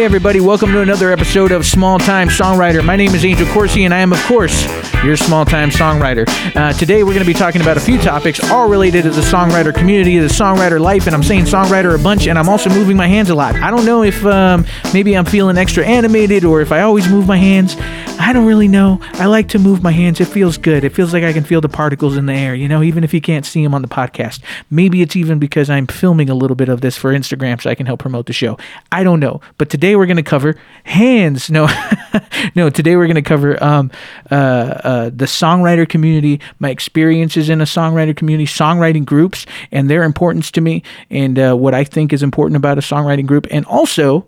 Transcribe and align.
Hey, 0.00 0.06
everybody, 0.06 0.40
welcome 0.40 0.72
to 0.72 0.80
another 0.80 1.12
episode 1.12 1.52
of 1.52 1.66
Small 1.66 1.98
Time 1.98 2.28
Songwriter. 2.28 2.82
My 2.82 2.96
name 2.96 3.14
is 3.14 3.22
Angel 3.22 3.46
Corsi, 3.48 3.84
and 3.84 3.92
I 3.92 3.98
am, 3.98 4.14
of 4.14 4.22
course, 4.24 4.64
your 5.04 5.14
small 5.14 5.44
time 5.44 5.68
songwriter. 5.68 6.26
Uh, 6.56 6.72
today, 6.72 7.02
we're 7.02 7.12
going 7.12 7.18
to 7.18 7.26
be 7.26 7.34
talking 7.34 7.60
about 7.60 7.76
a 7.76 7.80
few 7.80 7.98
topics, 7.98 8.42
all 8.50 8.66
related 8.66 9.02
to 9.02 9.10
the 9.10 9.20
songwriter 9.20 9.74
community, 9.74 10.18
the 10.18 10.28
songwriter 10.28 10.80
life, 10.80 11.06
and 11.06 11.14
I'm 11.14 11.22
saying 11.22 11.44
songwriter 11.44 11.94
a 11.94 12.02
bunch, 12.02 12.28
and 12.28 12.38
I'm 12.38 12.48
also 12.48 12.70
moving 12.70 12.96
my 12.96 13.08
hands 13.08 13.28
a 13.28 13.34
lot. 13.34 13.56
I 13.56 13.70
don't 13.70 13.84
know 13.84 14.02
if 14.02 14.24
um, 14.24 14.64
maybe 14.94 15.14
I'm 15.14 15.26
feeling 15.26 15.58
extra 15.58 15.84
animated 15.84 16.46
or 16.46 16.62
if 16.62 16.72
I 16.72 16.80
always 16.80 17.06
move 17.06 17.26
my 17.26 17.36
hands. 17.36 17.76
I 18.20 18.34
don't 18.34 18.44
really 18.44 18.68
know. 18.68 19.00
I 19.14 19.26
like 19.26 19.48
to 19.48 19.58
move 19.58 19.82
my 19.82 19.92
hands. 19.92 20.20
It 20.20 20.26
feels 20.26 20.58
good. 20.58 20.84
It 20.84 20.90
feels 20.90 21.14
like 21.14 21.24
I 21.24 21.32
can 21.32 21.42
feel 21.42 21.62
the 21.62 21.70
particles 21.70 22.18
in 22.18 22.26
the 22.26 22.34
air, 22.34 22.54
you 22.54 22.68
know, 22.68 22.82
even 22.82 23.02
if 23.02 23.14
you 23.14 23.20
can't 23.20 23.46
see 23.46 23.62
them 23.62 23.74
on 23.74 23.80
the 23.80 23.88
podcast. 23.88 24.40
Maybe 24.70 25.00
it's 25.00 25.16
even 25.16 25.38
because 25.38 25.70
I'm 25.70 25.86
filming 25.86 26.28
a 26.28 26.34
little 26.34 26.54
bit 26.54 26.68
of 26.68 26.82
this 26.82 26.98
for 26.98 27.14
Instagram 27.14 27.60
so 27.62 27.70
I 27.70 27.74
can 27.74 27.86
help 27.86 28.00
promote 28.00 28.26
the 28.26 28.34
show. 28.34 28.58
I 28.92 29.04
don't 29.04 29.20
know. 29.20 29.40
But 29.56 29.70
today 29.70 29.89
we're 29.96 30.06
going 30.06 30.16
to 30.16 30.22
cover 30.22 30.56
hands. 30.84 31.50
No, 31.50 31.68
no, 32.54 32.70
today 32.70 32.96
we're 32.96 33.06
going 33.06 33.16
to 33.16 33.22
cover 33.22 33.62
um, 33.62 33.90
uh, 34.30 34.34
uh, 34.34 35.04
the 35.10 35.26
songwriter 35.26 35.88
community, 35.88 36.40
my 36.58 36.70
experiences 36.70 37.48
in 37.48 37.60
a 37.60 37.64
songwriter 37.64 38.16
community, 38.16 38.46
songwriting 38.46 39.04
groups, 39.04 39.46
and 39.70 39.90
their 39.90 40.02
importance 40.02 40.50
to 40.52 40.60
me, 40.60 40.82
and 41.10 41.38
uh, 41.38 41.54
what 41.54 41.74
I 41.74 41.84
think 41.84 42.12
is 42.12 42.22
important 42.22 42.56
about 42.56 42.78
a 42.78 42.82
songwriting 42.82 43.26
group, 43.26 43.46
and 43.50 43.64
also 43.66 44.26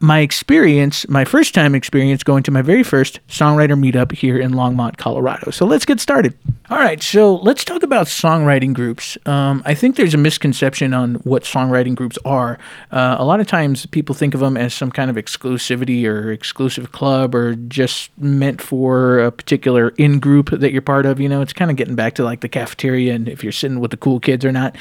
my 0.00 0.20
experience, 0.20 1.08
my 1.08 1.24
first 1.24 1.54
time 1.54 1.74
experience 1.74 2.22
going 2.22 2.42
to 2.44 2.50
my 2.50 2.62
very 2.62 2.82
first 2.82 3.20
songwriter 3.28 3.78
meetup 3.78 4.12
here 4.12 4.38
in 4.38 4.52
Longmont, 4.52 4.96
Colorado. 4.96 5.50
So 5.50 5.64
let's 5.64 5.84
get 5.84 6.00
started. 6.00 6.36
All 6.68 6.78
right, 6.78 7.00
so 7.00 7.36
let's 7.36 7.64
talk 7.64 7.84
about 7.84 8.06
songwriting 8.06 8.74
groups. 8.74 9.16
Um, 9.26 9.62
I 9.64 9.74
think 9.74 9.94
there's 9.94 10.14
a 10.14 10.18
misconception 10.18 10.92
on 10.92 11.14
what 11.16 11.44
songwriting 11.44 11.94
groups 11.94 12.18
are. 12.24 12.58
Uh, 12.90 13.16
a 13.18 13.24
lot 13.24 13.38
of 13.38 13.46
times 13.46 13.86
people 13.86 14.14
think 14.14 14.34
of 14.34 14.40
them 14.40 14.56
as 14.56 14.74
some 14.74 14.90
kind 14.90 15.08
of 15.08 15.16
exclusivity 15.16 16.04
or 16.06 16.32
exclusive 16.32 16.90
club 16.90 17.34
or 17.34 17.54
just 17.54 18.10
meant 18.18 18.60
for 18.60 19.20
a 19.20 19.30
particular 19.30 19.90
in 19.90 20.18
group 20.18 20.50
that 20.50 20.72
you're 20.72 20.82
part 20.82 21.06
of. 21.06 21.20
You 21.20 21.28
know, 21.28 21.40
it's 21.40 21.52
kind 21.52 21.70
of 21.70 21.76
getting 21.76 21.94
back 21.94 22.14
to 22.16 22.24
like 22.24 22.40
the 22.40 22.48
cafeteria 22.48 23.14
and 23.14 23.28
if 23.28 23.44
you're 23.44 23.52
sitting 23.52 23.78
with 23.78 23.92
the 23.92 23.96
cool 23.96 24.18
kids 24.18 24.44
or 24.44 24.50
not. 24.50 24.76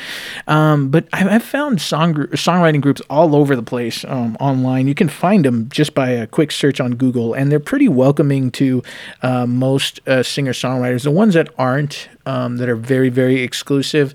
Um, 0.48 0.90
but 0.90 1.08
I've 1.14 1.44
found 1.44 1.82
song 1.82 2.16
songwriting 2.16 2.82
groups 2.82 3.02
all 3.10 3.36
over 3.36 3.56
the 3.56 3.64
place 3.64 4.04
um, 4.06 4.36
online. 4.40 4.75
You 4.78 4.96
can 4.96 5.10
find 5.10 5.46
them 5.46 5.70
just 5.70 5.94
by 5.94 6.10
a 6.10 6.28
quick 6.28 6.52
search 6.52 6.80
on 6.80 6.96
Google, 6.96 7.34
and 7.34 7.52
they're 7.52 7.60
pretty 7.60 7.88
welcoming 7.88 8.52
to 8.52 8.84
uh, 9.22 9.46
most 9.46 10.00
uh, 10.08 10.24
singer 10.24 10.54
songwriters. 10.54 11.04
The 11.04 11.12
ones 11.12 11.34
that 11.34 11.50
aren't, 11.58 12.10
um, 12.26 12.58
that 12.58 12.70
are 12.70 12.76
very, 12.76 13.10
very 13.10 13.42
exclusive, 13.42 14.14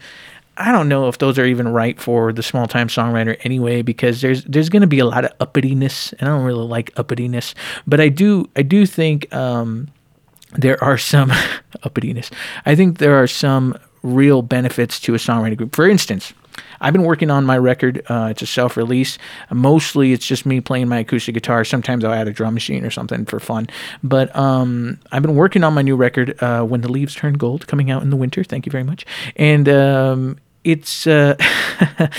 I 0.57 0.73
don't 0.73 0.89
know 0.89 1.09
if 1.09 1.19
those 1.19 1.39
are 1.39 1.47
even 1.47 1.69
right 1.69 1.99
for 1.99 2.33
the 2.33 2.43
small 2.43 2.67
time 2.67 2.89
songwriter 2.89 3.39
anyway, 3.45 3.81
because 3.81 4.21
there's 4.21 4.45
there's 4.45 4.69
going 4.69 4.83
to 4.83 4.89
be 4.89 4.99
a 4.99 5.07
lot 5.07 5.25
of 5.25 5.37
uppityness, 5.39 6.13
and 6.19 6.29
I 6.29 6.33
don't 6.37 6.45
really 6.45 6.67
like 6.67 6.95
uppityness, 6.97 7.55
but 7.87 7.99
I 8.01 8.11
do 8.11 8.49
I 8.57 8.63
do 8.63 8.85
think 8.85 9.33
um, 9.35 9.89
there 10.53 10.83
are 10.85 10.99
some 10.99 11.31
uppityness. 11.83 12.31
I 12.67 12.75
think 12.75 12.99
there 12.99 13.15
are 13.21 13.27
some 13.27 13.79
real 14.03 14.43
benefits 14.43 15.01
to 15.01 15.15
a 15.15 15.19
songwriting 15.19 15.57
group. 15.57 15.75
For 15.75 15.89
instance, 15.89 16.35
I've 16.81 16.93
been 16.93 17.05
working 17.05 17.31
on 17.31 17.45
my 17.45 17.59
record. 17.59 18.03
Uh, 18.09 18.29
it's 18.31 18.43
a 18.43 18.47
self 18.47 18.77
release. 18.77 19.19
Mostly 19.51 20.13
it's 20.13 20.27
just 20.27 20.47
me 20.47 20.61
playing 20.61 20.89
my 20.89 20.99
acoustic 20.99 21.35
guitar. 21.35 21.65
Sometimes 21.65 22.05
I'll 22.05 22.13
add 22.13 22.29
a 22.29 22.33
drum 22.33 22.55
machine 22.55 22.85
or 22.85 22.91
something 22.91 23.25
for 23.25 23.41
fun. 23.41 23.69
But 24.03 24.35
um, 24.37 24.99
I've 25.13 25.23
been 25.23 25.37
working 25.37 25.65
on 25.65 25.75
my 25.75 25.83
new 25.83 25.97
record, 25.97 26.41
uh, 26.43 26.63
When 26.65 26.81
the 26.81 26.91
Leaves 26.91 27.15
Turn 27.15 27.35
Gold, 27.35 27.67
coming 27.67 27.91
out 27.91 28.03
in 28.03 28.11
the 28.11 28.17
winter. 28.17 28.45
Thank 28.45 28.67
you 28.67 28.73
very 28.73 28.85
much. 28.85 29.05
And 29.37 29.69
um, 29.69 30.39
it's. 30.65 31.07
Uh, 31.07 31.37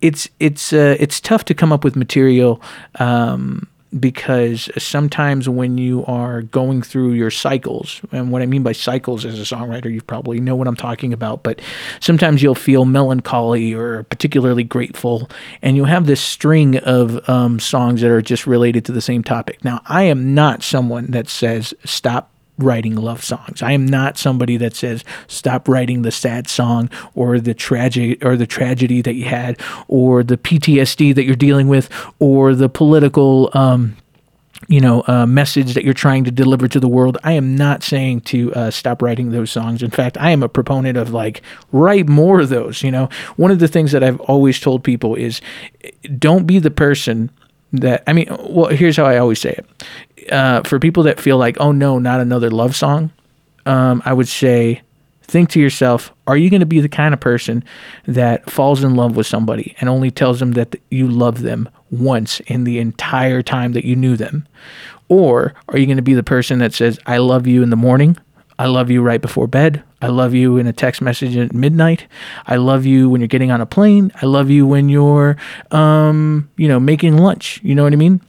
it's 0.00 0.28
it's 0.38 0.72
uh, 0.72 0.96
it's 1.00 1.20
tough 1.20 1.44
to 1.46 1.54
come 1.54 1.72
up 1.72 1.82
with 1.82 1.96
material 1.96 2.60
um, 2.96 3.66
because 3.98 4.68
sometimes 4.76 5.48
when 5.48 5.78
you 5.78 6.04
are 6.06 6.42
going 6.42 6.82
through 6.82 7.12
your 7.12 7.30
cycles, 7.30 8.00
and 8.12 8.30
what 8.30 8.42
I 8.42 8.46
mean 8.46 8.62
by 8.62 8.72
cycles 8.72 9.24
as 9.24 9.38
a 9.38 9.42
songwriter, 9.42 9.92
you 9.92 10.02
probably 10.02 10.40
know 10.40 10.56
what 10.56 10.68
I'm 10.68 10.76
talking 10.76 11.12
about, 11.12 11.42
but 11.42 11.60
sometimes 12.00 12.42
you'll 12.42 12.54
feel 12.54 12.84
melancholy 12.84 13.74
or 13.74 14.02
particularly 14.04 14.64
grateful, 14.64 15.30
and 15.62 15.76
you'll 15.76 15.86
have 15.86 16.06
this 16.06 16.20
string 16.20 16.78
of 16.78 17.28
um, 17.28 17.60
songs 17.60 18.00
that 18.00 18.10
are 18.10 18.22
just 18.22 18.46
related 18.46 18.84
to 18.86 18.92
the 18.92 19.00
same 19.00 19.22
topic. 19.22 19.64
Now, 19.64 19.80
I 19.86 20.02
am 20.04 20.34
not 20.34 20.62
someone 20.62 21.06
that 21.12 21.28
says 21.28 21.74
stop 21.84 22.30
writing 22.58 22.96
love 22.96 23.22
songs. 23.24 23.62
I 23.62 23.72
am 23.72 23.86
not 23.86 24.18
somebody 24.18 24.56
that 24.58 24.74
says 24.74 25.04
stop 25.26 25.68
writing 25.68 26.02
the 26.02 26.10
sad 26.10 26.48
song 26.48 26.90
or 27.14 27.38
the 27.38 27.54
tragic 27.54 28.24
or 28.24 28.36
the 28.36 28.46
tragedy 28.46 29.02
that 29.02 29.14
you 29.14 29.24
had 29.24 29.60
or 29.88 30.22
the 30.22 30.36
PTSD 30.36 31.14
that 31.14 31.24
you're 31.24 31.36
dealing 31.36 31.68
with 31.68 31.90
or 32.18 32.54
the 32.54 32.68
political 32.68 33.50
um, 33.54 33.96
you 34.68 34.80
know, 34.80 35.04
uh, 35.06 35.26
message 35.26 35.74
that 35.74 35.84
you're 35.84 35.94
trying 35.94 36.24
to 36.24 36.30
deliver 36.30 36.66
to 36.66 36.80
the 36.80 36.88
world. 36.88 37.18
I 37.22 37.32
am 37.32 37.54
not 37.54 37.82
saying 37.82 38.22
to 38.22 38.52
uh, 38.54 38.70
stop 38.70 39.02
writing 39.02 39.30
those 39.30 39.50
songs. 39.50 39.82
In 39.82 39.90
fact, 39.90 40.16
I 40.18 40.30
am 40.30 40.42
a 40.42 40.48
proponent 40.48 40.96
of 40.96 41.12
like 41.12 41.42
write 41.72 42.08
more 42.08 42.40
of 42.40 42.48
those. 42.48 42.82
You 42.82 42.90
know, 42.90 43.08
one 43.36 43.50
of 43.50 43.58
the 43.58 43.68
things 43.68 43.92
that 43.92 44.02
I've 44.02 44.20
always 44.22 44.58
told 44.58 44.82
people 44.82 45.14
is 45.14 45.40
don't 46.18 46.46
be 46.46 46.58
the 46.58 46.70
person 46.70 47.30
that 47.76 48.02
I 48.06 48.12
mean. 48.12 48.28
Well, 48.48 48.70
here's 48.70 48.96
how 48.96 49.04
I 49.04 49.18
always 49.18 49.40
say 49.40 49.50
it 49.50 49.66
uh, 50.30 50.62
for 50.62 50.78
people 50.78 51.02
that 51.04 51.20
feel 51.20 51.38
like, 51.38 51.56
oh 51.60 51.72
no, 51.72 51.98
not 51.98 52.20
another 52.20 52.50
love 52.50 52.74
song, 52.74 53.12
um, 53.64 54.02
I 54.04 54.12
would 54.12 54.28
say, 54.28 54.82
think 55.22 55.50
to 55.50 55.60
yourself, 55.60 56.12
are 56.26 56.36
you 56.36 56.50
going 56.50 56.60
to 56.60 56.66
be 56.66 56.80
the 56.80 56.88
kind 56.88 57.12
of 57.12 57.20
person 57.20 57.64
that 58.06 58.48
falls 58.50 58.84
in 58.84 58.94
love 58.94 59.16
with 59.16 59.26
somebody 59.26 59.74
and 59.80 59.88
only 59.88 60.10
tells 60.10 60.40
them 60.40 60.52
that 60.52 60.76
you 60.90 61.08
love 61.08 61.42
them 61.42 61.68
once 61.90 62.40
in 62.40 62.64
the 62.64 62.78
entire 62.78 63.42
time 63.42 63.72
that 63.72 63.84
you 63.84 63.96
knew 63.96 64.16
them? 64.16 64.46
Or 65.08 65.54
are 65.68 65.78
you 65.78 65.86
going 65.86 65.96
to 65.96 66.02
be 66.02 66.14
the 66.14 66.22
person 66.22 66.58
that 66.58 66.74
says, 66.74 66.98
I 67.06 67.18
love 67.18 67.46
you 67.46 67.62
in 67.62 67.70
the 67.70 67.76
morning? 67.76 68.16
I 68.58 68.66
love 68.66 68.90
you 68.90 69.02
right 69.02 69.20
before 69.20 69.46
bed. 69.46 69.82
I 70.00 70.08
love 70.08 70.32
you 70.34 70.56
in 70.56 70.66
a 70.66 70.72
text 70.72 71.02
message 71.02 71.36
at 71.36 71.52
midnight. 71.52 72.06
I 72.46 72.56
love 72.56 72.86
you 72.86 73.10
when 73.10 73.20
you're 73.20 73.28
getting 73.28 73.50
on 73.50 73.60
a 73.60 73.66
plane. 73.66 74.12
I 74.22 74.26
love 74.26 74.50
you 74.50 74.66
when 74.66 74.88
you're, 74.88 75.36
um, 75.70 76.48
you 76.56 76.68
know, 76.68 76.80
making 76.80 77.18
lunch. 77.18 77.60
You 77.62 77.74
know 77.74 77.84
what 77.84 77.92
I 77.92 77.96
mean? 77.96 78.20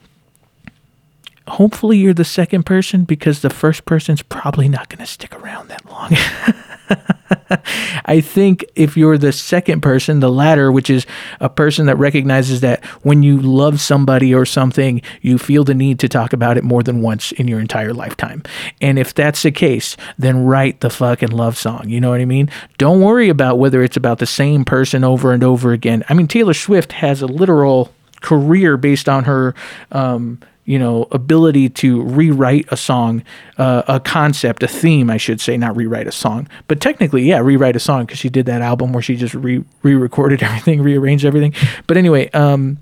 hopefully 1.48 1.98
you're 1.98 2.14
the 2.14 2.26
second 2.26 2.66
person 2.66 3.04
because 3.04 3.42
the 3.42 3.50
first 3.50 3.86
person's 3.86 4.22
probably 4.22 4.68
not 4.68 4.90
going 4.90 5.00
to 5.00 5.06
stick 5.06 5.34
around 5.36 5.70
that 5.70 5.86
long. 5.90 6.12
I 8.06 8.22
think 8.22 8.66
if 8.76 8.98
you're 8.98 9.18
the 9.18 9.32
second 9.32 9.82
person, 9.82 10.20
the 10.20 10.32
latter, 10.32 10.72
which 10.72 10.90
is 10.90 11.06
a 11.40 11.50
person 11.50 11.86
that 11.88 11.98
recognizes 11.98 12.62
that 12.62 12.84
when 13.04 13.24
you 13.24 13.40
love 13.40 13.80
somebody 13.80 14.34
or 14.34 14.46
something, 14.46 15.02
you 15.22 15.38
feel 15.38 15.64
the 15.64 15.74
need 15.74 16.00
to 16.00 16.10
talk 16.10 16.34
about 16.34 16.58
it 16.58 16.64
more 16.64 16.84
than 16.84 17.02
once 17.02 17.32
in 17.34 17.48
your 17.48 17.60
entire 17.60 17.94
lifetime. 17.94 18.44
And 18.82 18.98
if 18.98 19.14
that's 19.14 19.44
the 19.44 19.52
case, 19.52 19.98
then 20.18 20.46
write 20.46 20.82
the 20.82 20.90
fucking 20.90 21.32
love 21.32 21.58
song. 21.58 21.90
You 21.90 22.02
know 22.02 22.10
what 22.10 22.22
I 22.22 22.26
mean? 22.26 22.50
Don't 22.78 23.02
worry 23.02 23.30
about 23.30 23.60
whether 23.60 23.84
it's 23.84 23.98
about 23.98 24.20
the 24.20 24.26
same 24.26 24.66
person 24.66 25.04
over 25.04 25.34
and 25.34 25.44
over 25.44 25.72
again. 25.72 26.04
I 26.10 26.14
mean, 26.14 26.28
Taylor 26.28 26.54
Swift 26.54 26.94
has 26.94 27.22
a 27.22 27.28
literal 27.28 27.94
career 28.22 28.78
based 28.78 29.08
on 29.08 29.26
her 29.26 29.54
um, 29.92 30.40
you 30.68 30.78
know 30.78 31.08
ability 31.12 31.70
to 31.70 32.04
rewrite 32.04 32.68
a 32.70 32.78
song 32.78 33.24
uh, 33.58 33.82
a 33.88 34.00
concept 34.00 34.62
a 34.62 34.68
theme 34.68 35.10
i 35.10 35.18
should 35.18 35.42
say 35.42 35.58
not 35.58 35.76
rewrite 35.76 36.06
a 36.06 36.12
song 36.12 36.48
but 36.68 36.80
technically 36.80 37.24
yeah 37.24 37.40
rewrite 37.40 37.76
a 37.76 37.80
song 37.80 38.06
because 38.06 38.20
she 38.20 38.30
did 38.30 38.46
that 38.46 38.62
album 38.62 38.94
where 38.94 39.02
she 39.02 39.16
just 39.16 39.34
re 39.34 39.64
re-recorded 39.82 40.44
everything 40.44 40.82
rearranged 40.82 41.26
everything. 41.26 41.54
But 41.88 41.98
anyway 41.98 42.30
um, 42.32 42.78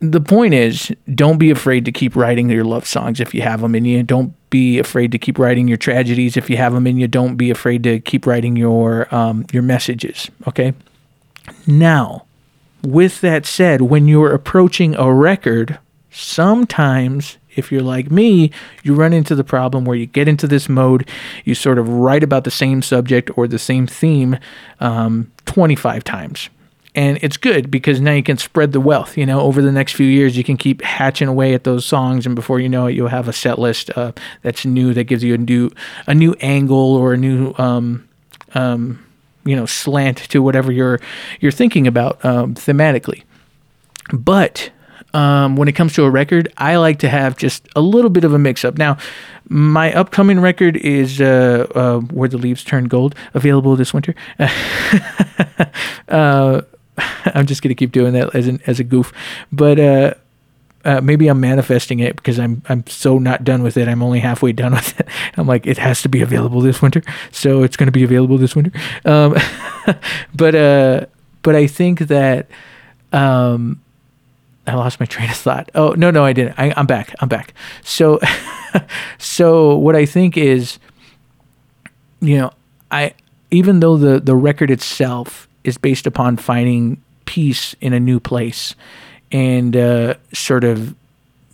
the 0.00 0.20
point 0.20 0.54
is 0.54 0.92
don't 1.14 1.38
be 1.38 1.50
afraid 1.50 1.84
to 1.86 1.92
keep 1.92 2.14
writing 2.14 2.50
your 2.50 2.64
love 2.64 2.86
songs 2.86 3.20
if 3.20 3.34
you 3.34 3.42
have 3.42 3.60
them 3.60 3.74
in 3.74 3.84
you. 3.84 4.02
Don't 4.02 4.34
be 4.50 4.80
afraid 4.80 5.12
to 5.12 5.18
keep 5.18 5.38
writing 5.38 5.68
your 5.68 5.76
tragedies 5.76 6.36
if 6.36 6.50
you 6.50 6.56
have 6.56 6.72
them 6.72 6.86
in 6.88 6.98
you. 6.98 7.06
Don't 7.06 7.36
be 7.36 7.50
afraid 7.50 7.84
to 7.84 8.00
keep 8.00 8.26
writing 8.26 8.56
your 8.56 9.12
um, 9.14 9.46
your 9.52 9.62
messages 9.62 10.30
okay? 10.46 10.74
Now 11.66 12.26
with 12.82 13.20
that 13.20 13.46
said 13.46 13.82
when 13.82 14.08
you're 14.08 14.34
approaching 14.34 14.94
a 14.96 15.12
record 15.12 15.78
sometimes 16.12 17.38
if 17.56 17.70
you're 17.70 17.82
like 17.82 18.10
me, 18.10 18.50
you 18.82 18.94
run 18.94 19.12
into 19.12 19.34
the 19.34 19.44
problem 19.44 19.84
where 19.84 19.96
you 19.96 20.06
get 20.06 20.28
into 20.28 20.46
this 20.46 20.68
mode, 20.68 21.08
you 21.44 21.54
sort 21.54 21.78
of 21.78 21.88
write 21.88 22.22
about 22.22 22.44
the 22.44 22.50
same 22.50 22.82
subject 22.82 23.30
or 23.36 23.46
the 23.46 23.58
same 23.58 23.86
theme 23.86 24.38
um, 24.80 25.30
25 25.46 26.04
times. 26.04 26.48
And 26.94 27.18
it's 27.22 27.38
good 27.38 27.70
because 27.70 28.00
now 28.00 28.12
you 28.12 28.22
can 28.22 28.36
spread 28.36 28.72
the 28.72 28.80
wealth. 28.80 29.16
You 29.16 29.24
know, 29.24 29.40
over 29.40 29.62
the 29.62 29.72
next 29.72 29.94
few 29.94 30.06
years, 30.06 30.36
you 30.36 30.44
can 30.44 30.58
keep 30.58 30.82
hatching 30.82 31.26
away 31.26 31.54
at 31.54 31.64
those 31.64 31.86
songs, 31.86 32.26
and 32.26 32.34
before 32.34 32.60
you 32.60 32.68
know 32.68 32.86
it, 32.86 32.92
you'll 32.92 33.08
have 33.08 33.28
a 33.28 33.32
set 33.32 33.58
list 33.58 33.90
uh, 33.96 34.12
that's 34.42 34.66
new 34.66 34.92
that 34.92 35.04
gives 35.04 35.24
you 35.24 35.32
a 35.32 35.38
new 35.38 35.70
a 36.06 36.14
new 36.14 36.34
angle 36.40 36.94
or 36.94 37.14
a 37.14 37.16
new 37.16 37.54
um, 37.56 38.06
um, 38.54 39.02
you 39.46 39.56
know 39.56 39.64
slant 39.64 40.18
to 40.18 40.42
whatever 40.42 40.70
you're 40.70 41.00
you're 41.40 41.50
thinking 41.50 41.86
about 41.86 42.22
um, 42.26 42.54
thematically. 42.54 43.22
But 44.12 44.70
um, 45.14 45.56
when 45.56 45.68
it 45.68 45.72
comes 45.72 45.94
to 45.94 46.04
a 46.04 46.10
record, 46.10 46.52
I 46.56 46.76
like 46.76 46.98
to 47.00 47.08
have 47.08 47.36
just 47.36 47.68
a 47.76 47.80
little 47.80 48.10
bit 48.10 48.24
of 48.24 48.32
a 48.32 48.38
mix 48.38 48.64
up. 48.64 48.78
Now, 48.78 48.96
my 49.48 49.92
upcoming 49.92 50.40
record 50.40 50.76
is 50.76 51.20
uh, 51.20 51.66
uh, 51.74 52.00
Where 52.00 52.28
the 52.28 52.38
Leaves 52.38 52.64
Turn 52.64 52.84
Gold, 52.84 53.14
available 53.34 53.76
this 53.76 53.92
winter. 53.92 54.14
uh, 56.08 56.62
I'm 57.34 57.46
just 57.46 57.62
going 57.62 57.70
to 57.70 57.74
keep 57.74 57.92
doing 57.92 58.12
that 58.14 58.34
as, 58.34 58.48
an, 58.48 58.60
as 58.66 58.80
a 58.80 58.84
goof. 58.84 59.12
But 59.50 59.78
uh, 59.78 60.14
uh, 60.84 61.00
maybe 61.00 61.28
I'm 61.28 61.40
manifesting 61.40 62.00
it 62.00 62.16
because 62.16 62.38
I'm 62.38 62.62
I'm 62.68 62.86
so 62.86 63.18
not 63.18 63.44
done 63.44 63.62
with 63.62 63.76
it. 63.76 63.88
I'm 63.88 64.02
only 64.02 64.20
halfway 64.20 64.52
done 64.52 64.72
with 64.72 64.98
it. 64.98 65.08
I'm 65.36 65.46
like, 65.46 65.66
it 65.66 65.78
has 65.78 66.02
to 66.02 66.08
be 66.08 66.22
available 66.22 66.60
this 66.60 66.82
winter, 66.82 67.02
so 67.30 67.62
it's 67.62 67.76
going 67.76 67.86
to 67.86 67.92
be 67.92 68.02
available 68.02 68.38
this 68.38 68.56
winter. 68.56 68.72
Um, 69.04 69.36
but 70.34 70.54
uh, 70.54 71.06
but 71.42 71.54
I 71.54 71.66
think 71.66 72.00
that 72.00 72.48
um, 73.12 73.80
I 74.66 74.74
lost 74.74 75.00
my 75.00 75.06
train 75.06 75.30
of 75.30 75.36
thought. 75.36 75.70
Oh 75.74 75.92
no, 75.92 76.10
no, 76.10 76.24
I 76.24 76.32
didn't. 76.32 76.58
I, 76.58 76.72
I'm 76.76 76.86
back. 76.86 77.14
I'm 77.20 77.28
back. 77.28 77.54
So 77.82 78.20
so 79.18 79.76
what 79.76 79.96
I 79.96 80.06
think 80.06 80.36
is, 80.36 80.78
you 82.20 82.38
know, 82.38 82.52
I 82.90 83.14
even 83.50 83.80
though 83.80 83.96
the 83.96 84.20
the 84.20 84.36
record 84.36 84.70
itself 84.70 85.48
is 85.64 85.78
based 85.78 86.06
upon 86.06 86.36
finding 86.36 87.02
peace 87.24 87.74
in 87.80 87.92
a 87.92 88.00
new 88.00 88.20
place 88.20 88.74
and 89.30 89.76
uh, 89.76 90.14
sort 90.32 90.64
of 90.64 90.94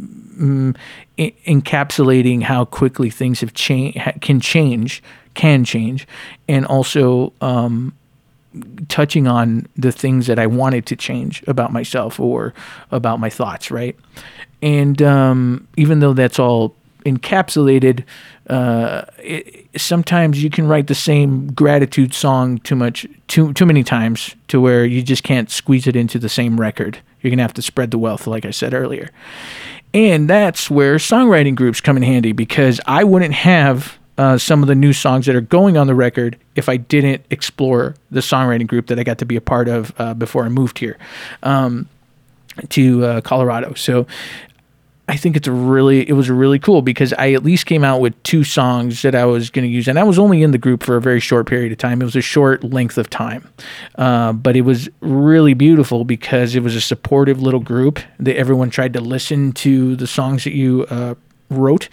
mm, 0.00 0.76
encapsulating 1.18 2.42
how 2.42 2.64
quickly 2.64 3.10
things 3.10 3.40
have 3.40 3.54
changed 3.54 3.98
can 4.20 4.40
change 4.40 5.02
can 5.34 5.64
change 5.64 6.06
and 6.48 6.66
also 6.66 7.32
um, 7.40 7.92
touching 8.88 9.26
on 9.26 9.66
the 9.76 9.92
things 9.92 10.26
that 10.26 10.38
I 10.38 10.46
wanted 10.46 10.86
to 10.86 10.96
change 10.96 11.42
about 11.46 11.72
myself 11.72 12.18
or 12.18 12.54
about 12.90 13.20
my 13.20 13.30
thoughts 13.30 13.70
right 13.70 13.96
and 14.62 15.00
um, 15.02 15.68
even 15.76 16.00
though 16.00 16.12
that's 16.12 16.38
all 16.38 16.74
encapsulated 17.06 18.04
uh, 18.48 19.04
it, 19.18 19.66
sometimes 19.76 20.42
you 20.42 20.50
can 20.50 20.66
write 20.66 20.86
the 20.86 20.94
same 20.94 21.52
gratitude 21.52 22.12
song 22.14 22.58
too 22.58 22.76
much 22.76 23.06
too 23.28 23.52
too 23.52 23.66
many 23.66 23.84
times 23.84 24.34
to 24.48 24.60
where 24.60 24.84
you 24.84 25.02
just 25.02 25.22
can't 25.22 25.50
squeeze 25.50 25.86
it 25.86 25.96
into 25.96 26.18
the 26.18 26.28
same 26.28 26.58
record 26.60 26.98
you're 27.20 27.34
to 27.34 27.42
have 27.42 27.54
to 27.54 27.62
spread 27.62 27.90
the 27.90 27.98
wealth, 27.98 28.26
like 28.26 28.44
I 28.44 28.50
said 28.50 28.74
earlier. 28.74 29.10
And 29.94 30.28
that's 30.28 30.70
where 30.70 30.96
songwriting 30.96 31.54
groups 31.54 31.80
come 31.80 31.96
in 31.96 32.02
handy 32.02 32.32
because 32.32 32.80
I 32.86 33.04
wouldn't 33.04 33.34
have 33.34 33.98
uh, 34.18 34.36
some 34.36 34.62
of 34.62 34.68
the 34.68 34.74
new 34.74 34.92
songs 34.92 35.26
that 35.26 35.36
are 35.36 35.40
going 35.40 35.76
on 35.76 35.86
the 35.86 35.94
record 35.94 36.36
if 36.56 36.68
I 36.68 36.76
didn't 36.76 37.24
explore 37.30 37.94
the 38.10 38.20
songwriting 38.20 38.66
group 38.66 38.88
that 38.88 38.98
I 38.98 39.04
got 39.04 39.18
to 39.18 39.24
be 39.24 39.36
a 39.36 39.40
part 39.40 39.68
of 39.68 39.94
uh, 39.98 40.12
before 40.14 40.44
I 40.44 40.48
moved 40.48 40.78
here 40.78 40.98
um, 41.44 41.88
to 42.70 43.04
uh, 43.04 43.20
Colorado. 43.20 43.74
So 43.74 44.06
I 45.08 45.16
think 45.16 45.36
it's 45.36 45.48
really 45.48 46.06
it 46.06 46.12
was 46.12 46.28
really 46.28 46.58
cool 46.58 46.82
because 46.82 47.14
I 47.14 47.32
at 47.32 47.42
least 47.42 47.64
came 47.64 47.82
out 47.82 48.00
with 48.00 48.20
two 48.24 48.44
songs 48.44 49.00
that 49.02 49.14
I 49.14 49.24
was 49.24 49.48
going 49.48 49.66
to 49.66 49.70
use, 49.72 49.88
and 49.88 49.98
I 49.98 50.02
was 50.02 50.18
only 50.18 50.42
in 50.42 50.50
the 50.50 50.58
group 50.58 50.82
for 50.82 50.96
a 50.96 51.00
very 51.00 51.20
short 51.20 51.46
period 51.46 51.72
of 51.72 51.78
time. 51.78 52.02
It 52.02 52.04
was 52.04 52.16
a 52.16 52.20
short 52.20 52.62
length 52.62 52.98
of 52.98 53.08
time, 53.08 53.48
uh, 53.96 54.34
but 54.34 54.54
it 54.54 54.62
was 54.62 54.90
really 55.00 55.54
beautiful 55.54 56.04
because 56.04 56.54
it 56.54 56.62
was 56.62 56.74
a 56.74 56.80
supportive 56.80 57.40
little 57.40 57.60
group 57.60 58.00
that 58.18 58.36
everyone 58.36 58.68
tried 58.68 58.92
to 58.94 59.00
listen 59.00 59.52
to 59.52 59.96
the 59.96 60.06
songs 60.06 60.44
that 60.44 60.54
you 60.54 60.84
uh, 60.90 61.14
wrote, 61.48 61.88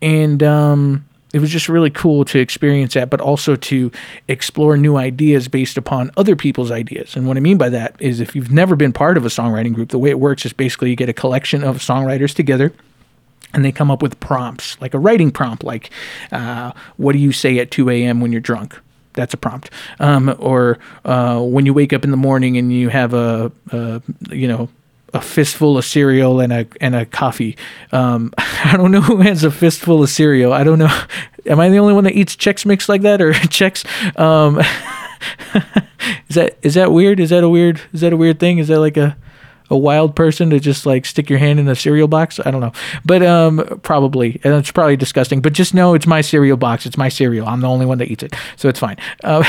and 0.00 0.42
um, 0.42 1.04
it 1.34 1.40
was 1.40 1.50
just 1.50 1.68
really 1.68 1.90
cool 1.90 2.24
to 2.26 2.38
experience 2.38 2.94
that, 2.94 3.10
but 3.10 3.20
also 3.20 3.56
to 3.56 3.90
explore 4.28 4.76
new 4.76 4.96
ideas 4.96 5.48
based 5.48 5.76
upon 5.76 6.12
other 6.16 6.36
people's 6.36 6.70
ideas. 6.70 7.16
And 7.16 7.26
what 7.26 7.36
I 7.36 7.40
mean 7.40 7.58
by 7.58 7.70
that 7.70 7.96
is 7.98 8.20
if 8.20 8.36
you've 8.36 8.52
never 8.52 8.76
been 8.76 8.92
part 8.92 9.16
of 9.16 9.26
a 9.26 9.28
songwriting 9.28 9.74
group, 9.74 9.88
the 9.88 9.98
way 9.98 10.10
it 10.10 10.20
works 10.20 10.46
is 10.46 10.52
basically 10.52 10.90
you 10.90 10.96
get 10.96 11.08
a 11.08 11.12
collection 11.12 11.64
of 11.64 11.78
songwriters 11.78 12.32
together 12.32 12.72
and 13.52 13.64
they 13.64 13.72
come 13.72 13.90
up 13.90 14.00
with 14.00 14.20
prompts, 14.20 14.80
like 14.80 14.94
a 14.94 14.98
writing 14.98 15.32
prompt, 15.32 15.64
like 15.64 15.90
uh, 16.30 16.70
what 16.98 17.14
do 17.14 17.18
you 17.18 17.32
say 17.32 17.58
at 17.58 17.72
2 17.72 17.90
a.m. 17.90 18.20
when 18.20 18.30
you're 18.30 18.40
drunk? 18.40 18.78
That's 19.14 19.34
a 19.34 19.36
prompt. 19.36 19.70
Um, 19.98 20.36
or 20.38 20.78
uh, 21.04 21.40
when 21.40 21.66
you 21.66 21.74
wake 21.74 21.92
up 21.92 22.04
in 22.04 22.12
the 22.12 22.16
morning 22.16 22.56
and 22.58 22.72
you 22.72 22.90
have 22.90 23.12
a, 23.12 23.50
a 23.72 24.00
you 24.30 24.46
know, 24.46 24.68
a 25.14 25.20
fistful 25.20 25.78
of 25.78 25.84
cereal 25.84 26.40
and 26.40 26.52
a 26.52 26.66
and 26.80 26.94
a 26.94 27.06
coffee. 27.06 27.56
Um, 27.92 28.34
I 28.38 28.76
don't 28.76 28.90
know 28.90 29.00
who 29.00 29.18
has 29.18 29.44
a 29.44 29.50
fistful 29.50 30.02
of 30.02 30.10
cereal. 30.10 30.52
I 30.52 30.64
don't 30.64 30.78
know. 30.78 31.02
Am 31.46 31.60
I 31.60 31.68
the 31.68 31.78
only 31.78 31.94
one 31.94 32.04
that 32.04 32.14
eats 32.14 32.36
Chex 32.36 32.66
Mix 32.66 32.88
like 32.88 33.02
that 33.02 33.22
or 33.22 33.32
Chex? 33.32 33.84
Um, 34.18 34.58
is 36.28 36.34
that 36.34 36.58
is 36.62 36.74
that 36.74 36.92
weird? 36.92 37.20
Is 37.20 37.30
that 37.30 37.44
a 37.44 37.48
weird? 37.48 37.80
Is 37.92 38.00
that 38.00 38.12
a 38.12 38.16
weird 38.16 38.40
thing? 38.40 38.58
Is 38.58 38.68
that 38.68 38.80
like 38.80 38.96
a 38.96 39.16
a 39.74 39.78
wild 39.78 40.16
person 40.16 40.48
to 40.50 40.60
just 40.60 40.86
like 40.86 41.04
stick 41.04 41.28
your 41.28 41.38
hand 41.38 41.60
in 41.60 41.68
a 41.68 41.74
cereal 41.74 42.08
box. 42.08 42.40
I 42.44 42.50
don't 42.50 42.60
know, 42.60 42.72
but 43.04 43.22
um, 43.22 43.80
probably, 43.82 44.40
and 44.44 44.54
it's 44.54 44.70
probably 44.70 44.96
disgusting. 44.96 45.42
But 45.42 45.52
just 45.52 45.74
know 45.74 45.94
it's 45.94 46.06
my 46.06 46.20
cereal 46.22 46.56
box. 46.56 46.86
It's 46.86 46.96
my 46.96 47.10
cereal. 47.10 47.46
I'm 47.46 47.60
the 47.60 47.68
only 47.68 47.84
one 47.84 47.98
that 47.98 48.10
eats 48.10 48.22
it, 48.22 48.34
so 48.56 48.68
it's 48.68 48.78
fine. 48.78 48.96
Uh, 49.22 49.44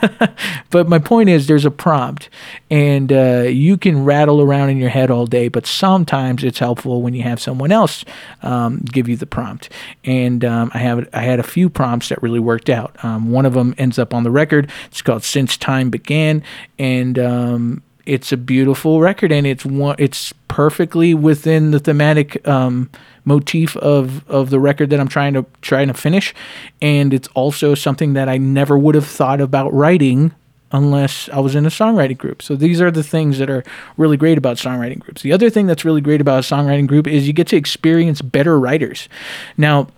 but 0.70 0.88
my 0.88 0.98
point 0.98 1.28
is, 1.28 1.46
there's 1.46 1.64
a 1.64 1.70
prompt, 1.70 2.28
and 2.70 3.12
uh, 3.12 3.44
you 3.48 3.76
can 3.76 4.04
rattle 4.04 4.40
around 4.40 4.70
in 4.70 4.76
your 4.76 4.90
head 4.90 5.10
all 5.10 5.26
day, 5.26 5.48
but 5.48 5.66
sometimes 5.66 6.44
it's 6.44 6.58
helpful 6.58 7.02
when 7.02 7.14
you 7.14 7.22
have 7.22 7.40
someone 7.40 7.72
else 7.72 8.04
um, 8.42 8.78
give 8.78 9.08
you 9.08 9.16
the 9.16 9.26
prompt. 9.26 9.70
And 10.04 10.44
um, 10.44 10.70
I 10.74 10.78
have 10.78 11.08
I 11.12 11.22
had 11.22 11.40
a 11.40 11.44
few 11.44 11.70
prompts 11.70 12.10
that 12.10 12.22
really 12.22 12.40
worked 12.40 12.70
out. 12.70 12.94
Um, 13.02 13.32
one 13.32 13.46
of 13.46 13.54
them 13.54 13.74
ends 13.78 13.98
up 13.98 14.14
on 14.14 14.22
the 14.22 14.30
record. 14.30 14.70
It's 14.86 15.02
called 15.02 15.24
"Since 15.24 15.56
Time 15.56 15.90
Began," 15.90 16.42
and 16.78 17.18
um, 17.18 17.82
it's 18.06 18.32
a 18.32 18.36
beautiful 18.36 19.00
record 19.00 19.32
and 19.32 19.46
it's 19.46 19.64
one 19.64 19.96
it's 19.98 20.32
perfectly 20.48 21.14
within 21.14 21.70
the 21.70 21.78
thematic 21.78 22.46
um, 22.46 22.90
motif 23.24 23.76
of 23.78 24.28
of 24.28 24.50
the 24.50 24.60
record 24.60 24.90
that 24.90 25.00
I'm 25.00 25.08
trying 25.08 25.34
to 25.34 25.46
trying 25.62 25.88
to 25.88 25.94
finish 25.94 26.34
and 26.80 27.14
it's 27.14 27.28
also 27.28 27.74
something 27.74 28.14
that 28.14 28.28
I 28.28 28.38
never 28.38 28.78
would 28.78 28.94
have 28.94 29.06
thought 29.06 29.40
about 29.40 29.72
writing 29.72 30.34
unless 30.72 31.28
I 31.30 31.40
was 31.40 31.54
in 31.54 31.66
a 31.66 31.68
songwriting 31.68 32.18
group. 32.18 32.42
So 32.42 32.54
these 32.54 32.80
are 32.80 32.90
the 32.90 33.02
things 33.02 33.38
that 33.38 33.50
are 33.50 33.64
really 33.96 34.16
great 34.16 34.38
about 34.38 34.56
songwriting 34.56 35.00
groups. 35.00 35.22
The 35.22 35.32
other 35.32 35.50
thing 35.50 35.66
that's 35.66 35.84
really 35.84 36.00
great 36.00 36.20
about 36.20 36.44
a 36.44 36.54
songwriting 36.54 36.86
group 36.86 37.06
is 37.06 37.26
you 37.26 37.32
get 37.32 37.48
to 37.48 37.56
experience 37.56 38.22
better 38.22 38.58
writers. 38.58 39.08
Now, 39.56 39.88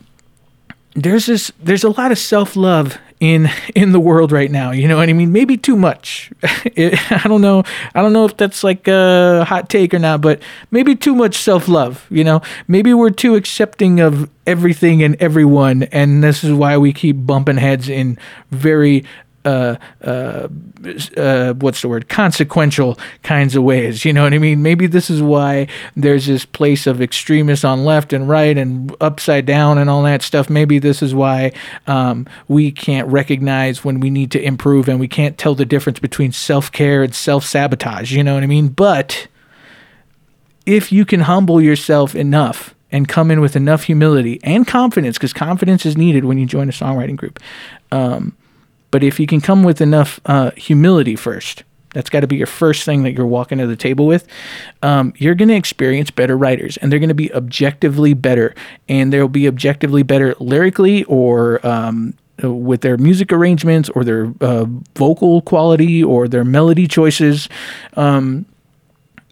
there's 0.95 1.27
this 1.27 1.53
there's 1.59 1.85
a 1.85 1.91
lot 1.91 2.13
of 2.13 2.19
self-love 2.19 2.99
in 3.23 3.49
in 3.75 3.93
the 3.93 4.01
world 4.01 4.33
right 4.33 4.51
now 4.51 4.73
you 4.73 4.87
know 4.89 4.97
what 4.97 5.09
i 5.09 5.13
mean? 5.13 5.33
Maybe 5.33 5.57
too 5.57 5.77
much. 5.77 6.31
It, 6.75 6.95
i 7.13 7.29
don't 7.29 7.43
know 7.43 7.65
i 7.95 8.01
don't 8.03 8.13
know 8.13 8.25
if 8.25 8.37
that's 8.37 8.65
like 8.65 8.89
a 8.89 9.45
hot 9.45 9.69
take 9.69 9.93
or 9.93 9.99
not 9.99 10.21
but 10.21 10.41
maybe 10.71 10.97
too 10.97 11.15
much 11.15 11.37
self-love 11.37 12.07
you 12.11 12.25
know? 12.25 12.41
Maybe 12.67 12.95
we're 12.95 13.11
too 13.11 13.35
accepting 13.37 14.01
of 14.01 14.31
everything 14.47 15.03
and 15.03 15.15
everyone 15.21 15.85
and 15.85 16.25
this 16.25 16.43
is 16.43 16.53
why 16.53 16.79
we 16.79 16.93
keep 16.93 17.17
bumping 17.27 17.59
heads 17.59 17.89
in 17.89 18.19
very 18.51 19.05
uh, 19.45 19.77
uh, 20.03 20.49
uh, 21.17 21.55
what's 21.55 21.83
the 21.83 21.89
word? 21.89 22.09
Consequential 22.09 22.99
kinds 23.23 23.57
of 23.57 23.63
ways 23.63 24.05
you 24.05 24.13
know 24.13 24.23
what 24.23 24.35
i 24.35 24.39
mean? 24.39 24.63
Maybe 24.63 24.87
this 24.87 25.11
is 25.11 25.23
why 25.23 25.67
there's 25.97 26.27
this 26.27 26.45
place 26.45 26.87
of 26.87 27.03
extremists 27.03 27.65
on 27.65 27.85
left 27.85 28.13
and 28.13 28.29
right 28.29 28.57
and 28.57 28.95
upside 29.01 29.47
down 29.47 29.79
and 29.79 29.91
all 29.91 30.03
that 30.03 30.23
stuff. 30.23 30.49
Maybe 30.49 30.79
this 30.79 31.03
is 31.03 31.15
why 31.15 31.53
um, 31.87 32.27
we 32.49 32.71
can't 32.71 33.09
recognize 33.09 33.85
when 33.85 34.01
we 34.01 34.11
need 34.11 34.31
to 34.33 34.43
improve 34.43 34.89
and 34.89 35.01
we 35.01 35.09
can't 35.09 35.39
tell 35.39 35.55
the 35.55 35.65
difference 35.65 35.99
between 35.99 36.33
self-care 36.33 37.03
and 37.03 37.15
self-sabotage 37.15 38.13
you 38.13 38.23
know 38.23 38.35
what 38.35 38.43
i 38.43 38.47
mean? 38.47 38.69
But 38.69 39.29
if 40.67 40.93
you 40.93 41.05
can 41.05 41.21
humble 41.21 41.61
yourself 41.61 42.15
enough 42.15 42.75
and 42.91 43.09
come 43.09 43.31
in 43.31 43.41
with 43.41 43.57
enough 43.57 43.85
humility 43.85 44.39
and 44.45 44.67
confidence 44.67 45.17
because 45.17 45.33
confidence 45.33 45.85
is 45.87 45.97
needed 45.97 46.25
when 46.25 46.39
you 46.39 46.47
join 46.47 46.69
a 46.69 46.73
songwriting 46.73 47.17
group 47.17 47.41
um, 47.91 48.37
but 48.93 49.03
if 49.03 49.19
you 49.19 49.27
can 49.27 49.41
come 49.41 49.65
with 49.65 49.81
enough 49.81 50.21
uh, 50.27 50.53
humility 50.53 51.17
first, 51.17 51.65
that's 51.95 52.09
got 52.09 52.21
to 52.21 52.27
be 52.27 52.37
your 52.37 52.47
first 52.47 52.85
thing 52.85 53.03
that 53.03 53.13
you're 53.13 53.27
walking 53.27 53.59
to 53.59 53.67
the 53.67 53.77
table 53.77 54.07
with. 54.07 54.27
Um, 54.83 55.13
you're 55.17 55.35
going 55.35 55.49
to 55.49 55.57
experience 55.57 56.11
better 56.11 56.37
writers, 56.37 56.77
and 56.77 56.93
they're 56.93 57.01
going 57.01 57.09
to 57.09 57.15
be 57.15 57.33
objectively 57.35 58.15
better, 58.15 58.55
and 58.89 59.13
they'll 59.13 59.29
be 59.29 59.49
objectively 59.49 60.03
better 60.03 60.35
lyrically 60.39 61.05
or 61.05 61.67
um, 61.67 62.15
with 62.43 62.83
their 62.83 62.97
music 62.97 63.33
arrangements 63.33 63.89
or 63.91 64.05
their 64.05 64.33
uh, 64.41 64.67
vocal 64.97 65.43
quality 65.43 66.03
or 66.03 66.29
their 66.29 66.45
melody 66.45 66.87
choices. 66.87 67.49
Um, 67.95 68.47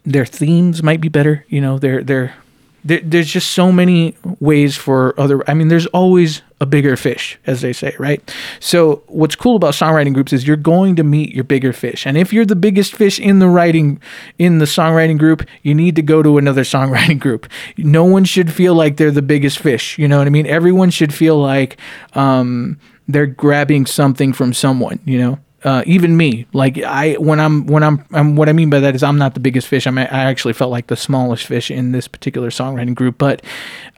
their 0.03 0.25
themes 0.25 0.81
might 0.81 1.01
be 1.01 1.09
better. 1.09 1.45
You 1.49 1.61
know, 1.61 1.77
their 1.77 2.03
their 2.03 2.35
there, 2.83 3.01
there's 3.03 3.29
just 3.29 3.51
so 3.51 3.71
many 3.71 4.15
ways 4.39 4.75
for 4.75 5.19
other 5.19 5.47
i 5.49 5.53
mean 5.53 5.67
there's 5.67 5.87
always 5.87 6.41
a 6.61 6.65
bigger 6.65 6.95
fish 6.95 7.39
as 7.47 7.61
they 7.61 7.73
say 7.73 7.93
right? 7.97 8.33
So 8.59 9.03
what's 9.07 9.35
cool 9.35 9.55
about 9.55 9.73
songwriting 9.73 10.13
groups 10.13 10.31
is 10.31 10.45
you're 10.47 10.55
going 10.55 10.95
to 10.95 11.03
meet 11.03 11.33
your 11.33 11.43
bigger 11.43 11.73
fish. 11.73 12.05
And 12.05 12.17
if 12.17 12.31
you're 12.31 12.45
the 12.45 12.55
biggest 12.55 12.95
fish 12.95 13.19
in 13.19 13.39
the 13.39 13.49
writing 13.49 13.99
in 14.37 14.59
the 14.59 14.65
songwriting 14.65 15.17
group 15.17 15.43
you 15.63 15.73
need 15.73 15.95
to 15.95 16.03
go 16.03 16.21
to 16.21 16.37
another 16.37 16.61
songwriting 16.75 17.19
group. 17.19 17.47
No 17.77 18.05
one 18.05 18.23
should 18.23 18.53
feel 18.53 18.75
like 18.75 18.97
they're 18.97 19.11
the 19.11 19.23
biggest 19.23 19.57
fish 19.57 19.97
you 19.97 20.07
know 20.07 20.19
what 20.19 20.27
i 20.27 20.29
mean? 20.29 20.45
Everyone 20.45 20.91
should 20.91 21.13
feel 21.13 21.37
like 21.37 21.77
um, 22.13 22.79
they're 23.07 23.25
grabbing 23.25 23.87
something 23.87 24.31
from 24.31 24.53
someone 24.53 24.99
you 25.03 25.17
know 25.17 25.39
uh, 25.63 25.83
even 25.85 26.17
me, 26.17 26.45
like 26.53 26.77
I, 26.77 27.13
when 27.13 27.39
I'm, 27.39 27.65
when 27.67 27.83
I'm, 27.83 28.05
I'm, 28.11 28.35
what 28.35 28.49
I 28.49 28.53
mean 28.53 28.69
by 28.69 28.79
that 28.79 28.95
is 28.95 29.03
I'm 29.03 29.17
not 29.17 29.33
the 29.33 29.39
biggest 29.39 29.67
fish. 29.67 29.85
I'm, 29.85 29.97
I 29.97 30.05
actually 30.05 30.53
felt 30.53 30.71
like 30.71 30.87
the 30.87 30.95
smallest 30.95 31.45
fish 31.45 31.69
in 31.69 31.91
this 31.91 32.07
particular 32.07 32.49
songwriting 32.49 32.95
group, 32.95 33.17
but, 33.17 33.43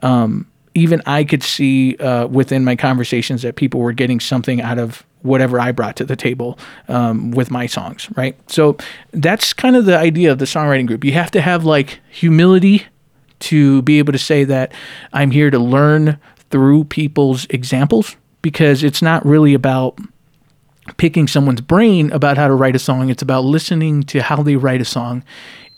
um, 0.02 0.46
even 0.74 1.00
I 1.06 1.22
could 1.24 1.42
see 1.42 1.96
uh, 1.96 2.26
within 2.26 2.64
my 2.64 2.74
conversations 2.74 3.42
that 3.42 3.54
people 3.54 3.80
were 3.80 3.92
getting 3.92 4.18
something 4.18 4.60
out 4.60 4.78
of 4.78 5.04
whatever 5.22 5.58
I 5.58 5.72
brought 5.72 5.96
to 5.96 6.04
the 6.04 6.16
table 6.16 6.58
um, 6.88 7.30
with 7.30 7.50
my 7.50 7.66
songs, 7.66 8.08
right? 8.16 8.36
So 8.50 8.76
that's 9.12 9.52
kind 9.52 9.76
of 9.76 9.86
the 9.86 9.96
idea 9.96 10.32
of 10.32 10.38
the 10.38 10.44
songwriting 10.44 10.86
group. 10.86 11.04
You 11.04 11.12
have 11.12 11.30
to 11.30 11.40
have 11.40 11.64
like 11.64 12.00
humility 12.10 12.86
to 13.40 13.82
be 13.82 13.98
able 13.98 14.12
to 14.12 14.18
say 14.18 14.44
that 14.44 14.72
I'm 15.12 15.30
here 15.30 15.50
to 15.50 15.58
learn 15.58 16.18
through 16.50 16.84
people's 16.84 17.46
examples 17.46 18.16
because 18.42 18.82
it's 18.82 19.00
not 19.00 19.24
really 19.24 19.54
about 19.54 19.98
picking 20.96 21.26
someone's 21.26 21.60
brain 21.60 22.10
about 22.12 22.36
how 22.36 22.48
to 22.48 22.54
write 22.54 22.76
a 22.76 22.78
song. 22.78 23.10
It's 23.10 23.22
about 23.22 23.44
listening 23.44 24.02
to 24.04 24.22
how 24.22 24.42
they 24.42 24.56
write 24.56 24.80
a 24.80 24.84
song 24.84 25.24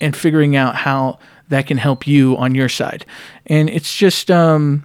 and 0.00 0.16
figuring 0.16 0.56
out 0.56 0.76
how 0.76 1.18
that 1.48 1.66
can 1.66 1.78
help 1.78 2.06
you 2.06 2.36
on 2.36 2.54
your 2.54 2.68
side. 2.68 3.06
And 3.46 3.70
it's 3.70 3.96
just, 3.96 4.30
um, 4.30 4.84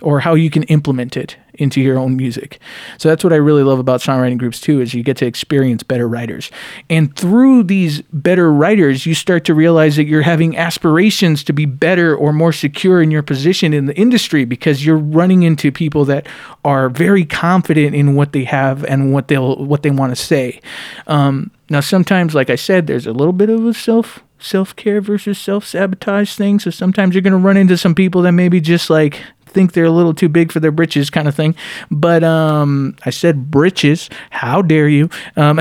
or 0.00 0.20
how 0.20 0.34
you 0.34 0.50
can 0.50 0.62
implement 0.64 1.16
it 1.16 1.36
into 1.54 1.80
your 1.80 1.98
own 1.98 2.16
music. 2.16 2.58
So 2.98 3.08
that's 3.08 3.22
what 3.22 3.32
I 3.32 3.36
really 3.36 3.62
love 3.62 3.78
about 3.78 4.00
songwriting 4.00 4.38
groups 4.38 4.60
too 4.60 4.80
is 4.80 4.94
you 4.94 5.02
get 5.02 5.16
to 5.18 5.26
experience 5.26 5.82
better 5.82 6.08
writers. 6.08 6.50
And 6.88 7.14
through 7.16 7.64
these 7.64 8.02
better 8.12 8.52
writers, 8.52 9.06
you 9.06 9.14
start 9.14 9.44
to 9.46 9.54
realize 9.54 9.96
that 9.96 10.04
you're 10.04 10.22
having 10.22 10.56
aspirations 10.56 11.44
to 11.44 11.52
be 11.52 11.66
better 11.66 12.16
or 12.16 12.32
more 12.32 12.52
secure 12.52 13.02
in 13.02 13.10
your 13.10 13.22
position 13.22 13.72
in 13.72 13.86
the 13.86 13.96
industry 13.96 14.44
because 14.44 14.84
you're 14.84 14.96
running 14.96 15.42
into 15.42 15.70
people 15.70 16.04
that 16.06 16.26
are 16.64 16.88
very 16.88 17.24
confident 17.24 17.94
in 17.94 18.14
what 18.14 18.32
they 18.32 18.44
have 18.44 18.84
and 18.84 19.12
what 19.12 19.28
they'll 19.28 19.64
what 19.64 19.82
they 19.82 19.90
want 19.90 20.14
to 20.14 20.16
say. 20.16 20.60
Um, 21.06 21.50
now 21.68 21.80
sometimes 21.80 22.34
like 22.34 22.50
I 22.50 22.56
said 22.56 22.86
there's 22.86 23.06
a 23.06 23.12
little 23.12 23.32
bit 23.32 23.50
of 23.50 23.64
a 23.66 23.74
self 23.74 24.20
self 24.42 24.74
care 24.76 25.00
versus 25.00 25.38
self 25.38 25.64
sabotage 25.64 26.34
thing. 26.34 26.58
So 26.58 26.70
sometimes 26.70 27.14
you're 27.14 27.22
going 27.22 27.32
to 27.32 27.38
run 27.38 27.56
into 27.56 27.76
some 27.76 27.94
people 27.94 28.22
that 28.22 28.32
maybe 28.32 28.60
just 28.60 28.90
like 28.90 29.22
think 29.52 29.72
they're 29.72 29.84
a 29.84 29.90
little 29.90 30.14
too 30.14 30.28
big 30.28 30.52
for 30.52 30.60
their 30.60 30.72
britches 30.72 31.10
kind 31.10 31.28
of 31.28 31.34
thing. 31.34 31.54
But 31.90 32.24
um, 32.24 32.96
I 33.04 33.10
said 33.10 33.50
britches. 33.50 34.10
How 34.30 34.62
dare 34.62 34.88
you? 34.88 35.10
Um, 35.36 35.60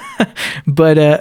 but 0.66 0.98
uh, 0.98 1.18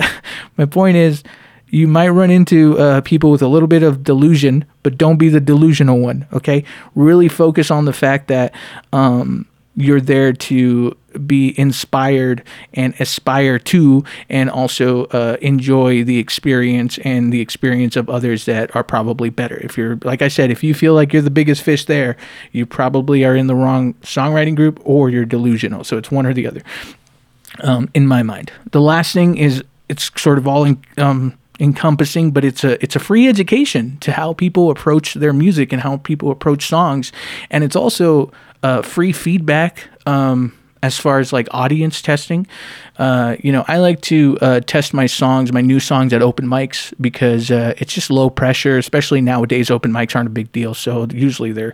my 0.57 0.65
point 0.65 0.97
is, 0.97 1.23
you 1.69 1.87
might 1.87 2.09
run 2.09 2.31
into 2.31 2.77
uh, 2.79 3.01
people 3.01 3.29
with 3.29 3.41
a 3.41 3.47
little 3.47 3.67
bit 3.67 3.83
of 3.83 4.03
delusion, 4.03 4.65
but 4.83 4.97
don't 4.97 5.17
be 5.17 5.29
the 5.29 5.41
delusional 5.41 5.99
one. 5.99 6.25
Okay, 6.31 6.63
really 6.95 7.27
focus 7.27 7.69
on 7.69 7.85
the 7.85 7.93
fact 7.93 8.29
that 8.29 8.53
um, 8.93 9.45
you're 9.75 10.01
there 10.01 10.31
to 10.31 10.95
be 11.25 11.57
inspired 11.59 12.43
and 12.73 12.93
aspire 12.99 13.59
to, 13.59 14.03
and 14.29 14.49
also 14.49 15.05
uh, 15.05 15.37
enjoy 15.41 16.03
the 16.03 16.17
experience 16.17 16.97
and 16.99 17.31
the 17.31 17.41
experience 17.41 17.95
of 17.95 18.09
others 18.09 18.45
that 18.45 18.75
are 18.75 18.83
probably 18.83 19.29
better. 19.29 19.57
If 19.57 19.77
you're, 19.77 19.97
like 20.03 20.21
I 20.21 20.27
said, 20.27 20.51
if 20.51 20.63
you 20.63 20.73
feel 20.73 20.93
like 20.93 21.13
you're 21.13 21.21
the 21.21 21.29
biggest 21.29 21.61
fish 21.63 21.85
there, 21.85 22.17
you 22.51 22.65
probably 22.65 23.25
are 23.25 23.35
in 23.35 23.47
the 23.47 23.55
wrong 23.55 23.93
songwriting 23.95 24.55
group 24.55 24.79
or 24.83 25.09
you're 25.09 25.25
delusional. 25.25 25.83
So 25.83 25.97
it's 25.97 26.11
one 26.11 26.25
or 26.25 26.33
the 26.33 26.47
other, 26.47 26.61
um, 27.61 27.89
in 27.93 28.07
my 28.07 28.23
mind. 28.23 28.51
The 28.71 28.81
last 28.81 29.13
thing 29.13 29.37
is 29.37 29.63
it's 29.89 30.11
sort 30.19 30.37
of 30.37 30.47
all 30.47 30.65
in, 30.65 30.81
um, 30.97 31.37
encompassing, 31.59 32.31
but 32.31 32.45
it's 32.45 32.63
a 32.63 32.81
it's 32.83 32.95
a 32.95 32.99
free 32.99 33.27
education 33.27 33.97
to 34.01 34.11
how 34.11 34.33
people 34.33 34.69
approach 34.69 35.15
their 35.15 35.33
music 35.33 35.73
and 35.73 35.81
how 35.81 35.97
people 35.97 36.29
approach 36.31 36.67
songs, 36.67 37.11
and 37.49 37.63
it's 37.63 37.75
also 37.75 38.31
uh, 38.63 38.81
free 38.81 39.11
feedback. 39.11 39.87
Um, 40.05 40.53
as 40.87 40.97
far 40.97 41.19
as 41.19 41.31
like 41.31 41.47
audience 41.51 42.01
testing, 42.01 42.47
uh, 42.97 43.35
you 43.43 43.51
know, 43.51 43.63
I 43.67 43.77
like 43.77 44.01
to 44.03 44.37
uh, 44.41 44.59
test 44.61 44.93
my 44.93 45.05
songs, 45.05 45.51
my 45.51 45.61
new 45.61 45.79
songs 45.79 46.13
at 46.13 46.21
open 46.21 46.47
mics 46.47 46.93
because 46.99 47.51
uh, 47.51 47.73
it's 47.77 47.93
just 47.93 48.09
low 48.09 48.29
pressure. 48.29 48.77
Especially 48.77 49.21
nowadays, 49.21 49.69
open 49.69 49.91
mics 49.91 50.15
aren't 50.15 50.27
a 50.27 50.31
big 50.31 50.51
deal, 50.51 50.73
so 50.73 51.05
usually 51.11 51.51
they're 51.51 51.73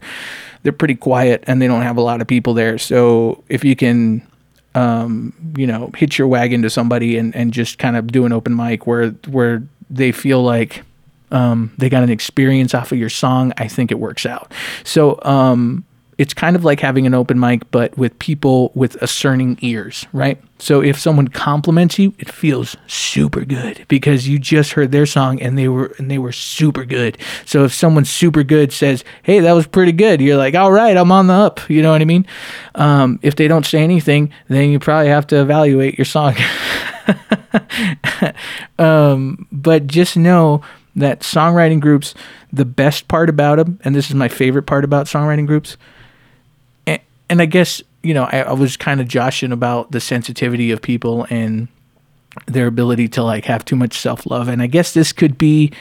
they're 0.63 0.73
pretty 0.73 0.95
quiet 0.95 1.43
and 1.47 1.61
they 1.61 1.67
don't 1.67 1.83
have 1.83 1.97
a 1.97 2.01
lot 2.01 2.21
of 2.21 2.27
people 2.27 2.53
there. 2.53 2.77
So 2.77 3.43
if 3.49 3.63
you 3.63 3.75
can 3.75 4.27
um, 4.75 5.33
you 5.55 5.67
know, 5.67 5.91
hitch 5.95 6.17
your 6.17 6.27
wagon 6.27 6.63
to 6.63 6.69
somebody 6.69 7.17
and, 7.17 7.35
and 7.35 7.53
just 7.53 7.77
kind 7.77 7.95
of 7.95 8.11
do 8.11 8.25
an 8.25 8.33
open 8.33 8.55
mic 8.55 8.87
where 8.87 9.11
where 9.29 9.61
they 9.89 10.11
feel 10.11 10.41
like 10.41 10.83
um, 11.31 11.71
they 11.77 11.89
got 11.89 12.03
an 12.03 12.09
experience 12.09 12.73
off 12.73 12.91
of 12.91 12.97
your 12.97 13.09
song, 13.09 13.53
I 13.57 13.67
think 13.67 13.91
it 13.91 13.99
works 13.99 14.25
out. 14.25 14.51
So 14.83 15.19
um, 15.23 15.85
it's 16.17 16.33
kind 16.33 16.55
of 16.55 16.63
like 16.63 16.79
having 16.79 17.05
an 17.05 17.13
open 17.13 17.39
mic, 17.39 17.69
but 17.71 17.97
with 17.97 18.17
people 18.19 18.71
with 18.75 18.99
discerning 18.99 19.57
ears, 19.61 20.05
right? 20.13 20.41
So 20.59 20.81
if 20.81 20.97
someone 20.97 21.27
compliments 21.27 21.99
you, 21.99 22.13
it 22.19 22.31
feels 22.31 22.77
super 22.87 23.43
good 23.43 23.85
because 23.87 24.27
you 24.27 24.39
just 24.39 24.73
heard 24.73 24.91
their 24.91 25.05
song 25.05 25.41
and 25.41 25.57
they 25.57 25.67
were 25.67 25.93
and 25.97 26.09
they 26.09 26.17
were 26.17 26.31
super 26.31 26.85
good. 26.85 27.17
So 27.45 27.65
if 27.65 27.73
someone 27.73 28.05
super 28.05 28.43
good 28.43 28.71
says, 28.71 29.03
"Hey, 29.23 29.39
that 29.39 29.53
was 29.53 29.67
pretty 29.67 29.91
good," 29.91 30.21
you're 30.21 30.37
like, 30.37 30.55
"All 30.55 30.71
right, 30.71 30.95
I'm 30.95 31.11
on 31.11 31.27
the 31.27 31.33
up." 31.33 31.69
You 31.69 31.81
know 31.81 31.91
what 31.91 32.01
I 32.01 32.05
mean? 32.05 32.25
Um, 32.75 33.19
if 33.21 33.35
they 33.35 33.47
don't 33.47 33.65
say 33.65 33.83
anything, 33.83 34.31
then 34.47 34.69
you 34.69 34.79
probably 34.79 35.09
have 35.09 35.27
to 35.27 35.41
evaluate 35.41 35.97
your 35.97 36.05
song. 36.05 36.35
um, 38.79 39.47
but 39.51 39.87
just 39.87 40.15
know 40.15 40.61
that 40.95 41.21
songwriting 41.21 41.79
groups, 41.79 42.13
the 42.51 42.65
best 42.65 43.07
part 43.07 43.29
about 43.29 43.57
them, 43.57 43.79
and 43.83 43.95
this 43.95 44.09
is 44.09 44.15
my 44.15 44.27
favorite 44.27 44.63
part 44.63 44.83
about 44.83 45.07
songwriting 45.07 45.47
groups, 45.47 45.77
and, 47.33 47.41
I 47.41 47.45
guess 47.45 47.81
you 48.03 48.13
know 48.13 48.23
I, 48.25 48.41
I 48.41 48.53
was 48.53 48.77
kind 48.77 49.01
of 49.01 49.07
joshing 49.07 49.51
about 49.51 49.91
the 49.91 49.99
sensitivity 49.99 50.71
of 50.71 50.81
people 50.81 51.25
and 51.29 51.67
their 52.47 52.67
ability 52.67 53.07
to 53.09 53.23
like 53.23 53.45
have 53.45 53.65
too 53.65 53.75
much 53.75 53.97
self 53.97 54.25
love, 54.25 54.47
and 54.47 54.61
I 54.61 54.67
guess 54.67 54.93
this 54.93 55.11
could 55.11 55.37
be 55.37 55.71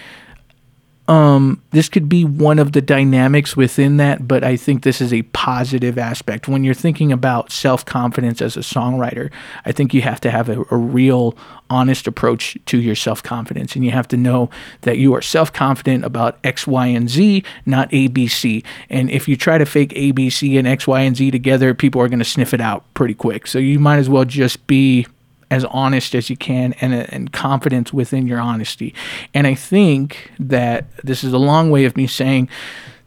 um, 1.09 1.61
this 1.71 1.89
could 1.89 2.09
be 2.09 2.25
one 2.25 2.61
of 2.61 2.73
the 2.73 2.81
dynamics 2.81 3.57
within 3.57 3.97
that, 3.97 4.29
but 4.29 4.45
I 4.45 4.57
think 4.57 4.85
this 4.85 5.01
is 5.01 5.13
a 5.13 5.23
positive 5.23 5.99
aspect. 5.99 6.47
When 6.47 6.63
you're 6.63 6.75
thinking 6.75 7.11
about 7.11 7.51
self 7.51 7.85
confidence 7.85 8.41
as 8.41 8.57
a 8.57 8.61
songwriter, 8.61 9.33
I 9.65 9.73
think 9.73 9.93
you 9.93 10.03
have 10.03 10.21
to 10.21 10.31
have 10.31 10.49
a, 10.49 10.61
a 10.71 10.77
real, 10.77 11.37
honest 11.69 12.07
approach 12.07 12.57
to 12.67 12.79
your 12.81 12.95
self 12.95 13.21
confidence. 13.21 13.75
And 13.75 13.85
you 13.85 13.91
have 13.91 14.07
to 14.09 14.17
know 14.17 14.49
that 14.83 14.99
you 14.99 15.13
are 15.15 15.23
self 15.23 15.53
confident 15.53 16.05
about 16.05 16.39
X, 16.45 16.69
Y, 16.69 16.87
and 16.87 17.11
Z, 17.11 17.43
not 17.67 17.91
ABC. 17.91 18.65
And 18.89 19.11
if 19.11 19.27
you 19.27 19.37
try 19.37 19.59
to 19.59 19.67
fake 19.67 19.91
ABC 19.91 20.57
and 20.57 20.69
X, 20.69 20.87
Y, 20.87 21.01
and 21.01 21.17
Z 21.17 21.33
together, 21.33 21.75
people 21.75 22.01
are 22.01 22.09
going 22.09 22.21
to 22.21 22.25
sniff 22.25 22.55
it 22.55 22.61
out 22.61 22.85
pretty 22.95 23.15
quick. 23.15 23.49
So 23.49 23.59
you 23.59 23.81
might 23.81 23.99
as 23.99 24.09
well 24.09 24.25
just 24.25 24.69
be 24.69 25.09
as 25.53 25.67
honest 25.67 26.15
as 26.15 26.31
you 26.31 26.37
can 26.37 26.73
and, 26.81 26.95
and 26.95 27.31
confidence 27.31 27.93
within 27.93 28.27
your 28.27 28.41
honesty. 28.41 28.95
And 29.35 29.47
I 29.47 29.55
think 29.55 30.31
that 30.41 30.87
this 31.05 31.23
is 31.23 31.35
a 31.35 31.39
long 31.39 31.71
way 31.71 31.85
of 31.85 31.95
me 31.95 32.07
saying 32.07 32.49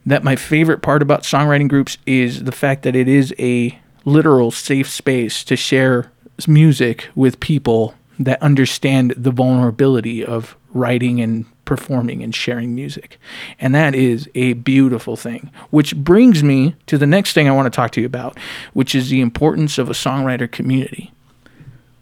that 0.05 0.23
my 0.23 0.35
favorite 0.35 0.83
part 0.83 1.01
about 1.01 1.23
songwriting 1.23 1.67
groups 1.67 1.97
is 2.05 2.43
the 2.43 2.51
fact 2.51 2.83
that 2.83 2.95
it 2.95 3.07
is 3.07 3.33
a 3.39 3.79
literal 4.05 4.51
safe 4.51 4.87
space 4.87 5.43
to 5.43 5.55
share 5.55 6.11
music 6.47 7.09
with 7.15 7.39
people 7.39 7.95
that 8.19 8.39
understand 8.43 9.15
the 9.17 9.31
vulnerability 9.31 10.23
of 10.23 10.55
writing 10.71 11.19
and 11.19 11.45
performing 11.65 12.21
and 12.21 12.35
sharing 12.35 12.75
music. 12.75 13.17
And 13.59 13.73
that 13.73 13.95
is 13.95 14.29
a 14.35 14.53
beautiful 14.53 15.15
thing, 15.15 15.49
which 15.71 15.95
brings 15.95 16.43
me 16.43 16.75
to 16.85 16.99
the 16.99 17.07
next 17.07 17.33
thing 17.33 17.49
I 17.49 17.53
want 17.53 17.65
to 17.65 17.75
talk 17.75 17.89
to 17.93 18.01
you 18.01 18.05
about, 18.05 18.37
which 18.73 18.93
is 18.93 19.09
the 19.09 19.21
importance 19.21 19.79
of 19.79 19.89
a 19.89 19.93
songwriter 19.93 20.49
community. 20.51 21.11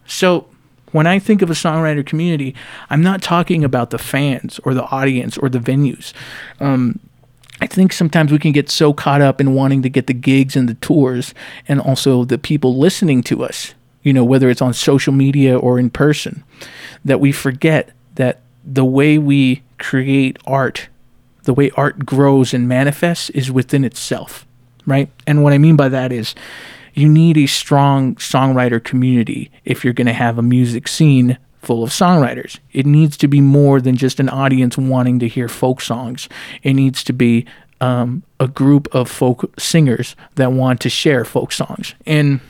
So 0.05 0.47
when 0.91 1.07
I 1.07 1.19
think 1.19 1.41
of 1.41 1.49
a 1.49 1.53
songwriter 1.53 2.05
community, 2.05 2.55
I'm 2.89 3.01
not 3.01 3.21
talking 3.21 3.63
about 3.63 3.89
the 3.89 3.97
fans 3.97 4.59
or 4.63 4.73
the 4.73 4.85
audience 4.85 5.37
or 5.37 5.49
the 5.49 5.59
venues. 5.59 6.13
Um, 6.59 6.99
I 7.61 7.67
think 7.67 7.93
sometimes 7.93 8.31
we 8.31 8.39
can 8.39 8.51
get 8.51 8.69
so 8.69 8.93
caught 8.93 9.21
up 9.21 9.39
in 9.39 9.53
wanting 9.53 9.81
to 9.83 9.89
get 9.89 10.07
the 10.07 10.13
gigs 10.13 10.55
and 10.55 10.67
the 10.67 10.73
tours 10.75 11.33
and 11.67 11.79
also 11.79 12.25
the 12.25 12.37
people 12.37 12.77
listening 12.77 13.23
to 13.23 13.43
us, 13.43 13.73
you 14.03 14.13
know, 14.13 14.23
whether 14.23 14.49
it's 14.49 14.61
on 14.61 14.73
social 14.73 15.13
media 15.13 15.57
or 15.57 15.79
in 15.79 15.89
person, 15.89 16.43
that 17.05 17.19
we 17.19 17.31
forget 17.31 17.89
that 18.15 18.41
the 18.63 18.85
way 18.85 19.17
we 19.17 19.63
create 19.79 20.37
art, 20.45 20.89
the 21.43 21.53
way 21.53 21.71
art 21.71 22.05
grows 22.05 22.53
and 22.53 22.67
manifests 22.67 23.29
is 23.31 23.51
within 23.51 23.83
itself, 23.83 24.45
right? 24.85 25.09
And 25.25 25.43
what 25.43 25.53
I 25.53 25.57
mean 25.57 25.75
by 25.75 25.89
that 25.89 26.11
is 26.11 26.35
you 26.93 27.09
need 27.09 27.37
a 27.37 27.47
strong 27.47 28.15
songwriter 28.15 28.83
community 28.83 29.51
if 29.65 29.83
you're 29.83 29.93
going 29.93 30.07
to 30.07 30.13
have 30.13 30.37
a 30.37 30.43
music 30.43 30.87
scene 30.87 31.37
full 31.61 31.83
of 31.83 31.89
songwriters. 31.89 32.59
It 32.71 32.85
needs 32.85 33.17
to 33.17 33.27
be 33.27 33.41
more 33.41 33.81
than 33.81 33.95
just 33.95 34.19
an 34.19 34.29
audience 34.29 34.77
wanting 34.77 35.19
to 35.19 35.27
hear 35.27 35.47
folk 35.47 35.81
songs. 35.81 36.27
It 36.61 36.73
needs 36.73 37.03
to 37.05 37.13
be 37.13 37.45
um, 37.81 38.23
a 38.39 38.47
group 38.47 38.93
of 38.93 39.09
folk 39.09 39.53
singers 39.59 40.15
that 40.35 40.51
want 40.51 40.81
to 40.81 40.89
share 40.89 41.25
folk 41.25 41.51
songs. 41.51 41.95
And 42.05 42.41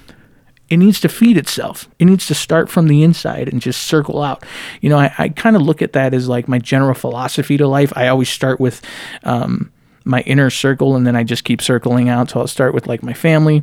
it 0.69 0.77
needs 0.77 0.99
to 1.01 1.09
feed 1.09 1.37
itself. 1.37 1.87
It 1.99 2.05
needs 2.05 2.25
to 2.27 2.35
start 2.35 2.69
from 2.69 2.87
the 2.87 3.03
inside 3.03 3.47
and 3.47 3.61
just 3.61 3.83
circle 3.83 4.23
out. 4.23 4.43
You 4.81 4.89
know, 4.89 4.97
I, 4.97 5.13
I 5.17 5.29
kind 5.29 5.55
of 5.55 5.61
look 5.61 5.81
at 5.81 5.93
that 5.93 6.13
as 6.13 6.27
like 6.27 6.47
my 6.47 6.57
general 6.57 6.95
philosophy 6.95 7.57
to 7.57 7.67
life. 7.67 7.93
I 7.95 8.07
always 8.07 8.29
start 8.29 8.59
with 8.59 8.81
um, 9.23 9.71
my 10.03 10.21
inner 10.21 10.49
circle 10.49 10.95
and 10.95 11.05
then 11.05 11.15
I 11.15 11.23
just 11.23 11.43
keep 11.43 11.61
circling 11.61 12.09
out. 12.09 12.31
So 12.31 12.39
I'll 12.39 12.47
start 12.47 12.73
with 12.73 12.87
like 12.87 13.03
my 13.03 13.13
family, 13.13 13.61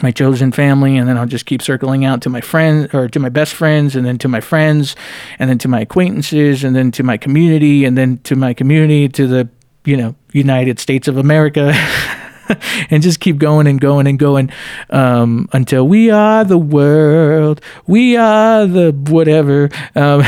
my 0.00 0.10
chosen 0.10 0.52
family 0.52 0.96
and 0.96 1.08
then 1.08 1.18
I'll 1.18 1.26
just 1.26 1.46
keep 1.46 1.60
circling 1.60 2.04
out 2.04 2.22
to 2.22 2.30
my 2.30 2.40
friends 2.40 2.94
or 2.94 3.08
to 3.08 3.18
my 3.18 3.28
best 3.28 3.52
friends 3.54 3.94
and 3.94 4.06
then 4.06 4.16
to 4.18 4.28
my 4.28 4.40
friends 4.40 4.96
and 5.38 5.50
then 5.50 5.58
to 5.58 5.68
my 5.68 5.80
acquaintances 5.80 6.64
and 6.64 6.74
then 6.74 6.90
to 6.92 7.02
my 7.02 7.16
community 7.16 7.84
and 7.84 7.98
then 7.98 8.18
to 8.18 8.36
my 8.36 8.54
community 8.54 9.08
to 9.10 9.26
the 9.26 9.48
you 9.84 9.96
know 9.96 10.14
United 10.32 10.78
States 10.78 11.08
of 11.08 11.16
America 11.16 11.72
and 12.90 13.02
just 13.02 13.20
keep 13.20 13.38
going 13.38 13.66
and 13.66 13.80
going 13.80 14.06
and 14.06 14.18
going 14.18 14.50
um, 14.90 15.48
until 15.52 15.86
we 15.86 16.10
are 16.10 16.44
the 16.44 16.58
world 16.58 17.60
we 17.86 18.16
are 18.16 18.66
the 18.66 18.92
whatever 18.92 19.68
um, 19.94 20.22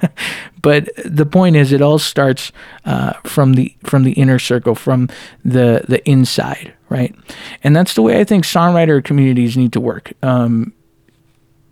but 0.62 0.88
the 1.04 1.26
point 1.26 1.56
is, 1.56 1.72
it 1.72 1.82
all 1.82 1.98
starts 1.98 2.52
uh, 2.84 3.14
from 3.24 3.54
the 3.54 3.74
from 3.84 4.04
the 4.04 4.12
inner 4.12 4.38
circle, 4.38 4.74
from 4.74 5.08
the 5.44 5.84
the 5.88 6.06
inside, 6.08 6.72
right? 6.88 7.14
And 7.62 7.74
that's 7.74 7.94
the 7.94 8.02
way 8.02 8.20
I 8.20 8.24
think 8.24 8.44
songwriter 8.44 9.02
communities 9.02 9.56
need 9.56 9.72
to 9.72 9.80
work. 9.80 10.12
Um, 10.22 10.72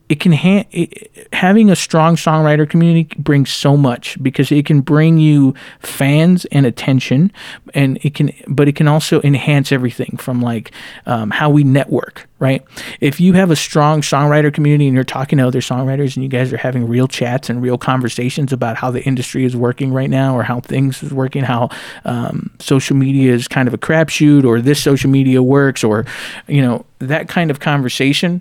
it 0.09 0.21
can 0.21 0.33
ha- 0.33 0.67
it, 0.71 1.29
having 1.33 1.71
a 1.71 1.77
strong 1.77 2.17
songwriter 2.17 2.69
community 2.69 3.09
brings 3.19 3.51
so 3.51 3.77
much 3.77 4.21
because 4.23 4.53
it 4.53 4.67
can 4.67 4.81
bring 4.81 5.19
you 5.19 5.55
fans 5.81 6.45
and 6.47 6.67
attention 6.67 7.33
and 7.75 7.99
it 8.03 8.15
can 8.15 8.31
but 8.47 8.69
it 8.69 8.77
can 8.77 8.89
also 8.89 9.21
enhance 9.23 9.73
everything 9.73 10.17
from 10.17 10.41
like 10.41 10.73
um, 11.07 11.31
how 11.31 11.51
we 11.51 11.65
network 11.65 12.29
right? 12.39 12.63
If 13.01 13.19
you 13.19 13.33
have 13.33 13.51
a 13.51 13.57
strong 13.57 14.03
songwriter 14.03 14.53
community 14.53 14.87
and 14.87 14.95
you're 14.95 15.05
talking 15.05 15.39
to 15.39 15.47
other 15.47 15.61
songwriters 15.61 16.17
and 16.17 16.23
you 16.23 16.29
guys 16.29 16.53
are 16.53 16.59
having 16.59 16.87
real 16.87 17.09
chats 17.09 17.49
and 17.49 17.63
real 17.63 17.79
conversations 17.79 18.53
about 18.53 18.77
how 18.77 18.91
the 18.91 19.03
industry 19.05 19.45
is 19.45 19.57
working 19.57 19.93
right 19.93 20.11
now 20.11 20.37
or 20.37 20.43
how 20.43 20.61
things 20.61 21.03
is 21.03 21.13
working 21.13 21.45
how 21.45 21.71
um, 22.05 22.51
social 22.59 22.97
media 22.97 23.33
is 23.33 23.49
kind 23.49 23.69
of 23.69 23.75
a 23.75 23.79
crapshoot 23.79 24.45
or 24.45 24.61
this 24.61 24.83
social 24.83 25.09
media 25.09 25.43
works 25.43 25.83
or 25.83 26.05
you 26.47 26.61
know 26.61 26.85
that 26.99 27.29
kind 27.29 27.51
of 27.51 27.61
conversation 27.61 28.41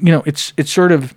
you 0.00 0.12
know, 0.12 0.22
it's 0.26 0.52
it's 0.56 0.72
sort 0.72 0.92
of 0.92 1.14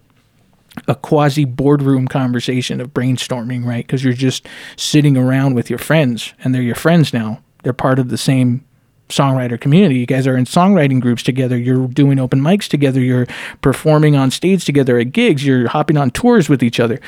a 0.88 0.96
quasi 0.96 1.46
boardroom 1.46 2.08
conversation 2.08 2.80
of 2.80 2.94
brainstorming, 2.94 3.66
right? 3.66 3.86
Because 3.86 4.04
you're 4.04 4.14
just 4.14 4.48
sitting 4.78 5.18
around 5.18 5.54
with 5.54 5.70
your 5.70 5.80
friends, 5.80 6.34
and 6.44 6.56
they're 6.56 6.62
your 6.62 6.76
friends 6.76 7.14
now. 7.14 7.42
They're 7.64 7.74
part 7.74 8.00
of 8.00 8.10
the 8.10 8.18
same 8.18 8.66
songwriter 9.10 9.60
community. 9.60 10.00
You 10.00 10.06
guys 10.06 10.26
are 10.26 10.38
in 10.38 10.46
songwriting 10.46 11.02
groups 11.02 11.22
together. 11.22 11.58
You're 11.58 11.88
doing 11.88 12.20
open 12.20 12.40
mics 12.42 12.68
together. 12.68 13.02
You're 13.02 13.28
performing 13.62 14.16
on 14.16 14.32
stage 14.32 14.66
together 14.66 14.98
at 14.98 15.12
gigs. 15.12 15.46
You're 15.46 15.68
hopping 15.68 15.98
on 15.98 16.12
tours 16.12 16.50
with 16.50 16.64
each 16.64 16.80
other. 16.80 17.00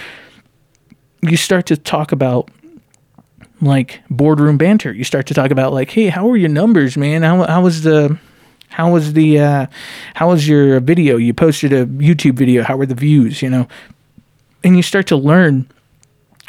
You 1.22 1.38
start 1.38 1.66
to 1.68 1.78
talk 1.78 2.12
about 2.12 2.52
like 3.62 4.02
boardroom 4.10 4.58
banter. 4.58 4.92
You 4.92 5.06
start 5.06 5.26
to 5.28 5.34
talk 5.34 5.52
about 5.52 5.74
like, 5.74 5.90
hey, 5.92 6.08
how 6.08 6.30
are 6.30 6.38
your 6.38 6.50
numbers, 6.50 6.98
man? 6.98 7.24
How 7.24 7.44
how 7.44 7.64
was 7.64 7.84
the 7.84 8.20
how 8.74 8.92
was 8.92 9.14
the 9.14 9.40
uh, 9.40 9.68
how 10.16 10.30
was 10.30 10.48
your 10.48 10.80
video? 10.80 11.18
You 11.18 11.32
posted 11.32 11.72
a 11.72 11.86
YouTube 11.86 12.34
video. 12.34 12.64
How 12.64 12.76
were 12.76 12.88
the 12.88 12.96
views? 12.96 13.44
You 13.44 13.52
know, 13.52 13.68
and 14.64 14.76
you 14.76 14.82
start 14.82 15.06
to 15.08 15.16
learn 15.16 15.70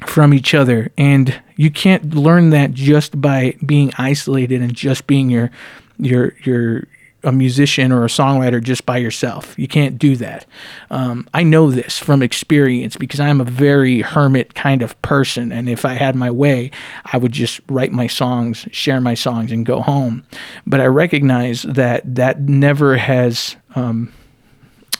from 0.06 0.32
each 0.32 0.54
other, 0.54 0.90
and 0.96 1.38
you 1.56 1.70
can't 1.70 2.14
learn 2.14 2.48
that 2.48 2.72
just 2.72 3.20
by 3.20 3.56
being 3.66 3.92
isolated 3.98 4.62
and 4.62 4.74
just 4.74 5.06
being 5.06 5.28
your 5.28 5.50
your 5.98 6.32
your 6.44 6.84
a 7.24 7.32
musician 7.32 7.90
or 7.92 8.04
a 8.04 8.08
songwriter 8.08 8.62
just 8.62 8.86
by 8.86 8.98
yourself. 8.98 9.58
You 9.58 9.66
can't 9.66 9.98
do 9.98 10.16
that. 10.16 10.46
Um, 10.90 11.28
I 11.34 11.42
know 11.42 11.70
this 11.70 11.98
from 11.98 12.22
experience 12.22 12.96
because 12.96 13.20
I'm 13.20 13.40
a 13.40 13.44
very 13.44 14.02
hermit 14.02 14.54
kind 14.54 14.82
of 14.82 15.00
person. 15.02 15.50
And 15.50 15.68
if 15.68 15.84
I 15.84 15.94
had 15.94 16.14
my 16.14 16.30
way, 16.30 16.70
I 17.04 17.16
would 17.16 17.32
just 17.32 17.60
write 17.68 17.92
my 17.92 18.06
songs, 18.06 18.66
share 18.70 19.00
my 19.00 19.14
songs, 19.14 19.50
and 19.50 19.66
go 19.66 19.80
home. 19.80 20.24
But 20.66 20.80
I 20.80 20.86
recognize 20.86 21.62
that 21.62 22.02
that 22.14 22.40
never 22.42 22.96
has. 22.96 23.56
Um, 23.74 24.12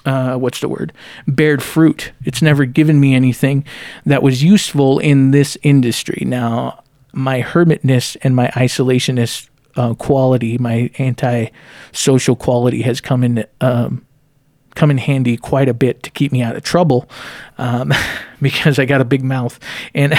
uh, 0.07 0.37
what's 0.37 0.61
the 0.61 0.69
word? 0.69 0.93
Bared 1.27 1.63
fruit. 1.63 2.13
It's 2.25 2.43
never 2.43 2.67
given 2.67 3.01
me 3.01 3.15
anything 3.15 3.65
that 4.05 4.23
was 4.23 4.43
useful 4.43 4.99
in 4.99 5.31
this 5.31 5.57
industry. 5.63 6.25
Now, 6.27 6.83
my 7.15 7.41
hermitness 7.41 8.17
and 8.23 8.37
my 8.37 8.49
isolationist 8.49 9.49
uh, 9.77 9.95
quality, 9.95 10.59
my 10.59 10.91
anti-social 10.99 12.37
quality, 12.37 12.83
has 12.83 13.01
come 13.01 13.25
in 13.25 13.45
um, 13.61 14.07
come 14.75 14.91
in 14.91 14.99
handy 14.99 15.37
quite 15.37 15.69
a 15.69 15.75
bit 15.75 16.03
to 16.03 16.11
keep 16.11 16.33
me 16.33 16.43
out 16.43 16.57
of 16.57 16.63
trouble, 16.63 17.09
um, 17.59 17.93
because 18.43 18.79
I 18.79 18.85
got 18.85 19.01
a 19.01 19.05
big 19.05 19.23
mouth 19.23 19.59
and 19.95 20.15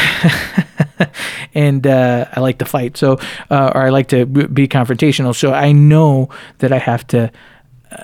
and 1.53 1.85
uh, 1.85 2.25
I 2.33 2.39
like 2.39 2.59
to 2.59 2.65
fight. 2.65 2.97
So, 2.97 3.19
uh, 3.49 3.71
or 3.75 3.81
I 3.81 3.89
like 3.89 4.07
to 4.09 4.25
be 4.25 4.67
confrontational. 4.67 5.35
So 5.35 5.53
I 5.53 5.71
know 5.71 6.29
that 6.59 6.71
I 6.71 6.77
have 6.77 7.05
to 7.07 7.31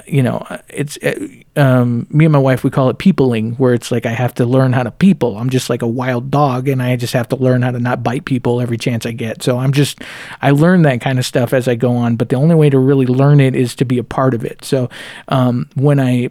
you 0.05 0.23
know, 0.23 0.45
it's 0.69 0.97
uh, 0.97 1.27
um, 1.55 2.07
me 2.09 2.25
and 2.25 2.31
my 2.31 2.39
wife 2.39 2.63
we 2.63 2.69
call 2.69 2.89
it 2.89 2.97
peopling, 2.97 3.53
where 3.53 3.73
it's 3.73 3.91
like 3.91 4.05
I 4.05 4.11
have 4.11 4.33
to 4.35 4.45
learn 4.45 4.73
how 4.73 4.83
to 4.83 4.91
people. 4.91 5.37
I'm 5.37 5.49
just 5.49 5.69
like 5.69 5.81
a 5.81 5.87
wild 5.87 6.31
dog, 6.31 6.67
and 6.67 6.81
I 6.81 6.95
just 6.95 7.13
have 7.13 7.29
to 7.29 7.35
learn 7.35 7.61
how 7.61 7.71
to 7.71 7.79
not 7.79 8.03
bite 8.03 8.25
people 8.25 8.61
every 8.61 8.77
chance 8.77 9.05
I 9.05 9.11
get. 9.11 9.43
So 9.43 9.57
I'm 9.57 9.71
just 9.71 10.01
I 10.41 10.51
learn 10.51 10.81
that 10.83 11.01
kind 11.01 11.19
of 11.19 11.25
stuff 11.25 11.53
as 11.53 11.67
I 11.67 11.75
go 11.75 11.95
on. 11.95 12.15
But 12.15 12.29
the 12.29 12.35
only 12.35 12.55
way 12.55 12.69
to 12.69 12.79
really 12.79 13.05
learn 13.05 13.39
it 13.39 13.55
is 13.55 13.75
to 13.75 13.85
be 13.85 13.97
a 13.97 14.03
part 14.03 14.33
of 14.33 14.45
it. 14.45 14.63
So 14.63 14.89
um, 15.27 15.69
when 15.75 15.99
I, 15.99 16.29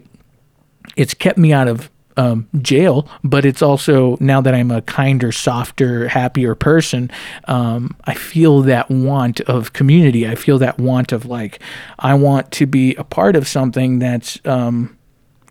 it's 0.95 1.13
kept 1.13 1.37
me 1.37 1.53
out 1.53 1.67
of 1.67 1.89
um, 2.17 2.47
jail, 2.61 3.07
but 3.23 3.45
it's 3.45 3.61
also 3.61 4.17
now 4.19 4.41
that 4.41 4.53
I'm 4.53 4.71
a 4.71 4.81
kinder, 4.81 5.31
softer, 5.31 6.07
happier 6.07 6.55
person, 6.55 7.11
um, 7.45 7.95
I 8.05 8.13
feel 8.13 8.61
that 8.63 8.89
want 8.89 9.41
of 9.41 9.73
community. 9.73 10.27
I 10.27 10.35
feel 10.35 10.57
that 10.59 10.77
want 10.77 11.11
of 11.11 11.25
like, 11.25 11.59
I 11.99 12.13
want 12.13 12.51
to 12.53 12.65
be 12.65 12.95
a 12.95 13.03
part 13.03 13.35
of 13.35 13.47
something 13.47 13.99
that's 13.99 14.39
um, 14.45 14.97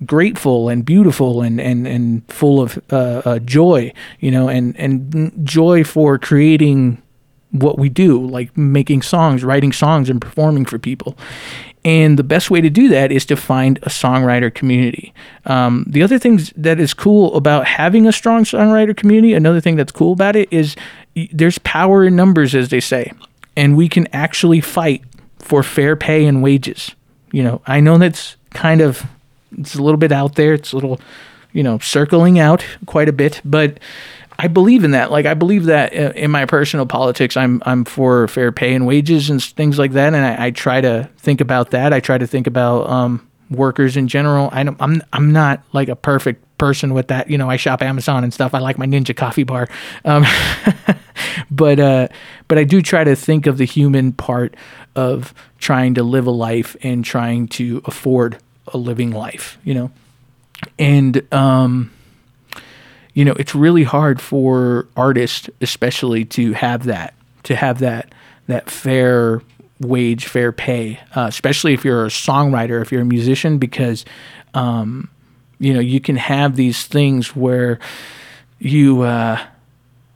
grateful 0.05 0.69
and 0.69 0.85
beautiful 0.85 1.43
and, 1.43 1.61
and, 1.61 1.87
and 1.87 2.23
full 2.33 2.61
of 2.61 2.79
uh, 2.91 3.23
uh, 3.25 3.39
joy, 3.41 3.93
you 4.19 4.31
know, 4.31 4.49
and, 4.49 4.77
and 4.79 5.33
joy 5.47 5.85
for 5.85 6.19
creating 6.19 7.03
what 7.51 7.79
we 7.79 7.89
do, 7.89 8.25
like 8.25 8.57
making 8.57 9.03
songs, 9.03 9.43
writing 9.43 9.73
songs, 9.73 10.09
and 10.09 10.21
performing 10.21 10.65
for 10.65 10.79
people. 10.79 11.17
And 11.85 12.19
the 12.19 12.25
best 12.25 12.51
way 12.51 12.61
to 12.61 12.69
do 12.69 12.89
that 12.89 13.11
is 13.11 13.25
to 13.27 13.37
find 13.37 13.79
a 13.79 13.89
songwriter 13.89 14.53
community. 14.53 15.15
Um, 15.47 15.85
the 15.89 16.03
other 16.03 16.19
thing 16.19 16.41
that 16.57 16.79
is 16.79 16.93
cool 16.93 17.35
about 17.35 17.67
having 17.67 18.07
a 18.07 18.13
strong 18.13 18.45
songwriter 18.45 18.95
community, 18.95 19.33
another 19.33 19.61
thing 19.61 19.77
that's 19.77 19.93
cool 19.93 20.13
about 20.13 20.37
it 20.37 20.53
is 20.53 20.77
there's 21.33 21.59
power 21.59 22.05
in 22.05 22.17
numbers, 22.17 22.55
as 22.55 22.69
they 22.69 22.81
say, 22.81 23.13
and 23.57 23.77
we 23.77 23.89
can 23.89 24.07
actually 24.13 24.61
fight 24.61 25.03
for 25.39 25.63
fair 25.63 25.97
pay 25.97 26.27
and 26.27 26.43
wages. 26.43 26.95
You 27.33 27.43
know, 27.45 27.63
I 27.67 27.81
know 27.81 27.97
that's 27.97 28.37
kind 28.51 28.81
of 28.81 29.07
it's 29.59 29.75
a 29.75 29.83
little 29.83 29.99
bit 29.99 30.13
out 30.13 30.35
there. 30.35 30.53
It's 30.53 30.73
a 30.73 30.77
little, 30.77 31.01
you 31.53 31.63
know, 31.63 31.79
circling 31.79 32.39
out 32.39 32.65
quite 32.87 33.09
a 33.09 33.13
bit, 33.13 33.41
but 33.45 33.79
I 34.43 34.47
believe 34.47 34.85
in 34.85 34.93
that. 34.93 35.11
Like 35.11 35.27
I 35.27 35.35
believe 35.35 35.67
that 35.67 35.93
uh, 35.95 36.13
in 36.17 36.31
my 36.31 36.47
personal 36.47 36.87
politics, 36.87 37.37
I'm 37.37 37.63
I'm 37.67 37.85
for 37.85 38.27
fair 38.27 38.53
pay 38.53 38.75
and 38.75 38.87
wages 38.87 39.29
and 39.29 39.43
things 39.43 39.79
like 39.79 39.93
that, 39.93 40.15
and 40.15 40.25
I, 40.25 40.47
I 40.47 40.51
try 40.51 40.81
to 40.81 41.11
think 41.19 41.43
about 41.43 41.73
that. 41.73 41.93
I 41.93 42.01
try 42.01 42.17
to 42.17 42.27
think 42.27 42.47
about 42.47 42.89
um, 42.89 43.29
workers 43.51 43.99
in 43.99 44.09
general. 44.09 44.49
I 44.51 44.63
don't, 44.63 44.81
I'm 44.81 45.03
I'm 45.13 45.33
not 45.33 45.63
like 45.75 45.91
a 45.91 45.97
perfect 45.97 46.43
person 46.57 46.95
with 46.95 47.09
that. 47.09 47.29
You 47.29 47.37
know, 47.37 47.51
I 47.51 47.57
shop 47.57 47.83
Amazon 47.83 48.25
and 48.25 48.33
stuff. 48.33 48.55
I 48.55 48.61
like 48.61 48.79
my 48.79 48.87
Ninja 48.87 49.15
coffee 49.15 49.43
bar, 49.45 49.69
um, 50.07 50.25
but 51.51 51.79
uh, 51.79 52.09
but 52.49 52.57
I 52.57 52.65
do 52.65 52.81
try 52.81 53.05
to 53.05 53.15
think 53.15 53.47
of 53.47 53.59
the 53.59 53.67
human 53.67 54.11
part 54.11 54.57
of 54.97 55.35
trying 55.59 55.93
to 55.97 56.03
live 56.03 56.27
a 56.27 56.31
life 56.31 56.77
and 56.83 57.05
trying 57.05 57.47
to 57.49 57.83
afford 57.85 58.39
a 58.69 58.79
living 58.79 59.11
life. 59.11 59.59
You 59.65 59.75
know, 59.75 59.91
and 60.79 61.31
um 61.31 61.91
you 63.21 63.27
know, 63.27 63.35
it's 63.35 63.55
really 63.55 63.85
hard 63.85 64.19
for 64.19 64.89
artists, 64.97 65.51
especially, 65.61 66.25
to 66.25 66.55
have 66.55 66.85
that, 66.85 67.13
to 67.43 67.55
have 67.55 67.81
that, 67.81 68.15
that 68.47 68.71
fair 68.71 69.43
wage, 69.79 70.25
fair 70.25 70.53
pay, 70.53 70.99
uh, 71.15 71.27
especially 71.29 71.75
if 71.75 71.85
you're 71.85 72.07
a 72.07 72.09
songwriter, 72.09 72.81
if 72.81 72.91
you're 72.91 73.03
a 73.03 73.05
musician, 73.05 73.59
because, 73.59 74.07
um, 74.55 75.11
you 75.59 75.75
know, 75.75 75.81
you 75.81 76.01
can 76.01 76.17
have 76.17 76.57
these 76.57 76.87
things 76.87 77.37
where 77.37 77.79
you, 78.59 79.03
uh, 79.03 79.39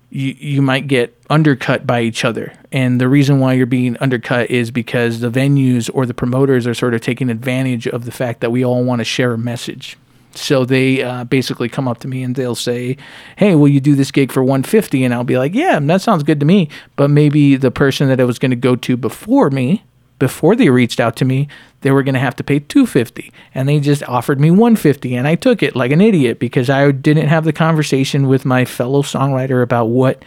you, 0.09 0.35
you 0.39 0.63
might 0.63 0.87
get 0.87 1.15
undercut 1.29 1.87
by 1.87 2.01
each 2.01 2.25
other. 2.25 2.55
And 2.73 2.99
the 2.99 3.09
reason 3.11 3.39
why 3.39 3.53
you're 3.53 3.67
being 3.67 3.99
undercut 3.99 4.51
is 4.51 4.71
because 4.71 5.21
the 5.21 5.31
venues 5.31 5.91
or 5.93 6.07
the 6.07 6.15
promoters 6.15 6.67
are 6.67 6.73
sort 6.73 6.95
of 6.95 7.03
taking 7.03 7.29
advantage 7.29 7.87
of 7.87 8.07
the 8.07 8.13
fact 8.13 8.41
that 8.41 8.51
we 8.51 8.65
all 8.65 8.83
want 8.83 9.01
to 9.01 9.05
share 9.05 9.35
a 9.35 9.39
message. 9.39 9.99
So 10.37 10.65
they 10.65 11.03
uh, 11.03 11.25
basically 11.25 11.69
come 11.69 11.87
up 11.89 11.99
to 12.01 12.09
me 12.09 12.23
and 12.23 12.35
they'll 12.35 12.55
say, 12.55 12.97
"Hey, 13.37 13.55
will 13.55 13.69
you 13.69 13.81
do 13.81 13.95
this 13.95 14.11
gig 14.11 14.33
for 14.33 14.43
150?" 14.43 15.05
And 15.05 15.15
I'll 15.15 15.25
be 15.25 15.39
like, 15.39 15.55
"Yeah, 15.55 15.79
that 15.81 16.01
sounds 16.01 16.23
good 16.23 16.41
to 16.41 16.47
me." 16.47 16.69
But 16.97 17.11
maybe 17.11 17.57
the 17.57 17.71
person 17.71 18.09
that 18.09 18.21
I 18.21 18.25
was 18.25 18.39
going 18.39 18.51
to 18.51 18.57
go 18.57 18.77
to 18.77 18.97
before 18.97 19.51
me, 19.51 19.85
before 20.19 20.57
they 20.57 20.71
reached 20.71 21.01
out 21.01 21.17
to 21.17 21.25
me, 21.25 21.49
they 21.83 21.91
were 21.91 22.03
going 22.03 22.15
to 22.15 22.21
have 22.21 22.37
to 22.37 22.45
pay 22.45 22.61
250, 22.61 23.33
and 23.55 23.69
they 23.69 23.79
just 23.81 24.03
offered 24.05 24.41
me 24.41 24.51
150, 24.51 25.15
and 25.15 25.29
I 25.29 25.35
took 25.35 25.63
it 25.63 25.77
like 25.77 25.93
an 25.93 26.01
idiot 26.01 26.39
because 26.39 26.71
I 26.71 26.91
didn't 26.91 27.29
have 27.29 27.45
the 27.45 27.53
conversation 27.53 28.27
with 28.27 28.45
my 28.45 28.65
fellow 28.65 29.03
songwriter 29.03 29.63
about 29.63 29.87
what 29.87 30.25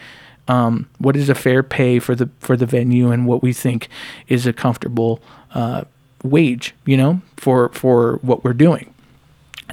um, 0.48 0.88
what 0.98 1.14
is 1.16 1.28
a 1.28 1.34
fair 1.34 1.62
pay 1.62 1.98
for 1.98 2.14
the 2.14 2.30
for 2.40 2.56
the 2.56 2.66
venue 2.66 3.10
and 3.10 3.26
what 3.26 3.42
we 3.42 3.52
think 3.52 3.88
is 4.28 4.46
a 4.46 4.52
comfortable 4.52 5.20
uh, 5.54 5.84
wage, 6.22 6.74
you 6.86 6.96
know, 6.96 7.20
for 7.36 7.68
for 7.70 8.16
what 8.22 8.44
we're 8.44 8.54
doing. 8.54 8.94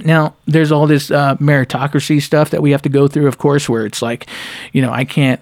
Now, 0.04 0.34
there's 0.46 0.70
all 0.70 0.86
this 0.86 1.10
uh, 1.10 1.36
meritocracy 1.36 2.20
stuff 2.20 2.50
that 2.50 2.62
we 2.62 2.70
have 2.72 2.82
to 2.82 2.88
go 2.88 3.08
through, 3.08 3.26
of 3.28 3.38
course, 3.38 3.68
where 3.68 3.86
it's 3.86 4.02
like, 4.02 4.26
you 4.72 4.82
know, 4.82 4.92
I 4.92 5.04
can't, 5.04 5.40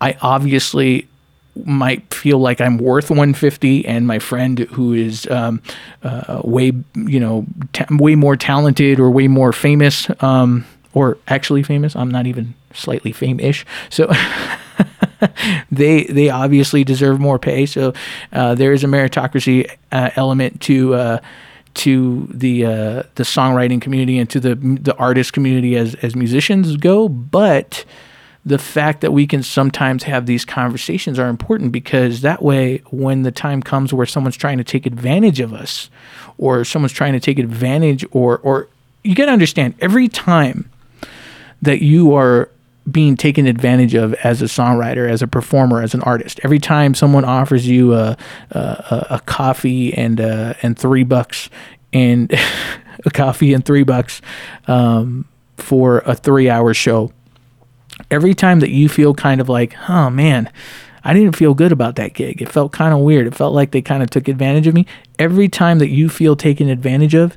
I 0.00 0.16
obviously 0.22 1.08
might 1.64 2.12
feel 2.12 2.38
like 2.38 2.60
I'm 2.60 2.78
worth 2.78 3.10
150, 3.10 3.86
and 3.86 4.06
my 4.06 4.18
friend 4.18 4.60
who 4.60 4.94
is 4.94 5.26
um, 5.30 5.60
uh, 6.02 6.40
way, 6.44 6.72
you 6.94 7.20
know, 7.20 7.46
way 7.90 8.14
more 8.14 8.36
talented 8.36 8.98
or 8.98 9.10
way 9.10 9.28
more 9.28 9.52
famous 9.52 10.08
um, 10.20 10.64
or 10.94 11.18
actually 11.28 11.62
famous. 11.62 11.94
I'm 11.94 12.10
not 12.10 12.26
even 12.26 12.54
slightly 12.72 13.12
fame-ish. 13.12 13.66
So 13.90 14.10
they 15.70 16.04
they 16.04 16.30
obviously 16.30 16.84
deserve 16.84 17.20
more 17.20 17.38
pay. 17.38 17.66
So 17.66 17.92
uh, 18.32 18.54
there 18.54 18.72
is 18.72 18.82
a 18.82 18.86
meritocracy 18.86 19.70
uh, 19.90 20.10
element 20.16 20.60
to 20.62 20.94
uh, 20.94 21.18
to 21.74 22.28
the 22.30 22.66
uh, 22.66 23.02
the 23.14 23.24
songwriting 23.24 23.80
community 23.80 24.18
and 24.18 24.28
to 24.30 24.40
the 24.40 24.54
the 24.54 24.96
artist 24.96 25.32
community 25.32 25.76
as 25.76 25.94
as 25.96 26.14
musicians 26.14 26.76
go, 26.76 27.08
but 27.08 27.84
the 28.44 28.58
fact 28.58 29.02
that 29.02 29.12
we 29.12 29.26
can 29.26 29.42
sometimes 29.42 30.02
have 30.02 30.26
these 30.26 30.44
conversations 30.44 31.18
are 31.18 31.28
important 31.28 31.70
because 31.70 32.22
that 32.22 32.42
way 32.42 32.78
when 32.90 33.22
the 33.22 33.30
time 33.30 33.62
comes 33.62 33.92
where 33.94 34.06
someone's 34.06 34.36
trying 34.36 34.58
to 34.58 34.64
take 34.64 34.84
advantage 34.84 35.38
of 35.38 35.54
us 35.54 35.88
or 36.38 36.64
someone's 36.64 36.92
trying 36.92 37.12
to 37.12 37.20
take 37.20 37.38
advantage 37.38 38.04
or 38.10 38.38
or 38.38 38.68
you 39.04 39.14
got 39.14 39.26
to 39.26 39.32
understand 39.32 39.74
every 39.80 40.08
time 40.08 40.68
that 41.60 41.82
you 41.82 42.14
are 42.14 42.50
being 42.90 43.16
taken 43.16 43.46
advantage 43.46 43.94
of 43.94 44.14
as 44.14 44.42
a 44.42 44.46
songwriter, 44.46 45.08
as 45.08 45.22
a 45.22 45.26
performer, 45.26 45.82
as 45.82 45.94
an 45.94 46.02
artist. 46.02 46.40
Every 46.42 46.58
time 46.58 46.94
someone 46.94 47.24
offers 47.24 47.66
you 47.66 47.94
a 47.94 48.16
a, 48.50 49.06
a 49.10 49.20
coffee 49.26 49.94
and 49.94 50.20
uh, 50.20 50.54
and 50.62 50.78
three 50.78 51.04
bucks 51.04 51.48
and 51.92 52.32
a 53.04 53.10
coffee 53.10 53.52
and 53.54 53.64
three 53.64 53.84
bucks 53.84 54.20
um, 54.66 55.26
for 55.56 55.98
a 56.00 56.14
three 56.14 56.50
hour 56.50 56.74
show, 56.74 57.12
every 58.10 58.34
time 58.34 58.60
that 58.60 58.70
you 58.70 58.88
feel 58.88 59.14
kind 59.14 59.40
of 59.40 59.48
like, 59.48 59.76
oh 59.88 60.10
man, 60.10 60.50
I 61.04 61.14
didn't 61.14 61.36
feel 61.36 61.54
good 61.54 61.72
about 61.72 61.96
that 61.96 62.14
gig. 62.14 62.42
It 62.42 62.50
felt 62.50 62.72
kind 62.72 62.94
of 62.94 63.00
weird. 63.00 63.26
It 63.26 63.34
felt 63.34 63.54
like 63.54 63.72
they 63.72 63.82
kind 63.82 64.02
of 64.02 64.10
took 64.10 64.28
advantage 64.28 64.66
of 64.66 64.74
me. 64.74 64.86
Every 65.18 65.48
time 65.48 65.78
that 65.78 65.88
you 65.88 66.08
feel 66.08 66.36
taken 66.36 66.68
advantage 66.68 67.14
of, 67.14 67.36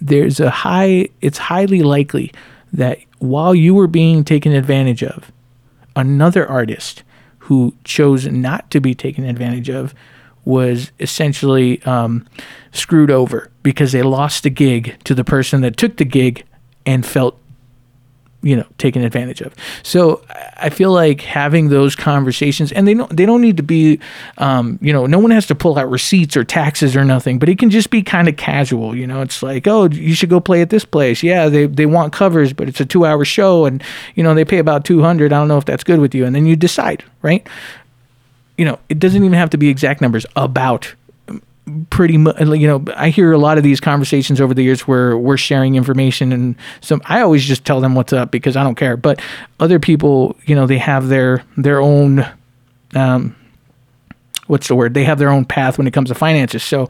there's 0.00 0.40
a 0.40 0.50
high, 0.50 1.08
it's 1.20 1.38
highly 1.38 1.82
likely 1.82 2.32
that 2.72 2.98
while 3.18 3.54
you 3.54 3.74
were 3.74 3.86
being 3.86 4.24
taken 4.24 4.52
advantage 4.52 5.02
of, 5.02 5.30
another 5.94 6.48
artist 6.48 7.02
who 7.38 7.74
chose 7.84 8.26
not 8.26 8.70
to 8.70 8.80
be 8.80 8.94
taken 8.94 9.24
advantage 9.24 9.68
of 9.68 9.94
was 10.44 10.90
essentially 10.98 11.82
um, 11.82 12.26
screwed 12.72 13.10
over 13.10 13.50
because 13.62 13.92
they 13.92 14.02
lost 14.02 14.42
the 14.42 14.50
gig 14.50 14.96
to 15.04 15.14
the 15.14 15.24
person 15.24 15.60
that 15.60 15.76
took 15.76 15.96
the 15.96 16.04
gig 16.04 16.44
and 16.84 17.06
felt 17.06 17.38
you 18.42 18.56
know 18.56 18.66
taken 18.78 19.02
advantage 19.02 19.40
of. 19.40 19.54
So 19.82 20.22
I 20.56 20.70
feel 20.70 20.92
like 20.92 21.20
having 21.20 21.68
those 21.68 21.94
conversations, 21.96 22.72
and 22.72 22.86
they 22.86 22.94
don't 22.94 23.14
they 23.16 23.24
don't 23.24 23.40
need 23.40 23.56
to 23.56 23.62
be, 23.62 24.00
um, 24.38 24.78
you 24.82 24.92
know, 24.92 25.06
no 25.06 25.18
one 25.18 25.30
has 25.30 25.46
to 25.46 25.54
pull 25.54 25.78
out 25.78 25.90
receipts 25.90 26.36
or 26.36 26.44
taxes 26.44 26.96
or 26.96 27.04
nothing, 27.04 27.38
but 27.38 27.48
it 27.48 27.58
can 27.58 27.70
just 27.70 27.90
be 27.90 28.02
kind 28.02 28.28
of 28.28 28.36
casual. 28.36 28.96
You 28.96 29.06
know, 29.06 29.22
it's 29.22 29.42
like, 29.42 29.66
oh, 29.66 29.88
you 29.88 30.14
should 30.14 30.30
go 30.30 30.40
play 30.40 30.60
at 30.60 30.70
this 30.70 30.84
place. 30.84 31.22
Yeah, 31.22 31.48
they 31.48 31.66
they 31.66 31.86
want 31.86 32.12
covers, 32.12 32.52
but 32.52 32.68
it's 32.68 32.80
a 32.80 32.86
two 32.86 33.06
hour 33.06 33.24
show, 33.24 33.64
and 33.64 33.82
you 34.14 34.22
know 34.22 34.34
they 34.34 34.44
pay 34.44 34.58
about 34.58 34.84
two 34.84 35.02
hundred. 35.02 35.32
I 35.32 35.38
don't 35.38 35.48
know 35.48 35.58
if 35.58 35.64
that's 35.64 35.84
good 35.84 36.00
with 36.00 36.14
you, 36.14 36.24
and 36.24 36.34
then 36.34 36.46
you 36.46 36.56
decide, 36.56 37.04
right? 37.22 37.46
You 38.58 38.66
know, 38.66 38.78
it 38.88 38.98
doesn't 38.98 39.24
even 39.24 39.32
have 39.32 39.50
to 39.50 39.56
be 39.56 39.68
exact 39.68 40.00
numbers 40.00 40.26
about 40.36 40.94
pretty 41.90 42.18
much 42.18 42.40
you 42.40 42.66
know 42.66 42.84
i 42.96 43.08
hear 43.08 43.30
a 43.30 43.38
lot 43.38 43.56
of 43.56 43.62
these 43.62 43.80
conversations 43.80 44.40
over 44.40 44.52
the 44.52 44.64
years 44.64 44.82
where 44.82 45.16
we're 45.16 45.36
sharing 45.36 45.76
information 45.76 46.32
and 46.32 46.56
some 46.80 47.00
i 47.04 47.20
always 47.20 47.44
just 47.44 47.64
tell 47.64 47.80
them 47.80 47.94
what's 47.94 48.12
up 48.12 48.32
because 48.32 48.56
i 48.56 48.64
don't 48.64 48.74
care. 48.74 48.96
But 48.96 49.20
other 49.60 49.78
people 49.78 50.36
you 50.44 50.54
know 50.54 50.66
they 50.66 50.78
have 50.78 51.08
their 51.08 51.44
their 51.56 51.80
own 51.80 52.26
um 52.94 53.36
what's 54.46 54.68
the 54.68 54.74
word? 54.74 54.92
They 54.92 55.04
have 55.04 55.18
their 55.18 55.30
own 55.30 55.44
path 55.46 55.78
when 55.78 55.86
it 55.86 55.92
comes 55.92 56.10
to 56.10 56.14
finances. 56.14 56.62
So 56.62 56.88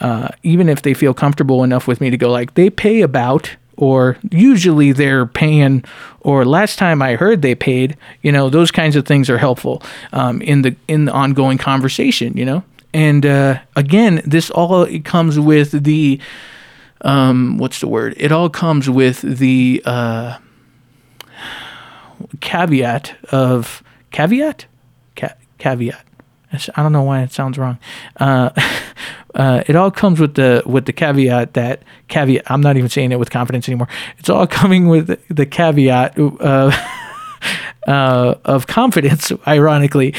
uh, 0.00 0.28
even 0.42 0.68
if 0.68 0.82
they 0.82 0.94
feel 0.94 1.14
comfortable 1.14 1.62
enough 1.62 1.86
with 1.86 2.00
me 2.00 2.10
to 2.10 2.16
go 2.16 2.30
like 2.30 2.54
they 2.54 2.70
pay 2.70 3.02
about 3.02 3.54
or 3.76 4.16
usually 4.30 4.92
they're 4.92 5.26
paying 5.26 5.84
or 6.20 6.44
last 6.44 6.78
time 6.78 7.02
i 7.02 7.16
heard 7.16 7.42
they 7.42 7.56
paid 7.56 7.96
you 8.22 8.30
know 8.30 8.48
those 8.48 8.70
kinds 8.70 8.94
of 8.94 9.04
things 9.04 9.28
are 9.28 9.36
helpful 9.36 9.82
um, 10.12 10.40
in 10.42 10.62
the 10.62 10.76
in 10.86 11.06
the 11.06 11.12
ongoing 11.12 11.58
conversation 11.58 12.36
you 12.36 12.44
know 12.44 12.62
and 12.94 13.26
uh, 13.26 13.58
again, 13.74 14.22
this 14.24 14.50
all 14.50 14.86
comes 15.02 15.38
with 15.38 15.82
the 15.84 16.20
um, 17.00 17.58
what's 17.58 17.80
the 17.80 17.88
word? 17.88 18.14
It 18.16 18.30
all 18.30 18.48
comes 18.48 18.88
with 18.88 19.20
the 19.20 19.82
uh, 19.84 20.38
caveat 22.40 23.16
of 23.30 23.82
caveat, 24.12 24.66
Ca- 25.16 25.34
caveat. 25.58 26.04
I 26.76 26.82
don't 26.84 26.92
know 26.92 27.02
why 27.02 27.22
it 27.22 27.32
sounds 27.32 27.58
wrong. 27.58 27.78
Uh, 28.18 28.50
uh, 29.34 29.64
it 29.66 29.74
all 29.74 29.90
comes 29.90 30.20
with 30.20 30.34
the 30.34 30.62
with 30.64 30.86
the 30.86 30.92
caveat 30.92 31.54
that 31.54 31.82
caveat. 32.06 32.48
I'm 32.48 32.60
not 32.60 32.76
even 32.76 32.88
saying 32.88 33.10
it 33.10 33.18
with 33.18 33.30
confidence 33.30 33.68
anymore. 33.68 33.88
It's 34.18 34.30
all 34.30 34.46
coming 34.60 34.86
with 34.88 35.20
the 35.28 35.46
caveat 35.46 36.16
uh, 36.16 36.70
uh 37.88 38.34
of 38.44 38.68
confidence. 38.68 39.32
Ironically. 39.48 40.14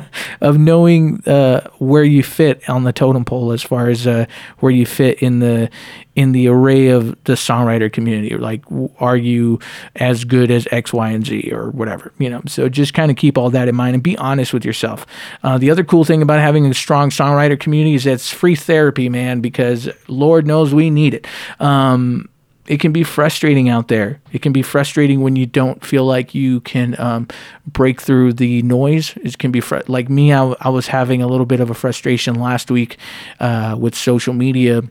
of 0.40 0.58
knowing 0.58 1.22
uh, 1.26 1.68
where 1.78 2.04
you 2.04 2.22
fit 2.22 2.68
on 2.68 2.84
the 2.84 2.92
totem 2.92 3.24
pole 3.24 3.52
as 3.52 3.62
far 3.62 3.88
as 3.88 4.06
uh, 4.06 4.26
where 4.58 4.72
you 4.72 4.86
fit 4.86 5.22
in 5.22 5.38
the 5.38 5.70
in 6.14 6.32
the 6.32 6.46
array 6.48 6.88
of 6.88 7.10
the 7.24 7.32
songwriter 7.32 7.90
community. 7.90 8.36
Like, 8.36 8.64
are 8.98 9.16
you 9.16 9.60
as 9.96 10.24
good 10.24 10.50
as 10.50 10.68
X, 10.70 10.92
Y, 10.92 11.10
and 11.10 11.24
Z 11.24 11.50
or 11.52 11.70
whatever? 11.70 12.12
You 12.18 12.30
know. 12.30 12.42
So 12.46 12.68
just 12.68 12.94
kind 12.94 13.10
of 13.10 13.16
keep 13.16 13.38
all 13.38 13.50
that 13.50 13.68
in 13.68 13.74
mind 13.74 13.94
and 13.94 14.02
be 14.02 14.16
honest 14.18 14.52
with 14.52 14.64
yourself. 14.64 15.06
Uh, 15.42 15.58
the 15.58 15.70
other 15.70 15.84
cool 15.84 16.04
thing 16.04 16.22
about 16.22 16.40
having 16.40 16.66
a 16.66 16.74
strong 16.74 17.10
songwriter 17.10 17.58
community 17.58 17.94
is 17.94 18.04
that 18.04 18.12
it's 18.12 18.30
free 18.30 18.56
therapy, 18.56 19.08
man. 19.08 19.40
Because 19.40 19.88
Lord 20.08 20.46
knows 20.46 20.74
we 20.74 20.90
need 20.90 21.14
it. 21.14 21.26
Um, 21.60 22.28
it 22.72 22.80
can 22.80 22.90
be 22.90 23.04
frustrating 23.04 23.68
out 23.68 23.88
there. 23.88 24.18
It 24.32 24.40
can 24.40 24.54
be 24.54 24.62
frustrating 24.62 25.20
when 25.20 25.36
you 25.36 25.44
don't 25.44 25.84
feel 25.84 26.06
like 26.06 26.34
you 26.34 26.62
can 26.62 26.98
um, 26.98 27.28
break 27.66 28.00
through 28.00 28.32
the 28.32 28.62
noise. 28.62 29.14
It 29.16 29.36
can 29.36 29.52
be 29.52 29.60
fr- 29.60 29.80
like 29.88 30.08
me. 30.08 30.32
I, 30.32 30.54
I, 30.58 30.70
was 30.70 30.86
having 30.86 31.20
a 31.20 31.26
little 31.26 31.44
bit 31.44 31.60
of 31.60 31.68
a 31.68 31.74
frustration 31.74 32.36
last 32.36 32.70
week 32.70 32.96
uh, 33.40 33.76
with 33.78 33.94
social 33.94 34.32
media, 34.32 34.84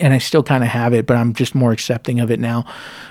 and 0.00 0.14
I 0.14 0.18
still 0.18 0.42
kind 0.42 0.64
of 0.64 0.70
have 0.70 0.92
it, 0.92 1.06
but 1.06 1.16
I'm 1.16 1.32
just 1.32 1.54
more 1.54 1.70
accepting 1.70 2.18
of 2.18 2.32
it 2.32 2.40
now. 2.40 2.64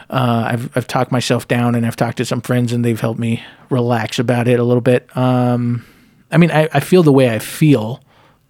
Uh, 0.09 0.49
I've 0.51 0.77
I've 0.77 0.87
talked 0.87 1.13
myself 1.13 1.47
down, 1.47 1.73
and 1.73 1.85
I've 1.85 1.95
talked 1.95 2.17
to 2.17 2.25
some 2.25 2.41
friends, 2.41 2.73
and 2.73 2.83
they've 2.83 2.99
helped 2.99 3.19
me 3.21 3.45
relax 3.69 4.19
about 4.19 4.49
it 4.49 4.59
a 4.59 4.63
little 4.65 4.81
bit. 4.81 5.07
Um, 5.15 5.85
I 6.33 6.37
mean, 6.37 6.51
I, 6.51 6.67
I 6.73 6.81
feel 6.81 7.01
the 7.01 7.13
way 7.13 7.33
I 7.33 7.39
feel. 7.39 8.01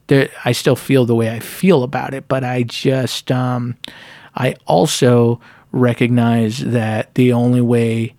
There, 0.08 0.27
I 0.43 0.53
still 0.53 0.75
feel 0.75 1.05
the 1.05 1.13
way 1.13 1.29
I 1.29 1.39
feel 1.39 1.84
about 1.84 2.15
it, 2.15 2.27
but 2.27 2.43
I 2.43 2.63
just. 2.63 3.31
Um, 3.31 3.77
I 4.36 4.56
also 4.65 5.39
recognize 5.71 6.60
that 6.60 7.13
the 7.15 7.34
only 7.34 7.62
way 7.62 8.15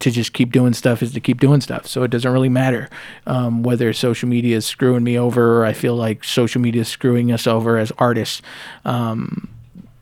to 0.00 0.10
just 0.10 0.32
keep 0.32 0.52
doing 0.52 0.74
stuff 0.74 1.02
is 1.02 1.12
to 1.12 1.20
keep 1.20 1.40
doing 1.40 1.60
stuff. 1.60 1.86
So 1.86 2.02
it 2.02 2.10
doesn't 2.10 2.30
really 2.30 2.48
matter 2.48 2.90
um, 3.26 3.62
whether 3.62 3.92
social 3.92 4.28
media 4.28 4.56
is 4.56 4.66
screwing 4.66 5.02
me 5.02 5.18
over 5.18 5.60
or 5.60 5.64
I 5.64 5.72
feel 5.72 5.96
like 5.96 6.24
social 6.24 6.60
media 6.60 6.82
is 6.82 6.88
screwing 6.88 7.32
us 7.32 7.46
over 7.46 7.78
as 7.78 7.90
artists. 7.98 8.42
Um, 8.84 9.48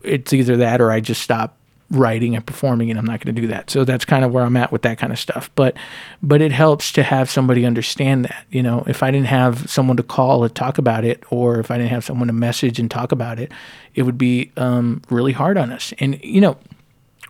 it's 0.01 0.33
either 0.33 0.57
that 0.57 0.81
or 0.81 0.91
I 0.91 0.99
just 0.99 1.21
stop 1.21 1.57
writing 1.93 2.35
and 2.35 2.45
performing 2.45 2.89
and 2.89 2.99
I'm 2.99 3.05
not 3.05 3.23
going 3.23 3.35
to 3.35 3.41
do 3.41 3.47
that. 3.47 3.69
So 3.69 3.85
that's 3.85 4.05
kind 4.05 4.25
of 4.25 4.31
where 4.31 4.43
I'm 4.43 4.57
at 4.57 4.71
with 4.71 4.81
that 4.81 4.97
kind 4.97 5.13
of 5.13 5.19
stuff. 5.19 5.49
But 5.55 5.75
but 6.21 6.41
it 6.41 6.51
helps 6.51 6.91
to 6.93 7.03
have 7.03 7.29
somebody 7.29 7.65
understand 7.65 8.25
that, 8.25 8.45
you 8.49 8.63
know, 8.63 8.83
if 8.87 9.03
I 9.03 9.11
didn't 9.11 9.27
have 9.27 9.69
someone 9.69 9.97
to 9.97 10.03
call 10.03 10.43
and 10.43 10.53
talk 10.53 10.77
about 10.77 11.05
it 11.05 11.23
or 11.29 11.59
if 11.59 11.71
I 11.71 11.77
didn't 11.77 11.91
have 11.91 12.03
someone 12.03 12.27
to 12.27 12.33
message 12.33 12.79
and 12.79 12.89
talk 12.89 13.11
about 13.11 13.39
it, 13.39 13.51
it 13.95 14.03
would 14.03 14.17
be 14.17 14.51
um, 14.57 15.01
really 15.09 15.33
hard 15.33 15.57
on 15.57 15.71
us. 15.71 15.93
And 15.99 16.19
you 16.23 16.41
know, 16.41 16.57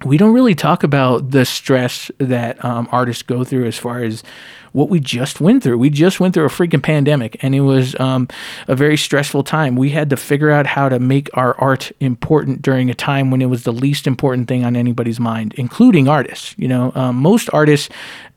we 0.06 0.17
don't 0.17 0.34
really 0.34 0.56
talk 0.56 0.84
about 0.84 1.32
the 1.32 1.45
stress 1.45 2.10
that 2.17 2.63
um, 2.63 2.88
artists 2.91 3.23
go 3.23 3.43
through 3.43 3.65
as 3.65 3.78
far 3.78 4.04
as 4.04 4.23
what 4.73 4.89
we 4.89 4.99
just 4.99 5.39
went 5.39 5.63
through. 5.63 5.77
We 5.77 5.89
just 5.89 6.19
went 6.19 6.33
through 6.33 6.45
a 6.45 6.49
freaking 6.49 6.83
pandemic, 6.83 7.41
and 7.41 7.55
it 7.55 7.62
was 7.62 7.97
um, 7.99 8.27
a 8.67 8.75
very 8.75 8.97
stressful 8.97 9.43
time. 9.43 9.75
We 9.75 9.91
had 9.91 10.09
to 10.09 10.17
figure 10.17 10.51
out 10.51 10.65
how 10.65 10.89
to 10.89 10.99
make 10.99 11.29
our 11.36 11.55
art 11.59 11.91
important 11.99 12.62
during 12.62 12.89
a 12.89 12.93
time 12.95 13.31
when 13.31 13.41
it 13.41 13.45
was 13.45 13.63
the 13.63 13.71
least 13.71 14.05
important 14.05 14.47
thing 14.47 14.65
on 14.65 14.75
anybody's 14.75 15.19
mind, 15.19 15.53
including 15.57 16.07
artists. 16.07 16.55
You 16.57 16.67
know, 16.67 16.91
um, 16.95 17.15
most 17.17 17.49
artists, 17.53 17.89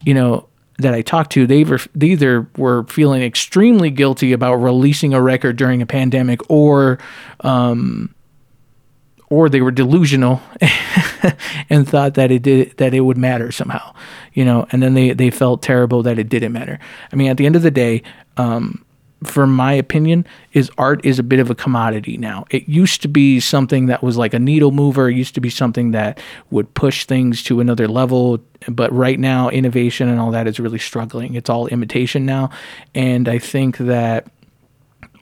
you 0.04 0.14
know, 0.14 0.46
that 0.78 0.92
I 0.92 1.00
talked 1.00 1.32
to, 1.32 1.46
they, 1.46 1.64
were, 1.64 1.80
they 1.94 2.08
either 2.08 2.46
were 2.58 2.84
feeling 2.84 3.22
extremely 3.22 3.90
guilty 3.90 4.32
about 4.32 4.56
releasing 4.56 5.14
a 5.14 5.22
record 5.22 5.56
during 5.56 5.80
a 5.80 5.86
pandemic, 5.86 6.40
or 6.50 6.98
um, 7.40 8.14
or 9.28 9.48
they 9.48 9.60
were 9.60 9.70
delusional 9.70 10.40
and 11.70 11.88
thought 11.88 12.14
that 12.14 12.30
it 12.30 12.42
did 12.42 12.76
that 12.78 12.94
it 12.94 13.00
would 13.00 13.18
matter 13.18 13.50
somehow, 13.50 13.94
you 14.32 14.44
know, 14.44 14.66
and 14.70 14.82
then 14.82 14.94
they 14.94 15.12
they 15.12 15.30
felt 15.30 15.62
terrible 15.62 16.02
that 16.02 16.18
it 16.18 16.28
didn't 16.28 16.52
matter. 16.52 16.78
I 17.12 17.16
mean, 17.16 17.30
at 17.30 17.36
the 17.36 17.46
end 17.46 17.56
of 17.56 17.62
the 17.62 17.70
day, 17.70 18.02
um, 18.36 18.84
for 19.24 19.46
my 19.46 19.72
opinion, 19.72 20.26
is 20.52 20.70
art 20.76 21.04
is 21.04 21.18
a 21.18 21.22
bit 21.22 21.40
of 21.40 21.50
a 21.50 21.54
commodity 21.54 22.16
now. 22.16 22.44
It 22.50 22.68
used 22.68 23.02
to 23.02 23.08
be 23.08 23.40
something 23.40 23.86
that 23.86 24.02
was 24.02 24.16
like 24.16 24.34
a 24.34 24.38
needle 24.38 24.72
mover. 24.72 25.08
It 25.08 25.16
used 25.16 25.34
to 25.36 25.40
be 25.40 25.50
something 25.50 25.92
that 25.92 26.20
would 26.50 26.72
push 26.74 27.06
things 27.06 27.42
to 27.44 27.60
another 27.60 27.88
level. 27.88 28.38
But 28.68 28.92
right 28.92 29.18
now, 29.18 29.48
innovation 29.48 30.08
and 30.08 30.20
all 30.20 30.30
that 30.32 30.46
is 30.46 30.60
really 30.60 30.78
struggling. 30.78 31.34
It's 31.34 31.50
all 31.50 31.66
imitation 31.68 32.26
now, 32.26 32.50
and 32.94 33.28
I 33.28 33.38
think 33.38 33.78
that 33.78 34.28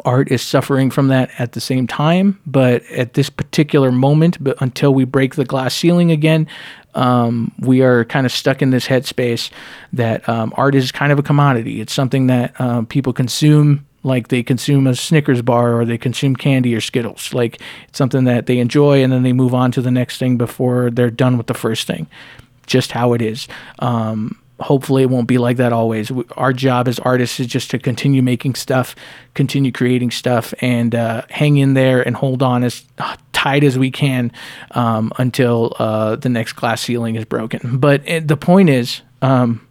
art 0.05 0.31
is 0.31 0.43
suffering 0.43 0.91
from 0.91 1.09
that 1.09 1.31
at 1.39 1.53
the 1.53 1.61
same 1.61 1.87
time. 1.87 2.41
But 2.47 2.85
at 2.87 3.15
this 3.15 3.31
particular 3.31 3.91
moment, 3.91 4.43
but 4.43 4.61
until 4.61 4.95
we 4.95 5.05
break 5.05 5.35
the 5.35 5.45
glass 5.45 5.75
ceiling 5.75 6.11
again, 6.11 6.47
um, 6.95 7.53
we 7.59 7.83
are 7.83 8.05
kind 8.05 8.27
of 8.27 8.33
stuck 8.33 8.63
in 8.63 8.71
this 8.71 8.87
headspace 8.87 9.51
that 9.93 10.29
um, 10.29 10.53
art 10.57 10.75
is 10.75 10.93
kind 10.93 11.13
of 11.13 11.19
a 11.19 11.23
commodity. 11.23 11.81
It's 11.81 11.93
something 11.93 12.29
that 12.29 12.59
um, 12.61 12.87
people 12.87 13.13
consume 13.13 13.87
like 14.05 14.29
they 14.29 14.43
consume 14.43 14.87
a 14.87 14.95
Snickers 14.95 15.43
bar 15.43 15.81
or 15.81 15.85
they 15.85 15.99
consume 15.99 16.37
candy 16.37 16.75
or 16.75 16.81
Skittles. 16.81 17.33
Like 17.33 17.61
it's 17.89 17.99
something 17.99 18.25
that 18.25 18.47
they 18.47 18.59
enjoy 18.59 19.03
and 19.03 19.13
then 19.13 19.23
they 19.23 19.33
move 19.33 19.55
on 19.55 19.73
to 19.73 19.81
the 19.81 19.91
next 19.91 20.19
thing 20.19 20.37
before 20.37 20.91
they're 20.91 21.11
done 21.11 21.39
with 21.39 21.47
the 21.47 21.55
first 21.55 21.87
thing. 21.87 22.07
Just 22.67 22.93
how 22.93 23.15
it 23.15 23.23
is. 23.23 23.49
Um, 23.79 24.39
hopefully 24.61 25.03
it 25.03 25.11
won't 25.11 25.27
be 25.27 25.39
like 25.39 25.57
that 25.57 25.73
always. 25.73 26.11
Our 26.37 26.53
job 26.53 26.89
as 26.89 26.99
artists 27.01 27.41
is 27.41 27.47
just 27.47 27.71
to 27.73 27.79
continue 27.79 28.23
making 28.23 28.55
stuff, 28.55 28.95
continue 29.35 29.73
creating 29.73 30.11
stuff, 30.11 30.55
and 30.61 30.95
uh, 30.95 31.23
hang 31.31 31.57
in 31.57 31.75
there 31.75 32.01
and 32.03 32.17
hold 32.17 32.43
on 32.43 32.63
as 32.63 32.85
tight 33.33 33.65
as 33.65 33.79
we 33.79 33.91
can 33.91 34.33
um, 34.73 35.13
until 35.19 35.75
uh, 35.79 36.17
the 36.17 36.29
next 36.29 36.53
glass 36.55 36.83
ceiling 36.83 37.17
is 37.17 37.25
broken. 37.25 37.79
But 37.79 38.03
eh, 38.07 38.21
the 38.25 38.37
point 38.37 38.71
is, 38.71 39.03
um, 39.23 39.67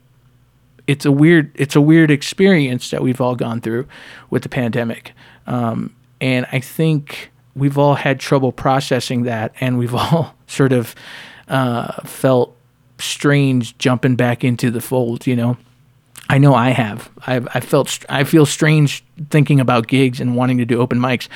it's 0.85 1.05
a 1.05 1.11
weird 1.11 1.51
it's 1.55 1.75
a 1.77 1.81
weird 1.81 2.11
experience 2.11 2.89
that 2.89 3.01
we've 3.01 3.21
all 3.21 3.35
gone 3.35 3.61
through 3.61 3.87
with 4.29 4.43
the 4.43 4.49
pandemic, 4.49 5.13
um, 5.47 5.95
and 6.19 6.45
I 6.51 6.59
think 6.59 7.31
we've 7.55 7.77
all 7.77 7.95
had 7.95 8.19
trouble 8.19 8.51
processing 8.51 9.23
that, 9.23 9.53
and 9.61 9.77
we've 9.77 9.95
all 9.95 10.35
sort 10.47 10.73
of 10.73 10.93
uh, 11.47 12.01
felt 12.03 12.55
strange 13.03 13.77
jumping 13.77 14.15
back 14.15 14.43
into 14.43 14.71
the 14.71 14.81
fold, 14.81 15.27
you 15.27 15.35
know. 15.35 15.57
I 16.29 16.37
know 16.37 16.55
I 16.55 16.69
have. 16.69 17.11
I've, 17.27 17.47
I 17.53 17.59
felt 17.59 17.99
I 18.09 18.23
feel 18.23 18.45
strange 18.45 19.03
thinking 19.29 19.59
about 19.59 19.87
gigs 19.87 20.19
and 20.19 20.35
wanting 20.35 20.57
to 20.59 20.65
do 20.65 20.79
open 20.79 20.99
mics. 20.99 21.27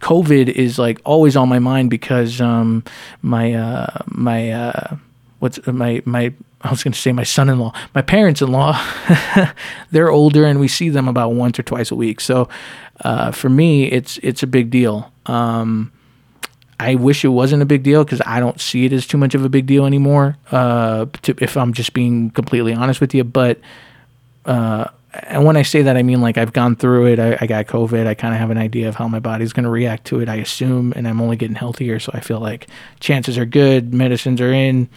COVID 0.00 0.48
is 0.48 0.78
like 0.78 1.00
always 1.04 1.34
on 1.34 1.48
my 1.48 1.58
mind 1.58 1.88
because 1.90 2.40
um, 2.40 2.84
my 3.22 3.54
uh, 3.54 4.02
my 4.06 4.50
uh, 4.50 4.96
what's 5.38 5.66
my 5.66 6.02
my 6.04 6.32
I 6.60 6.70
was 6.70 6.82
going 6.82 6.92
to 6.92 6.98
say 6.98 7.12
my 7.12 7.24
son-in-law, 7.24 7.74
my 7.94 8.02
parents-in-law, 8.02 8.80
they're 9.90 10.10
older 10.10 10.46
and 10.46 10.58
we 10.58 10.68
see 10.68 10.88
them 10.88 11.08
about 11.08 11.32
once 11.32 11.58
or 11.58 11.62
twice 11.62 11.90
a 11.90 11.94
week. 11.94 12.20
So 12.20 12.48
uh, 13.02 13.32
for 13.32 13.48
me, 13.48 13.84
it's 13.84 14.18
it's 14.18 14.42
a 14.42 14.46
big 14.46 14.70
deal. 14.70 15.12
Um, 15.26 15.92
I 16.78 16.96
wish 16.96 17.24
it 17.24 17.28
wasn't 17.28 17.62
a 17.62 17.66
big 17.66 17.82
deal 17.82 18.04
because 18.04 18.20
I 18.26 18.40
don't 18.40 18.60
see 18.60 18.84
it 18.84 18.92
as 18.92 19.06
too 19.06 19.16
much 19.16 19.34
of 19.34 19.44
a 19.44 19.48
big 19.48 19.66
deal 19.66 19.86
anymore. 19.86 20.36
Uh, 20.50 21.06
to, 21.22 21.34
if 21.38 21.56
I'm 21.56 21.72
just 21.72 21.92
being 21.92 22.30
completely 22.30 22.74
honest 22.74 23.00
with 23.00 23.14
you, 23.14 23.24
but 23.24 23.60
uh, 24.44 24.86
and 25.12 25.44
when 25.44 25.56
I 25.56 25.62
say 25.62 25.82
that, 25.82 25.96
I 25.96 26.02
mean 26.02 26.20
like 26.20 26.38
I've 26.38 26.52
gone 26.52 26.76
through 26.76 27.06
it. 27.06 27.18
I, 27.18 27.38
I 27.40 27.46
got 27.46 27.66
COVID. 27.66 28.06
I 28.06 28.14
kind 28.14 28.34
of 28.34 28.40
have 28.40 28.50
an 28.50 28.58
idea 28.58 28.88
of 28.88 28.96
how 28.96 29.06
my 29.08 29.20
body's 29.20 29.52
going 29.52 29.64
to 29.64 29.70
react 29.70 30.06
to 30.06 30.20
it. 30.20 30.28
I 30.28 30.36
assume, 30.36 30.92
and 30.96 31.06
I'm 31.06 31.20
only 31.20 31.36
getting 31.36 31.56
healthier, 31.56 32.00
so 32.00 32.10
I 32.14 32.20
feel 32.20 32.40
like 32.40 32.66
chances 33.00 33.38
are 33.38 33.46
good. 33.46 33.94
Medicines 33.94 34.40
are 34.40 34.52
in. 34.52 34.88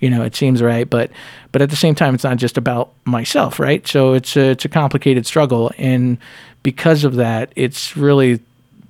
You 0.00 0.10
know, 0.10 0.22
it 0.22 0.36
seems 0.36 0.60
right, 0.60 0.88
but 0.88 1.10
but 1.50 1.62
at 1.62 1.70
the 1.70 1.76
same 1.76 1.94
time, 1.94 2.14
it's 2.14 2.24
not 2.24 2.36
just 2.36 2.58
about 2.58 2.92
myself, 3.04 3.58
right? 3.58 3.86
So 3.86 4.12
it's 4.12 4.36
a, 4.36 4.50
it's 4.50 4.64
a 4.64 4.68
complicated 4.68 5.24
struggle, 5.26 5.72
and 5.78 6.18
because 6.62 7.04
of 7.04 7.14
that, 7.16 7.52
it's 7.56 7.96
really 7.96 8.40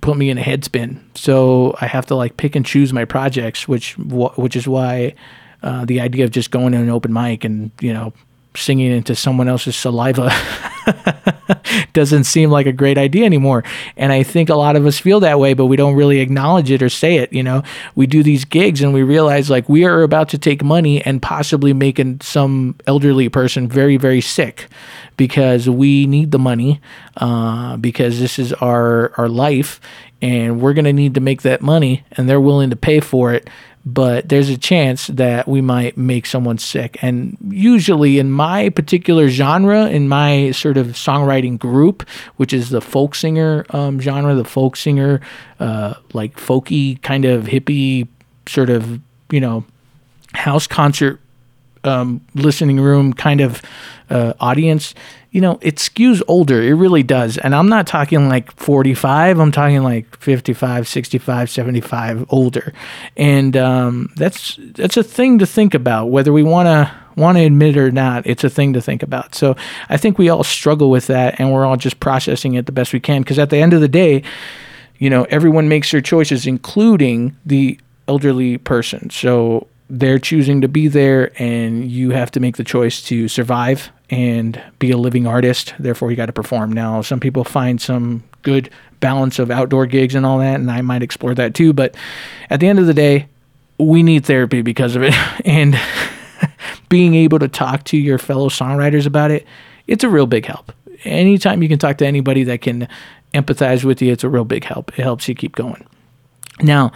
put 0.05 0.17
me 0.17 0.29
in 0.29 0.37
a 0.37 0.41
headspin. 0.41 0.99
So 1.15 1.75
I 1.81 1.87
have 1.87 2.05
to 2.07 2.15
like 2.15 2.37
pick 2.37 2.55
and 2.55 2.65
choose 2.65 2.93
my 2.93 3.05
projects, 3.05 3.67
which 3.67 3.97
which 3.97 4.55
is 4.55 4.67
why 4.67 5.15
uh, 5.63 5.83
the 5.85 5.99
idea 5.99 6.23
of 6.25 6.31
just 6.31 6.51
going 6.51 6.73
to 6.73 6.77
an 6.77 6.89
open 6.89 7.11
mic 7.11 7.43
and 7.43 7.71
you 7.81 7.91
know 7.91 8.13
singing 8.55 8.91
into 8.91 9.15
someone 9.15 9.49
else's 9.49 9.75
saliva 9.75 10.31
doesn't 11.93 12.23
seem 12.23 12.49
like 12.49 12.67
a 12.67 12.71
great 12.71 12.97
idea 12.97 13.25
anymore. 13.25 13.63
And 13.97 14.13
I 14.13 14.23
think 14.23 14.47
a 14.47 14.55
lot 14.55 14.77
of 14.77 14.85
us 14.85 14.97
feel 14.97 15.19
that 15.21 15.39
way, 15.39 15.53
but 15.53 15.65
we 15.65 15.75
don't 15.75 15.95
really 15.95 16.19
acknowledge 16.19 16.71
it 16.71 16.81
or 16.81 16.87
say 16.87 17.17
it. 17.17 17.33
You 17.33 17.43
know, 17.43 17.63
we 17.95 18.07
do 18.07 18.23
these 18.23 18.45
gigs 18.45 18.81
and 18.81 18.93
we 18.93 19.03
realize 19.03 19.49
like 19.49 19.67
we 19.67 19.83
are 19.83 20.03
about 20.03 20.29
to 20.29 20.37
take 20.37 20.63
money 20.63 21.01
and 21.01 21.21
possibly 21.21 21.73
make 21.73 22.01
some 22.21 22.75
elderly 22.87 23.27
person 23.27 23.67
very, 23.67 23.97
very 23.97 24.21
sick 24.21 24.69
because 25.17 25.69
we 25.69 26.05
need 26.05 26.31
the 26.31 26.39
money 26.39 26.81
uh, 27.17 27.77
because 27.77 28.19
this 28.19 28.39
is 28.39 28.53
our, 28.53 29.13
our 29.17 29.29
life 29.29 29.79
and 30.21 30.61
we're 30.61 30.73
going 30.73 30.85
to 30.85 30.93
need 30.93 31.13
to 31.15 31.21
make 31.21 31.41
that 31.43 31.61
money 31.61 32.03
and 32.13 32.29
they're 32.29 32.41
willing 32.41 32.69
to 32.69 32.75
pay 32.75 32.99
for 32.99 33.33
it 33.33 33.49
but 33.85 34.29
there's 34.29 34.49
a 34.49 34.57
chance 34.57 35.07
that 35.07 35.47
we 35.47 35.61
might 35.61 35.95
make 35.95 36.25
someone 36.25 36.57
sick. 36.57 36.97
And 37.03 37.37
usually, 37.49 38.17
in 38.17 38.31
my 38.31 38.69
particular 38.69 39.29
genre, 39.29 39.87
in 39.87 40.09
my 40.09 40.51
sort 40.51 40.77
of 40.77 40.87
songwriting 40.87 41.59
group, 41.59 42.07
which 42.37 42.51
is 42.51 42.71
the 42.71 42.81
folk 42.81 43.13
singer 43.13 43.63
um, 43.69 44.01
genre, 44.01 44.33
the 44.33 44.43
folk 44.43 44.75
singer, 44.75 45.21
uh, 45.59 45.93
like 46.13 46.35
folky 46.37 46.99
kind 47.03 47.25
of 47.25 47.45
hippie 47.45 48.07
sort 48.47 48.71
of, 48.71 48.99
you 49.29 49.39
know, 49.39 49.63
house 50.33 50.65
concert 50.65 51.21
um, 51.83 52.21
listening 52.33 52.79
room 52.79 53.13
kind 53.13 53.39
of 53.39 53.61
uh, 54.09 54.33
audience, 54.39 54.93
you 55.31 55.41
know, 55.41 55.59
it 55.61 55.75
skews 55.75 56.21
older. 56.27 56.61
It 56.61 56.73
really 56.73 57.03
does. 57.03 57.37
And 57.37 57.53
I'm 57.53 57.67
not 57.67 57.87
talking 57.87 58.29
like 58.29 58.51
45, 58.53 59.39
I'm 59.39 59.51
talking 59.51 59.83
like 59.83 60.17
55, 60.17 60.87
65, 60.87 61.49
75 61.49 62.25
older. 62.29 62.73
And 63.17 63.57
um, 63.57 64.13
that's 64.15 64.57
that's 64.59 64.97
a 64.97 65.03
thing 65.03 65.39
to 65.39 65.45
think 65.45 65.73
about 65.73 66.07
whether 66.07 66.31
we 66.31 66.43
want 66.43 66.67
to 66.67 66.91
want 67.15 67.37
to 67.37 67.43
admit 67.43 67.77
it 67.77 67.79
or 67.79 67.91
not. 67.91 68.25
It's 68.25 68.43
a 68.43 68.49
thing 68.49 68.73
to 68.73 68.81
think 68.81 69.03
about. 69.03 69.35
So 69.35 69.55
I 69.89 69.97
think 69.97 70.17
we 70.17 70.29
all 70.29 70.43
struggle 70.43 70.89
with 70.89 71.07
that 71.07 71.39
and 71.39 71.51
we're 71.51 71.65
all 71.65 71.77
just 71.77 71.99
processing 71.99 72.55
it 72.55 72.65
the 72.65 72.71
best 72.71 72.93
we 72.93 72.99
can 72.99 73.21
because 73.21 73.39
at 73.39 73.49
the 73.49 73.57
end 73.57 73.73
of 73.73 73.81
the 73.81 73.87
day, 73.87 74.23
you 74.97 75.09
know, 75.09 75.23
everyone 75.25 75.67
makes 75.67 75.91
their 75.91 76.01
choices 76.01 76.45
including 76.45 77.35
the 77.45 77.79
elderly 78.07 78.57
person. 78.57 79.09
So 79.09 79.67
they're 79.89 80.19
choosing 80.19 80.61
to 80.61 80.67
be 80.67 80.87
there 80.87 81.31
and 81.41 81.89
you 81.89 82.11
have 82.11 82.31
to 82.31 82.39
make 82.39 82.57
the 82.57 82.63
choice 82.63 83.01
to 83.03 83.27
survive 83.27 83.91
and 84.09 84.61
be 84.79 84.91
a 84.91 84.97
living 84.97 85.27
artist. 85.27 85.73
Therefore 85.79 86.09
you 86.09 86.17
got 86.17 86.27
to 86.27 86.33
perform. 86.33 86.71
Now 86.71 87.01
some 87.01 87.19
people 87.19 87.43
find 87.43 87.79
some 87.79 88.23
good 88.41 88.69
balance 88.99 89.39
of 89.39 89.51
outdoor 89.51 89.85
gigs 89.85 90.15
and 90.15 90.25
all 90.25 90.39
that 90.39 90.55
and 90.55 90.71
i 90.71 90.81
might 90.81 91.03
explore 91.03 91.35
that 91.35 91.53
too 91.53 91.73
but 91.73 91.95
at 92.49 92.59
the 92.59 92.67
end 92.67 92.79
of 92.79 92.87
the 92.87 92.93
day 92.93 93.27
we 93.77 94.03
need 94.03 94.25
therapy 94.25 94.61
because 94.61 94.95
of 94.95 95.03
it. 95.03 95.13
And 95.45 95.79
being 96.89 97.13
able 97.15 97.39
to 97.39 97.47
talk 97.47 97.83
to 97.85 97.97
your 97.97 98.17
fellow 98.17 98.49
songwriters 98.49 99.05
about 99.05 99.31
it 99.31 99.45
it's 99.87 100.03
a 100.03 100.09
real 100.09 100.25
big 100.25 100.45
help. 100.45 100.71
Anytime 101.03 101.61
you 101.61 101.69
can 101.69 101.77
talk 101.77 101.97
to 101.97 102.07
anybody 102.07 102.43
that 102.45 102.61
can 102.61 102.87
empathize 103.33 103.83
with 103.83 104.01
you 104.01 104.11
it's 104.11 104.23
a 104.23 104.29
real 104.29 104.45
big 104.45 104.63
help. 104.63 104.97
It 104.97 105.03
helps 105.03 105.27
you 105.27 105.35
keep 105.35 105.55
going. 105.55 105.85
Now 106.61 106.91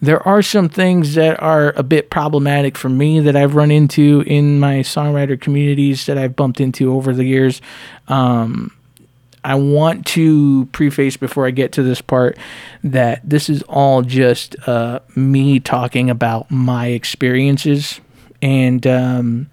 there 0.00 0.26
are 0.26 0.42
some 0.42 0.68
things 0.68 1.14
that 1.14 1.40
are 1.42 1.72
a 1.76 1.82
bit 1.82 2.10
problematic 2.10 2.78
for 2.78 2.88
me 2.88 3.20
that 3.20 3.36
I've 3.36 3.54
run 3.54 3.70
into 3.70 4.22
in 4.26 4.58
my 4.58 4.76
songwriter 4.76 5.38
communities 5.38 6.06
that 6.06 6.16
I've 6.16 6.34
bumped 6.34 6.60
into 6.60 6.92
over 6.94 7.12
the 7.12 7.24
years. 7.24 7.60
Um, 8.08 8.72
I 9.44 9.54
want 9.54 10.06
to 10.08 10.66
preface 10.66 11.16
before 11.16 11.46
I 11.46 11.50
get 11.50 11.72
to 11.72 11.82
this 11.82 12.00
part 12.00 12.38
that 12.84 13.28
this 13.28 13.48
is 13.48 13.62
all 13.62 14.02
just 14.02 14.56
uh, 14.68 15.00
me 15.16 15.60
talking 15.60 16.10
about 16.10 16.50
my 16.50 16.88
experiences, 16.88 18.00
and 18.42 18.86
um, 18.86 19.50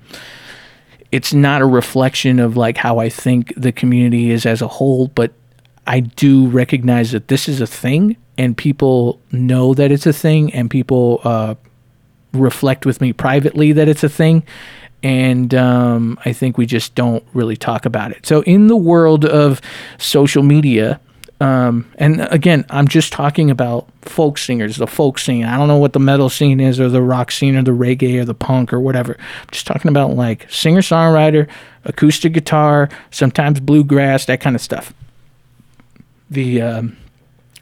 it's 1.12 1.34
not 1.34 1.62
a 1.62 1.66
reflection 1.66 2.40
of 2.40 2.58
like 2.58 2.78
how 2.78 3.00
I 3.00 3.10
think 3.10 3.54
the 3.56 3.72
community 3.72 4.32
is 4.32 4.46
as 4.46 4.62
a 4.62 4.68
whole. 4.68 5.08
But 5.08 5.32
I 5.86 6.02
do 6.02 6.48
recognize 6.48 7.12
that 7.12 7.30
this 7.30 7.48
is 7.48 7.62
a 7.62 7.68
thing, 7.68 8.18
and 8.38 8.56
people 8.56 9.19
know 9.32 9.73
that 9.73 9.91
it's 9.91 10.06
a 10.06 10.13
thing 10.13 10.54
and 10.54 10.69
people 10.69 11.21
uh, 11.23 11.56
reflect 12.34 12.86
with 12.86 13.02
me 13.02 13.13
privately 13.13 13.71
that 13.71 13.88
it's 13.88 14.04
a 14.04 14.10
thing 14.10 14.43
and 15.04 15.54
um, 15.54 16.19
i 16.26 16.34
think 16.34 16.58
we 16.58 16.65
just 16.65 16.95
don't 16.95 17.23
really 17.34 17.58
talk 17.58 17.86
about 17.86 18.12
it. 18.12 18.26
So 18.26 18.41
in 18.43 18.67
the 18.67 18.76
world 18.76 19.26
of 19.26 19.62
social 19.97 20.43
media 20.43 21.00
um, 21.39 21.89
and 21.95 22.21
again 22.32 22.65
i'm 22.69 22.88
just 22.88 23.13
talking 23.13 23.52
about 23.52 23.88
folk 24.08 24.38
singers 24.38 24.78
the 24.78 24.88
folk 24.88 25.19
scene. 25.19 25.45
I 25.45 25.58
don't 25.58 25.67
know 25.67 25.78
what 25.78 25.93
the 25.93 26.00
metal 26.00 26.30
scene 26.30 26.60
is 26.60 26.80
or 26.80 26.89
the 26.89 27.02
rock 27.02 27.32
scene 27.32 27.56
or 27.56 27.63
the 27.63 27.71
reggae 27.71 28.19
or 28.19 28.26
the 28.26 28.34
punk 28.34 28.73
or 28.73 28.80
whatever. 28.80 29.15
I'm 29.19 29.47
just 29.52 29.67
talking 29.67 29.89
about 29.89 30.15
like 30.15 30.50
singer 30.52 30.82
songwriter 30.82 31.47
acoustic 31.84 32.34
guitar 32.34 32.89
sometimes 33.12 33.60
bluegrass 33.60 34.26
that 34.26 34.41
kind 34.41 34.56
of 34.56 34.62
stuff. 34.62 34.93
The 36.30 36.62
um, 36.62 36.97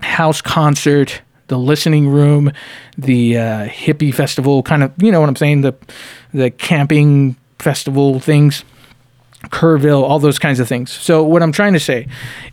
house 0.06 0.42
concert, 0.42 1.22
the 1.48 1.58
listening 1.58 2.08
room, 2.08 2.52
the 2.98 3.38
uh, 3.38 3.68
hippie 3.68 4.14
festival, 4.14 4.64
kind 4.64 4.84
of, 4.84 4.92
you 4.98 5.12
know 5.12 5.20
what 5.20 5.30
I'm 5.30 5.36
saying, 5.36 5.62
the 5.62 5.76
the 6.34 6.52
camping 6.52 7.36
festival 7.60 8.20
things, 8.20 8.64
Kerrville, 9.46 10.04
all 10.04 10.20
those 10.20 10.40
kinds 10.40 10.60
of 10.60 10.68
things. 10.68 10.92
So 10.92 11.24
what 11.24 11.42
I'm 11.44 11.52
trying 11.52 11.74
to 11.74 11.80
say 11.80 12.08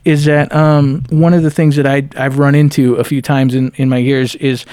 is 0.04 0.24
that 0.26 0.54
um, 0.54 1.04
one 1.10 1.34
of 1.34 1.42
the 1.42 1.50
things 1.50 1.76
that 1.76 1.86
I 1.86 2.08
I've 2.16 2.38
run 2.38 2.54
into 2.54 2.94
a 2.96 3.04
few 3.04 3.22
times 3.22 3.54
in 3.54 3.72
in 3.76 3.88
my 3.88 3.98
years 3.98 4.34
is 4.36 4.64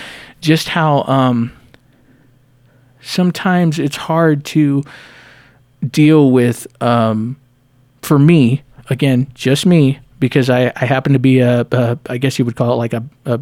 just 0.41 0.69
how 0.69 1.03
um, 1.03 1.51
sometimes 3.01 3.79
it's 3.79 3.95
hard 3.95 4.45
to 4.45 4.83
deal 5.89 6.31
with 6.31 6.67
um, 6.81 7.37
for 8.01 8.19
me 8.19 8.63
again 8.89 9.27
just 9.33 9.65
me 9.65 9.99
because 10.19 10.49
I, 10.49 10.71
I 10.75 10.85
happen 10.85 11.13
to 11.13 11.19
be 11.19 11.39
a, 11.39 11.65
a 11.71 11.99
I 12.09 12.17
guess 12.17 12.37
you 12.37 12.45
would 12.45 12.55
call 12.55 12.73
it 12.73 12.75
like 12.75 12.93
a, 12.93 13.03
a 13.25 13.39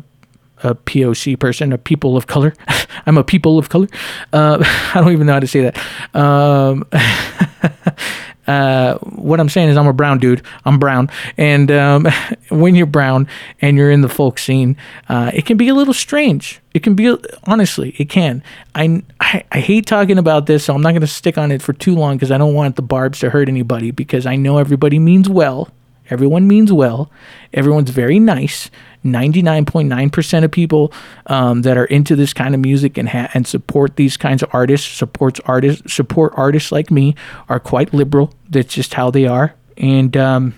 a 0.64 0.76
POC 0.76 1.40
person, 1.40 1.72
a 1.72 1.78
people 1.78 2.18
of 2.18 2.28
color. 2.28 2.54
I'm 3.06 3.18
a 3.18 3.24
people 3.24 3.58
of 3.58 3.70
color. 3.70 3.88
Uh, 4.34 4.58
I 4.94 5.02
don't 5.02 5.12
even 5.12 5.28
know 5.28 5.34
how 5.34 5.40
to 5.40 5.48
say 5.48 5.62
that. 5.62 6.16
Um, 6.16 6.86
uh, 8.48 8.98
what 9.00 9.40
I'm 9.40 9.50
saying 9.50 9.70
is, 9.70 9.78
I'm 9.78 9.88
a 9.88 9.94
brown 9.94 10.20
dude. 10.20 10.42
I'm 10.66 10.80
brown, 10.80 11.10
and 11.38 11.72
um, 11.72 12.08
when 12.50 12.76
you're 12.76 12.86
brown 12.86 13.28
and 13.62 13.78
you're 13.78 13.92
in 13.92 14.02
the 14.02 14.10
folk 14.10 14.40
scene, 14.40 14.78
uh, 15.10 15.32
it 15.34 15.46
can 15.46 15.58
be 15.58 15.68
a 15.70 15.76
little 15.76 15.94
strange. 15.94 16.60
It 16.74 16.84
can 16.84 16.96
be 16.96 17.16
honestly, 17.46 17.96
it 17.98 18.10
can. 18.10 18.44
I, 18.76 19.04
I, 19.20 19.44
I 19.52 19.60
hate 19.60 19.86
talking 19.86 20.18
about 20.18 20.46
this, 20.46 20.66
so 20.66 20.76
I'm 20.76 20.82
not 20.82 20.92
going 20.92 21.02
to 21.02 21.08
stick 21.08 21.38
on 21.38 21.52
it 21.52 21.62
for 21.62 21.74
too 21.74 21.96
long 21.96 22.18
because 22.18 22.32
I 22.32 22.38
don't 22.38 22.54
want 22.54 22.76
the 22.76 22.84
barbs 22.84 23.20
to 23.20 23.30
hurt 23.30 23.50
anybody. 23.50 23.92
Because 23.92 24.26
I 24.26 24.36
know 24.36 24.58
everybody 24.58 25.00
means 25.00 25.28
well. 25.28 25.70
Everyone 26.10 26.48
means 26.48 26.72
well. 26.72 27.12
Everyone's 27.54 27.90
very 27.90 28.20
nice. 28.20 28.70
99.9% 29.04 30.44
of 30.44 30.52
people 30.52 30.92
um, 31.28 31.62
that 31.62 31.78
are 31.78 31.86
into 31.86 32.16
this 32.16 32.34
kind 32.34 32.54
of 32.54 32.62
music 32.62 32.98
and 32.98 33.10
ha- 33.10 33.30
and 33.34 33.48
support 33.48 33.96
these 33.96 34.18
kinds 34.18 34.44
of 34.44 34.50
artists, 34.54 34.88
supports 34.88 35.40
artists, 35.46 35.94
support 35.94 36.34
artists 36.36 36.72
like 36.72 36.92
me, 36.92 37.16
are 37.50 37.60
quite 37.60 37.94
liberal. 37.94 38.34
That's 38.50 38.74
just 38.74 38.94
how 38.96 39.12
they 39.12 39.26
are, 39.26 39.54
and 39.78 40.16
um, 40.18 40.56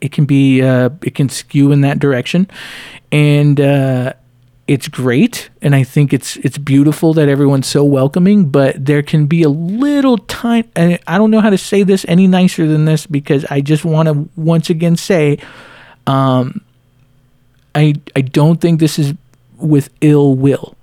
it 0.00 0.12
can 0.12 0.26
be 0.26 0.62
uh, 0.62 0.90
it 1.02 1.14
can 1.14 1.28
skew 1.28 1.72
in 1.72 1.80
that 1.80 1.98
direction, 1.98 2.48
and 3.10 3.60
uh, 3.60 4.12
it's 4.68 4.88
great, 4.88 5.50
and 5.62 5.74
I 5.74 5.84
think 5.84 6.12
it's 6.12 6.36
it's 6.38 6.58
beautiful 6.58 7.14
that 7.14 7.28
everyone's 7.28 7.68
so 7.68 7.84
welcoming. 7.84 8.48
But 8.48 8.84
there 8.84 9.02
can 9.02 9.26
be 9.26 9.42
a 9.42 9.48
little 9.48 10.18
time, 10.18 10.68
and 10.74 10.98
I 11.06 11.18
don't 11.18 11.30
know 11.30 11.40
how 11.40 11.50
to 11.50 11.58
say 11.58 11.82
this 11.82 12.04
any 12.08 12.26
nicer 12.26 12.66
than 12.66 12.84
this 12.84 13.06
because 13.06 13.44
I 13.46 13.60
just 13.60 13.84
want 13.84 14.08
to 14.08 14.28
once 14.36 14.70
again 14.70 14.96
say. 14.96 15.38
Um, 16.06 16.62
I 17.74 17.94
I 18.16 18.22
don't 18.22 18.60
think 18.60 18.80
this 18.80 18.98
is 18.98 19.14
with 19.58 19.90
ill 20.00 20.34
will. 20.34 20.76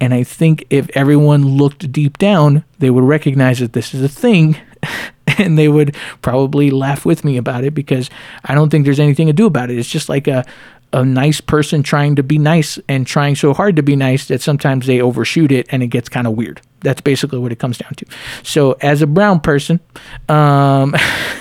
And 0.00 0.12
I 0.12 0.24
think 0.24 0.66
if 0.70 0.88
everyone 0.94 1.46
looked 1.56 1.90
deep 1.90 2.18
down, 2.18 2.64
they 2.78 2.90
would 2.90 3.04
recognize 3.04 3.60
that 3.60 3.72
this 3.72 3.94
is 3.94 4.02
a 4.02 4.08
thing 4.08 4.56
and 5.38 5.58
they 5.58 5.68
would 5.68 5.96
probably 6.22 6.70
laugh 6.70 7.04
with 7.04 7.24
me 7.24 7.36
about 7.36 7.64
it 7.64 7.74
because 7.74 8.10
I 8.44 8.54
don't 8.54 8.70
think 8.70 8.84
there's 8.84 9.00
anything 9.00 9.26
to 9.26 9.32
do 9.32 9.46
about 9.46 9.70
it. 9.70 9.78
It's 9.78 9.88
just 9.88 10.08
like 10.08 10.28
a 10.28 10.44
a 10.92 11.04
nice 11.04 11.40
person 11.40 11.82
trying 11.82 12.16
to 12.16 12.22
be 12.22 12.38
nice 12.38 12.78
and 12.88 13.06
trying 13.06 13.34
so 13.34 13.52
hard 13.52 13.76
to 13.76 13.82
be 13.82 13.96
nice 13.96 14.28
that 14.28 14.40
sometimes 14.40 14.86
they 14.86 15.00
overshoot 15.00 15.52
it 15.52 15.66
and 15.70 15.82
it 15.82 15.88
gets 15.88 16.08
kind 16.08 16.26
of 16.26 16.34
weird. 16.34 16.60
That's 16.80 17.00
basically 17.00 17.38
what 17.38 17.52
it 17.52 17.58
comes 17.58 17.78
down 17.78 17.94
to. 17.94 18.06
So, 18.42 18.72
as 18.80 19.02
a 19.02 19.06
brown 19.06 19.40
person, 19.40 19.80
um, 20.28 20.94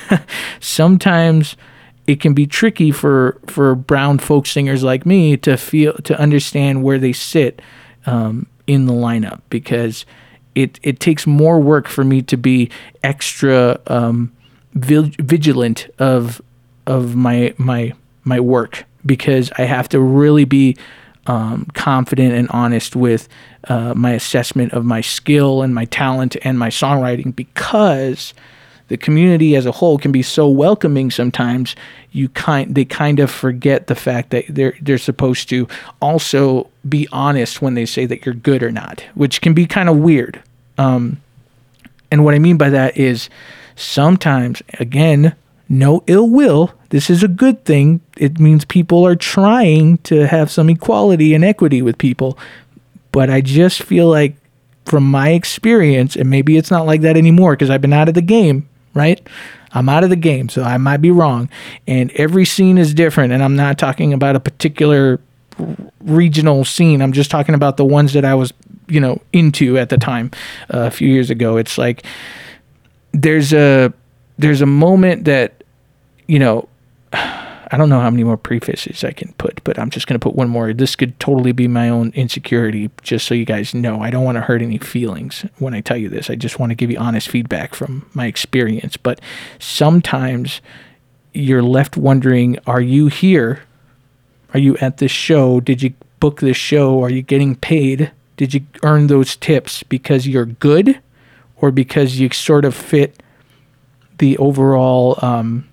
sometimes 0.59 1.55
it 2.07 2.19
can 2.19 2.33
be 2.33 2.45
tricky 2.47 2.91
for 2.91 3.39
for 3.47 3.75
brown 3.75 4.19
folk 4.19 4.45
singers 4.45 4.83
like 4.83 5.05
me 5.05 5.37
to 5.37 5.57
feel 5.57 5.93
to 6.03 6.19
understand 6.19 6.83
where 6.83 6.97
they 6.97 7.13
sit 7.13 7.61
um, 8.05 8.47
in 8.67 8.85
the 8.85 8.93
lineup 8.93 9.41
because 9.49 10.05
it 10.53 10.79
it 10.83 10.99
takes 10.99 11.27
more 11.27 11.59
work 11.59 11.87
for 11.87 12.03
me 12.03 12.21
to 12.23 12.37
be 12.37 12.69
extra 13.03 13.79
um, 13.87 14.31
vigilant 14.73 15.87
of 15.99 16.41
of 16.87 17.15
my 17.15 17.53
my 17.57 17.93
my 18.23 18.39
work 18.39 18.85
because 19.05 19.51
I 19.57 19.63
have 19.63 19.89
to 19.89 19.99
really 19.99 20.45
be 20.45 20.77
um, 21.27 21.65
confident 21.73 22.33
and 22.33 22.49
honest 22.49 22.95
with 22.95 23.27
uh, 23.67 23.93
my 23.95 24.11
assessment 24.11 24.73
of 24.73 24.85
my 24.85 25.01
skill 25.01 25.61
and 25.61 25.73
my 25.73 25.85
talent 25.85 26.37
and 26.43 26.59
my 26.59 26.69
songwriting 26.69 27.35
because 27.35 28.33
the 28.87 28.97
community 28.97 29.55
as 29.55 29.65
a 29.65 29.71
whole 29.71 29.97
can 29.97 30.11
be 30.11 30.21
so 30.21 30.47
welcoming 30.47 31.09
sometimes 31.09 31.75
you 32.11 32.29
kind 32.29 32.75
they 32.75 32.85
kind 32.85 33.19
of 33.19 33.31
forget 33.31 33.87
the 33.87 33.95
fact 33.95 34.29
that 34.29 34.45
they're 34.47 34.77
they're 34.81 34.99
supposed 34.99 35.49
to 35.49 35.67
also 36.01 36.69
be 36.87 37.07
honest 37.11 37.61
when 37.61 37.73
they 37.73 37.85
say 37.85 38.05
that 38.05 38.25
you're 38.25 38.35
good 38.35 38.61
or 38.61 38.71
not 38.71 39.03
which 39.15 39.41
can 39.41 39.53
be 39.53 39.65
kind 39.65 39.89
of 39.89 39.97
weird. 39.97 40.41
Um, 40.77 41.21
and 42.11 42.23
what 42.23 42.35
i 42.35 42.39
mean 42.39 42.57
by 42.57 42.69
that 42.69 42.95
is 42.97 43.29
sometimes 43.75 44.61
again 44.79 45.35
no 45.67 46.03
ill 46.07 46.29
will 46.29 46.73
this 46.95 47.09
is 47.09 47.23
a 47.23 47.27
good 47.27 47.63
thing 47.65 47.99
it 48.17 48.39
means 48.39 48.63
people 48.63 49.05
are 49.05 49.15
trying 49.15 49.97
to 49.99 50.25
have 50.27 50.49
some 50.49 50.69
equality 50.69 51.33
and 51.33 51.43
equity 51.43 51.81
with 51.81 51.97
people 51.97 52.37
but 53.11 53.29
i 53.29 53.41
just 53.41 53.83
feel 53.83 54.07
like 54.07 54.35
from 54.85 55.09
my 55.09 55.31
experience, 55.31 56.15
and 56.15 56.29
maybe 56.29 56.57
it's 56.57 56.71
not 56.71 56.85
like 56.85 57.01
that 57.01 57.17
anymore 57.17 57.53
because 57.53 57.69
I've 57.69 57.81
been 57.81 57.93
out 57.93 58.07
of 58.07 58.13
the 58.13 58.21
game, 58.21 58.69
right? 58.93 59.25
I'm 59.71 59.89
out 59.89 60.03
of 60.03 60.09
the 60.09 60.15
game, 60.15 60.47
so 60.47 60.63
I 60.63 60.77
might 60.77 60.97
be 60.97 61.11
wrong. 61.11 61.49
And 61.87 62.11
every 62.11 62.45
scene 62.45 62.77
is 62.77 62.93
different, 62.93 63.33
and 63.33 63.43
I'm 63.43 63.55
not 63.55 63.77
talking 63.77 64.13
about 64.13 64.35
a 64.35 64.39
particular 64.39 65.19
regional 66.01 66.63
scene. 66.65 67.01
I'm 67.01 67.11
just 67.11 67.31
talking 67.31 67.55
about 67.55 67.77
the 67.77 67.85
ones 67.85 68.13
that 68.13 68.23
I 68.23 68.35
was, 68.35 68.53
you 68.87 68.99
know, 68.99 69.21
into 69.33 69.77
at 69.77 69.89
the 69.89 69.97
time 69.97 70.31
uh, 70.73 70.81
a 70.81 70.91
few 70.91 71.09
years 71.09 71.29
ago. 71.29 71.57
It's 71.57 71.77
like 71.77 72.05
there's 73.11 73.53
a 73.53 73.91
there's 74.37 74.61
a 74.61 74.65
moment 74.65 75.25
that 75.25 75.63
you 76.27 76.39
know 76.39 76.67
I 77.71 77.77
don't 77.77 77.89
know 77.89 77.99
how 77.99 78.09
many 78.09 78.23
more 78.23 78.37
prefixes 78.37 79.03
I 79.03 79.11
can 79.11 79.33
put, 79.33 79.63
but 79.63 79.79
I'm 79.79 79.89
just 79.89 80.07
going 80.07 80.19
to 80.19 80.23
put 80.23 80.35
one 80.35 80.49
more. 80.49 80.71
This 80.71 80.95
could 80.95 81.19
totally 81.19 81.51
be 81.51 81.67
my 81.67 81.89
own 81.89 82.11
insecurity, 82.15 82.91
just 83.01 83.25
so 83.25 83.33
you 83.33 83.45
guys 83.45 83.73
know. 83.73 84.01
I 84.01 84.11
don't 84.11 84.23
want 84.23 84.35
to 84.35 84.41
hurt 84.41 84.61
any 84.61 84.77
feelings 84.77 85.45
when 85.57 85.73
I 85.73 85.81
tell 85.81 85.97
you 85.97 86.07
this. 86.07 86.29
I 86.29 86.35
just 86.35 86.59
want 86.59 86.69
to 86.71 86.75
give 86.75 86.91
you 86.91 86.97
honest 86.97 87.27
feedback 87.27 87.73
from 87.73 88.07
my 88.13 88.27
experience. 88.27 88.97
But 88.97 89.19
sometimes 89.59 90.61
you're 91.33 91.63
left 91.63 91.97
wondering 91.97 92.57
are 92.67 92.81
you 92.81 93.07
here? 93.07 93.63
Are 94.53 94.59
you 94.59 94.77
at 94.77 94.97
this 94.97 95.11
show? 95.11 95.59
Did 95.59 95.81
you 95.81 95.93
book 96.19 96.39
this 96.39 96.57
show? 96.57 97.03
Are 97.03 97.09
you 97.09 97.21
getting 97.21 97.55
paid? 97.55 98.11
Did 98.37 98.53
you 98.53 98.65
earn 98.83 99.07
those 99.07 99.35
tips 99.35 99.83
because 99.83 100.27
you're 100.27 100.45
good 100.45 101.01
or 101.57 101.71
because 101.71 102.19
you 102.19 102.29
sort 102.31 102.63
of 102.63 102.75
fit 102.75 103.21
the 104.17 104.37
overall 104.37 105.19
um, 105.21 105.67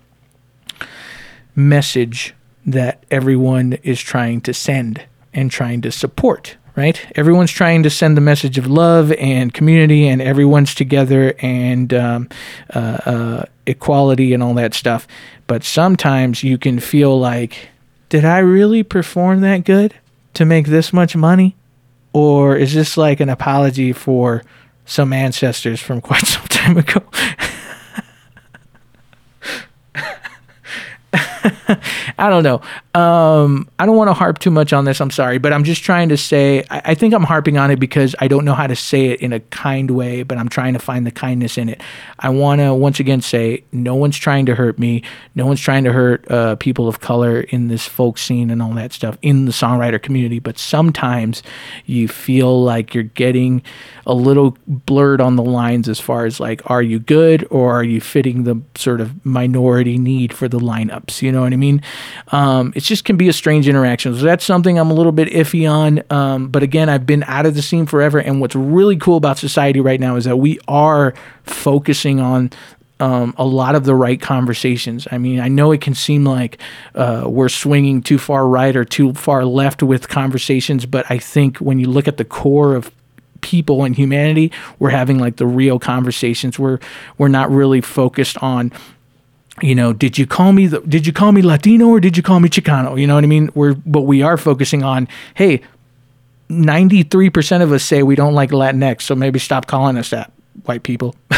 message 1.55 2.35
that 2.67 3.05
everyone 3.11 3.75
is 3.83 4.01
trying 4.01 4.41
to 4.43 4.55
send 4.55 5.03
and 5.35 5.51
trying 5.51 5.81
to 5.83 5.91
support, 5.91 6.57
right? 6.77 7.05
Everyone's 7.17 7.51
trying 7.51 7.83
to 7.83 7.91
send 7.91 8.17
the 8.17 8.21
message 8.21 8.59
of 8.59 8.67
love 8.67 9.13
and 9.13 9.53
community, 9.53 10.07
and 10.09 10.23
everyone's 10.23 10.75
together 10.75 11.35
and 11.41 11.93
um, 11.95 12.29
uh, 12.75 12.99
uh, 13.05 13.45
equality 13.67 14.33
and 14.33 14.43
all 14.43 14.55
that 14.55 14.75
stuff. 14.75 15.07
But 15.47 15.65
sometimes 15.65 16.43
you 16.43 16.59
can 16.59 16.81
feel 16.81 17.19
like, 17.19 17.69
did 18.09 18.25
I 18.25 18.39
really 18.39 18.83
perform 18.83 19.41
that 19.41 19.65
good 19.65 19.95
to 20.35 20.45
make 20.45 20.67
this 20.67 20.93
much 20.93 21.17
money? 21.17 21.57
Or 22.13 22.57
is 22.57 22.75
this 22.75 22.97
like 22.97 23.21
an 23.21 23.31
apology 23.31 23.93
for 23.93 24.43
some 24.85 25.13
ancestors 25.13 25.81
from 25.81 26.01
quite 26.01 26.23
some 26.23 26.47
time 26.49 26.77
ago? 26.77 27.03
I 32.19 32.29
don't 32.29 32.43
know. 32.43 32.61
Um, 32.95 33.69
I 33.79 33.87
don't 33.87 33.97
want 33.97 34.09
to 34.09 34.15
harp 34.15 34.39
too 34.39 34.51
much 34.51 34.73
on 34.73 34.85
this. 34.85 35.01
I'm 35.01 35.11
sorry, 35.11 35.39
but 35.39 35.53
I'm 35.53 35.65
just 35.65 35.83
trying 35.83 36.09
to 36.11 36.17
say. 36.17 36.65
I, 36.71 36.83
I, 36.87 36.95
think 36.95 37.15
I'm 37.15 37.25
harping 37.25 37.59
on 37.59 37.71
it 37.71 37.81
because 37.81 38.15
I 38.19 38.29
don't 38.29 38.45
know 38.45 38.55
how 38.55 38.67
to 38.67 38.77
say 38.77 39.07
it 39.07 39.21
in 39.21 39.33
a 39.33 39.41
kind 39.41 39.91
way, 39.91 40.23
but 40.23 40.39
I'm 40.39 40.49
trying 40.49 40.75
to 40.75 40.79
find 40.79 41.07
the 41.07 41.11
kindness 41.11 41.59
in 41.59 41.69
it. 41.69 41.81
I 42.19 42.29
want 42.29 42.61
to 42.61 42.75
once 42.75 43.01
again 43.01 43.23
say, 43.23 43.65
no 43.73 43.95
one's 43.95 44.17
trying 44.17 44.47
to 44.47 44.55
hurt 44.55 44.79
me. 44.79 45.03
No 45.35 45.47
one's 45.47 45.61
trying 45.61 45.85
to 45.85 45.93
hurt 45.93 46.31
uh, 46.31 46.57
people 46.57 46.87
of 46.87 47.01
color 47.01 47.41
in 47.41 47.69
this 47.69 47.87
folk 47.87 48.19
scene 48.19 48.51
and 48.51 48.63
all 48.63 48.73
that 48.75 48.93
stuff 48.93 49.19
in 49.23 49.47
the 49.47 49.53
songwriter 49.53 50.01
community. 50.01 50.39
But 50.39 50.59
sometimes 50.59 51.43
you 51.87 52.09
feel 52.09 52.63
like 52.63 52.95
you're 52.95 53.05
getting 53.05 53.63
a 54.07 54.15
little 54.15 54.57
blurred 54.67 55.21
on 55.21 55.37
the 55.37 55.43
lines 55.43 55.89
as 55.89 55.99
far 55.99 56.27
as 56.27 56.39
like, 56.39 56.61
are 56.71 56.83
you 56.83 56.99
good 56.99 57.47
or 57.51 57.73
are 57.73 57.85
you 57.85 58.01
fitting 58.01 58.45
the 58.45 58.61
sort 58.77 59.01
of 59.01 59.25
minority 59.25 59.99
need 59.99 60.33
for 60.33 60.47
the 60.47 60.59
lineups? 60.59 61.23
You 61.23 61.32
know 61.33 61.43
what 61.43 61.53
I 61.53 61.57
mean? 61.57 61.83
Um, 62.29 62.73
it 62.77 62.81
just 62.81 63.05
can 63.05 63.17
be 63.17 63.29
a 63.29 63.33
strange 63.33 63.69
interaction. 63.69 64.15
So 64.17 64.23
that's 64.23 64.45
something 64.45 64.79
I'm 64.79 64.91
a 64.91 64.95
little 64.95 65.13
bit 65.13 65.29
iffy 65.29 65.71
on. 65.71 66.03
Um, 66.11 66.49
but 66.49 66.63
again, 66.63 66.89
I've 66.89 67.07
been 67.07 67.25
out 67.25 67.47
of 67.47 67.55
the 67.55 67.63
scene 67.63 67.87
forever. 67.87 68.19
And 68.19 68.41
what's 68.41 68.55
really 68.55 68.97
cool 68.97 69.17
about 69.17 69.39
society 69.39 69.81
right 69.81 69.99
now 69.99 70.17
is 70.17 70.25
that 70.25 70.37
we 70.37 70.59
are 70.69 71.15
focusing 71.45 72.21
on 72.21 72.51
um, 73.01 73.35
a 73.37 73.45
lot 73.45 73.75
of 73.75 73.85
the 73.85 73.97
right 73.97 74.21
conversations. 74.21 75.09
I 75.11 75.19
mean, 75.19 75.41
I 75.41 75.49
know 75.49 75.73
it 75.73 75.81
can 75.81 75.95
seem 75.95 76.25
like 76.25 76.61
uh, 76.95 77.25
we're 77.27 77.49
swinging 77.49 78.01
too 78.01 78.17
far 78.17 78.47
right 78.47 78.77
or 78.77 78.85
too 78.85 79.13
far 79.15 79.45
left 79.45 79.83
with 79.83 80.09
conversations, 80.09 80.87
but 80.87 81.05
I 81.11 81.19
think 81.19 81.59
when 81.59 81.81
you 81.81 81.89
look 81.89 82.07
at 82.07 82.17
the 82.17 82.25
core 82.25 82.77
of 82.77 82.93
people 83.41 83.83
and 83.83 83.97
humanity, 83.97 84.53
we're 84.79 84.91
having 84.91 85.19
like 85.19 85.37
the 85.37 85.47
real 85.47 85.81
conversations. 85.81 86.61
We're 86.61 86.79
we're 87.19 87.27
not 87.27 87.51
really 87.51 87.81
focused 87.81 88.39
on 88.39 88.73
you 89.61 89.75
know, 89.75 89.93
did 89.93 90.17
you 90.17 90.27
call 90.27 90.53
me 90.53 90.67
the, 90.67 90.81
did 90.81 91.07
you 91.07 91.13
call 91.13 91.33
me 91.33 91.43
Latino 91.43 91.89
or 91.89 92.01
did 92.01 92.17
you 92.17 92.23
call 92.23 92.41
me 92.41 92.49
Chicano? 92.49 92.99
You 92.99 93.07
know 93.07 93.15
what 93.15 93.25
I 93.25 93.27
mean? 93.27 93.51
We're 93.55 93.75
but 93.75 94.03
we 94.03 94.23
are 94.23 94.37
focusing 94.39 94.83
on, 94.83 95.09
hey, 95.35 95.61
93% 96.49 97.63
of 97.63 97.73
us 97.73 97.85
say 97.85 98.03
we 98.03 98.15
don't 98.15 98.35
like 98.35 98.51
Latinx, 98.51 99.03
so 99.03 99.15
maybe 99.15 99.39
stop 99.39 99.67
calling 99.67 99.97
us 99.99 100.11
that, 100.11 100.33
white 100.65 100.83
people. 100.83 101.15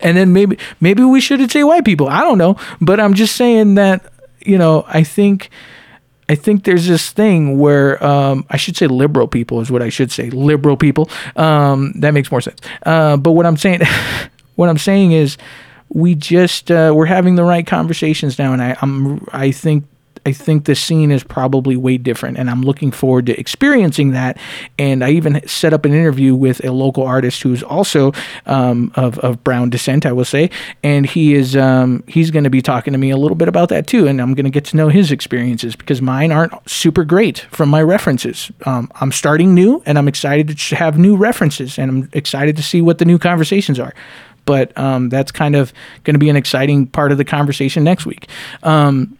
and 0.00 0.16
then 0.16 0.32
maybe 0.32 0.58
maybe 0.80 1.02
we 1.02 1.20
shouldn't 1.20 1.50
say 1.50 1.64
white 1.64 1.84
people. 1.84 2.08
I 2.08 2.20
don't 2.20 2.38
know, 2.38 2.56
but 2.80 3.00
I'm 3.00 3.14
just 3.14 3.36
saying 3.36 3.74
that, 3.74 4.12
you 4.40 4.58
know, 4.58 4.84
I 4.86 5.02
think 5.02 5.50
I 6.28 6.34
think 6.34 6.64
there's 6.64 6.86
this 6.86 7.10
thing 7.10 7.58
where 7.58 8.02
um, 8.04 8.46
I 8.48 8.56
should 8.56 8.76
say 8.76 8.86
liberal 8.86 9.28
people 9.28 9.60
is 9.60 9.70
what 9.70 9.82
I 9.82 9.90
should 9.90 10.10
say. 10.10 10.30
Liberal 10.30 10.76
people. 10.76 11.10
Um, 11.36 11.92
that 11.96 12.12
makes 12.14 12.30
more 12.30 12.40
sense. 12.40 12.60
Uh, 12.84 13.16
but 13.16 13.32
what 13.32 13.46
I'm 13.46 13.56
saying, 13.56 13.80
what 14.54 14.68
I'm 14.68 14.78
saying 14.78 15.12
is, 15.12 15.36
we 15.88 16.14
just 16.14 16.70
uh, 16.70 16.92
we're 16.94 17.06
having 17.06 17.36
the 17.36 17.44
right 17.44 17.66
conversations 17.66 18.38
now, 18.38 18.52
and 18.52 18.62
I, 18.62 18.76
I'm 18.80 19.26
I 19.32 19.50
think 19.50 19.84
I 20.26 20.32
think 20.32 20.64
the 20.64 20.74
scene 20.74 21.10
is 21.10 21.22
probably 21.22 21.76
way 21.76 21.98
different, 21.98 22.38
and 22.38 22.48
I'm 22.48 22.62
looking 22.62 22.90
forward 22.90 23.26
to 23.26 23.38
experiencing 23.38 24.12
that. 24.12 24.38
And 24.78 25.04
I 25.04 25.10
even 25.10 25.46
set 25.46 25.74
up 25.74 25.84
an 25.84 25.92
interview 25.92 26.34
with 26.34 26.64
a 26.64 26.72
local 26.72 27.04
artist 27.04 27.42
who's 27.42 27.62
also 27.62 28.12
um, 28.46 28.90
of, 28.94 29.18
of 29.18 29.44
brown 29.44 29.68
descent, 29.68 30.06
I 30.06 30.12
will 30.12 30.24
say, 30.24 30.50
and 30.82 31.04
he 31.04 31.34
is 31.34 31.56
um, 31.56 32.04
he's 32.06 32.30
going 32.30 32.44
to 32.44 32.50
be 32.50 32.62
talking 32.62 32.92
to 32.92 32.98
me 32.98 33.10
a 33.10 33.16
little 33.16 33.36
bit 33.36 33.48
about 33.48 33.68
that 33.68 33.86
too, 33.86 34.06
and 34.06 34.20
I'm 34.20 34.34
going 34.34 34.44
to 34.44 34.50
get 34.50 34.64
to 34.66 34.76
know 34.76 34.88
his 34.88 35.12
experiences 35.12 35.76
because 35.76 36.00
mine 36.00 36.32
aren't 36.32 36.52
super 36.68 37.04
great 37.04 37.40
from 37.50 37.68
my 37.68 37.82
references. 37.82 38.50
Um, 38.64 38.90
I'm 39.00 39.12
starting 39.12 39.54
new, 39.54 39.82
and 39.84 39.98
I'm 39.98 40.08
excited 40.08 40.56
to 40.58 40.76
have 40.76 40.98
new 40.98 41.16
references, 41.16 41.78
and 41.78 41.90
I'm 41.90 42.08
excited 42.12 42.56
to 42.56 42.62
see 42.62 42.80
what 42.80 42.98
the 42.98 43.04
new 43.04 43.18
conversations 43.18 43.78
are 43.78 43.94
but 44.44 44.76
um, 44.78 45.08
that's 45.08 45.32
kind 45.32 45.56
of 45.56 45.72
going 46.04 46.14
to 46.14 46.18
be 46.18 46.28
an 46.28 46.36
exciting 46.36 46.86
part 46.86 47.12
of 47.12 47.18
the 47.18 47.24
conversation 47.24 47.84
next 47.84 48.06
week. 48.06 48.28
Um, 48.62 49.18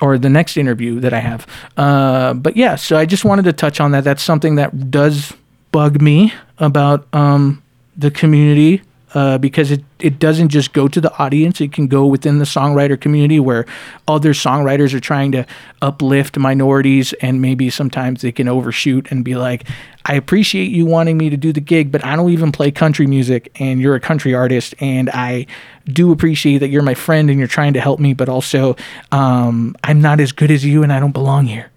or 0.00 0.18
the 0.18 0.28
next 0.28 0.56
interview 0.56 0.98
that 0.98 1.14
I 1.14 1.20
have. 1.20 1.46
Uh, 1.76 2.34
but 2.34 2.56
yeah, 2.56 2.74
so 2.74 2.96
I 2.96 3.06
just 3.06 3.24
wanted 3.24 3.44
to 3.44 3.52
touch 3.52 3.78
on 3.78 3.92
that. 3.92 4.02
That's 4.02 4.22
something 4.22 4.56
that 4.56 4.90
does 4.90 5.32
bug 5.70 6.02
me 6.02 6.34
about 6.58 7.06
um, 7.12 7.62
the 7.96 8.10
community 8.10 8.82
uh, 9.14 9.38
because 9.38 9.70
it, 9.70 9.84
it 9.98 10.18
doesn't 10.18 10.48
just 10.48 10.72
go 10.72 10.88
to 10.88 11.00
the 11.00 11.12
audience, 11.18 11.60
it 11.60 11.72
can 11.72 11.86
go 11.86 12.06
within 12.06 12.38
the 12.38 12.44
songwriter 12.44 13.00
community 13.00 13.38
where 13.38 13.66
other 14.08 14.32
songwriters 14.32 14.94
are 14.94 15.00
trying 15.00 15.32
to 15.32 15.46
uplift 15.82 16.38
minorities 16.38 17.12
and 17.14 17.42
maybe 17.42 17.68
sometimes 17.68 18.22
they 18.22 18.32
can 18.32 18.48
overshoot 18.48 19.10
and 19.10 19.24
be 19.24 19.34
like, 19.34 19.64
I 20.06 20.14
appreciate 20.14 20.70
you 20.70 20.86
wanting 20.86 21.18
me 21.18 21.30
to 21.30 21.36
do 21.36 21.52
the 21.52 21.60
gig, 21.60 21.92
but 21.92 22.04
I 22.04 22.16
don't 22.16 22.30
even 22.30 22.52
play 22.52 22.70
country 22.70 23.06
music 23.06 23.52
and 23.60 23.80
you're 23.80 23.94
a 23.94 24.00
country 24.00 24.34
artist 24.34 24.74
and 24.80 25.10
I 25.10 25.46
do 25.84 26.10
appreciate 26.10 26.58
that 26.58 26.68
you're 26.68 26.82
my 26.82 26.94
friend 26.94 27.30
and 27.30 27.38
you're 27.38 27.48
trying 27.48 27.74
to 27.74 27.80
help 27.80 28.00
me, 28.00 28.14
but 28.14 28.28
also 28.28 28.76
um, 29.10 29.76
I'm 29.84 30.00
not 30.00 30.20
as 30.20 30.32
good 30.32 30.50
as 30.50 30.64
you 30.64 30.82
and 30.82 30.92
I 30.92 31.00
don't 31.00 31.12
belong 31.12 31.46
here. 31.46 31.70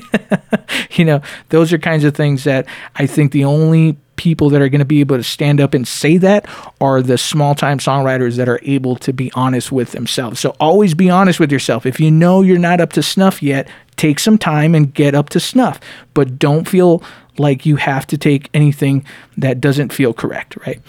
you 0.92 1.04
know, 1.04 1.20
those 1.50 1.72
are 1.72 1.78
kinds 1.78 2.04
of 2.04 2.14
things 2.14 2.44
that 2.44 2.66
I 2.96 3.06
think 3.06 3.32
the 3.32 3.44
only 3.44 3.96
people 4.20 4.50
that 4.50 4.60
are 4.60 4.68
going 4.68 4.80
to 4.80 4.84
be 4.84 5.00
able 5.00 5.16
to 5.16 5.22
stand 5.22 5.62
up 5.62 5.72
and 5.72 5.88
say 5.88 6.18
that 6.18 6.46
are 6.78 7.00
the 7.00 7.16
small 7.16 7.54
time 7.54 7.78
songwriters 7.78 8.36
that 8.36 8.50
are 8.50 8.60
able 8.64 8.94
to 8.94 9.14
be 9.14 9.32
honest 9.34 9.72
with 9.72 9.92
themselves. 9.92 10.38
So 10.38 10.54
always 10.60 10.92
be 10.92 11.08
honest 11.08 11.40
with 11.40 11.50
yourself. 11.50 11.86
If 11.86 11.98
you 11.98 12.10
know 12.10 12.42
you're 12.42 12.58
not 12.58 12.82
up 12.82 12.92
to 12.92 13.02
snuff 13.02 13.42
yet, 13.42 13.66
take 13.96 14.18
some 14.18 14.36
time 14.36 14.74
and 14.74 14.92
get 14.92 15.14
up 15.14 15.30
to 15.30 15.40
snuff, 15.40 15.80
but 16.12 16.38
don't 16.38 16.68
feel 16.68 17.02
like 17.38 17.64
you 17.64 17.76
have 17.76 18.06
to 18.08 18.18
take 18.18 18.50
anything 18.52 19.06
that 19.38 19.58
doesn't 19.58 19.90
feel 19.90 20.12
correct, 20.12 20.54
right? 20.66 20.82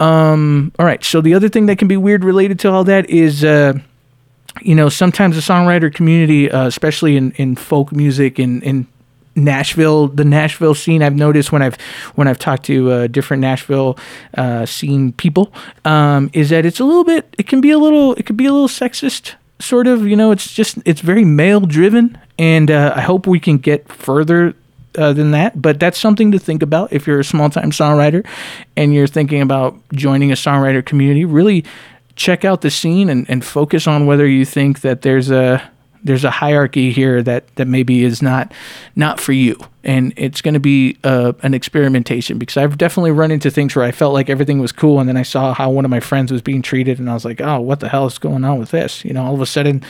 Um, 0.00 0.72
all 0.78 0.86
right. 0.86 1.04
So 1.04 1.20
the 1.20 1.34
other 1.34 1.50
thing 1.50 1.66
that 1.66 1.78
can 1.78 1.88
be 1.88 1.98
weird 1.98 2.24
related 2.24 2.58
to 2.60 2.70
all 2.70 2.84
that 2.84 3.10
is, 3.10 3.44
uh, 3.44 3.74
you 4.62 4.74
know, 4.74 4.88
sometimes 4.88 5.36
the 5.36 5.42
songwriter 5.42 5.92
community, 5.94 6.50
uh, 6.50 6.66
especially 6.66 7.18
in, 7.18 7.32
in 7.32 7.54
folk 7.54 7.92
music 7.92 8.38
and 8.38 8.62
in 8.62 8.86
Nashville, 9.44 10.08
the 10.08 10.24
Nashville 10.24 10.74
scene. 10.74 11.02
I've 11.02 11.16
noticed 11.16 11.52
when 11.52 11.62
I've 11.62 11.76
when 12.14 12.28
I've 12.28 12.38
talked 12.38 12.64
to 12.64 12.90
uh, 12.90 13.06
different 13.06 13.40
Nashville 13.40 13.98
uh, 14.36 14.66
scene 14.66 15.12
people, 15.12 15.52
um, 15.84 16.30
is 16.32 16.50
that 16.50 16.66
it's 16.66 16.80
a 16.80 16.84
little 16.84 17.04
bit. 17.04 17.34
It 17.38 17.46
can 17.46 17.60
be 17.60 17.70
a 17.70 17.78
little. 17.78 18.14
It 18.14 18.26
could 18.26 18.36
be 18.36 18.46
a 18.46 18.52
little 18.52 18.68
sexist, 18.68 19.34
sort 19.58 19.86
of. 19.86 20.06
You 20.06 20.16
know, 20.16 20.30
it's 20.30 20.52
just 20.52 20.78
it's 20.84 21.00
very 21.00 21.24
male 21.24 21.60
driven, 21.60 22.18
and 22.38 22.70
uh, 22.70 22.92
I 22.94 23.00
hope 23.00 23.26
we 23.26 23.40
can 23.40 23.58
get 23.58 23.88
further. 23.88 24.54
Uh, 24.96 25.12
than 25.12 25.30
that, 25.30 25.60
but 25.62 25.78
that's 25.78 25.96
something 25.96 26.32
to 26.32 26.40
think 26.40 26.60
about 26.60 26.92
if 26.92 27.06
you're 27.06 27.20
a 27.20 27.24
small 27.24 27.48
time 27.48 27.70
songwriter 27.70 28.26
and 28.76 28.92
you're 28.92 29.06
thinking 29.06 29.40
about 29.40 29.78
joining 29.92 30.32
a 30.32 30.34
songwriter 30.34 30.84
community. 30.84 31.24
Really 31.24 31.64
check 32.18 32.44
out 32.44 32.62
the 32.62 32.70
scene 32.70 33.08
and, 33.08 33.28
and 33.30 33.44
focus 33.44 33.86
on 33.86 34.06
whether 34.06 34.26
you 34.26 34.44
think 34.44 34.80
that 34.80 35.02
there's 35.02 35.30
a 35.30 35.62
there's 36.02 36.24
a 36.24 36.30
hierarchy 36.30 36.92
here 36.92 37.22
that 37.22 37.54
that 37.56 37.66
maybe 37.66 38.04
is 38.04 38.22
not 38.22 38.52
not 38.96 39.20
for 39.20 39.32
you. 39.32 39.58
And 39.84 40.12
it's 40.16 40.42
going 40.42 40.54
to 40.54 40.60
be 40.60 40.98
uh, 41.02 41.32
an 41.42 41.54
experimentation 41.54 42.36
because 42.36 42.56
i've 42.56 42.76
definitely 42.76 43.10
run 43.10 43.30
into 43.30 43.50
things 43.50 43.74
where 43.74 43.84
i 43.84 43.90
felt 43.90 44.12
like 44.12 44.28
everything 44.28 44.58
was 44.58 44.70
cool 44.70 45.00
and 45.00 45.08
then 45.08 45.16
i 45.16 45.22
saw 45.22 45.54
how 45.54 45.70
one 45.70 45.84
of 45.84 45.90
my 45.90 46.00
friends 46.00 46.30
was 46.30 46.42
being 46.42 46.60
treated 46.60 46.98
and 46.98 47.08
i 47.08 47.14
was 47.14 47.24
like 47.24 47.40
oh 47.40 47.60
what 47.60 47.80
the 47.80 47.88
hell 47.88 48.06
is 48.06 48.18
going 48.18 48.44
on 48.44 48.58
with 48.58 48.70
this? 48.70 49.04
You 49.04 49.12
know 49.12 49.24
all 49.24 49.34
of 49.34 49.40
a 49.40 49.46
sudden 49.46 49.82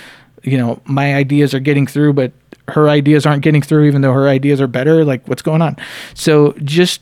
you 0.43 0.57
know 0.57 0.81
my 0.85 1.15
ideas 1.15 1.53
are 1.53 1.61
getting 1.61 1.87
through 1.87 2.13
but 2.13 2.33
her 2.69 2.89
ideas 2.89 3.27
aren't 3.27 3.43
getting 3.43 3.63
through 3.63 3.87
even 3.87 4.03
though 4.03 4.13
her 4.13 4.29
ideas 4.29 4.61
are 4.61 4.67
better. 4.67 5.05
Like 5.05 5.27
what's 5.27 5.43
going 5.43 5.63
on? 5.63 5.77
So 6.15 6.53
just 6.63 7.01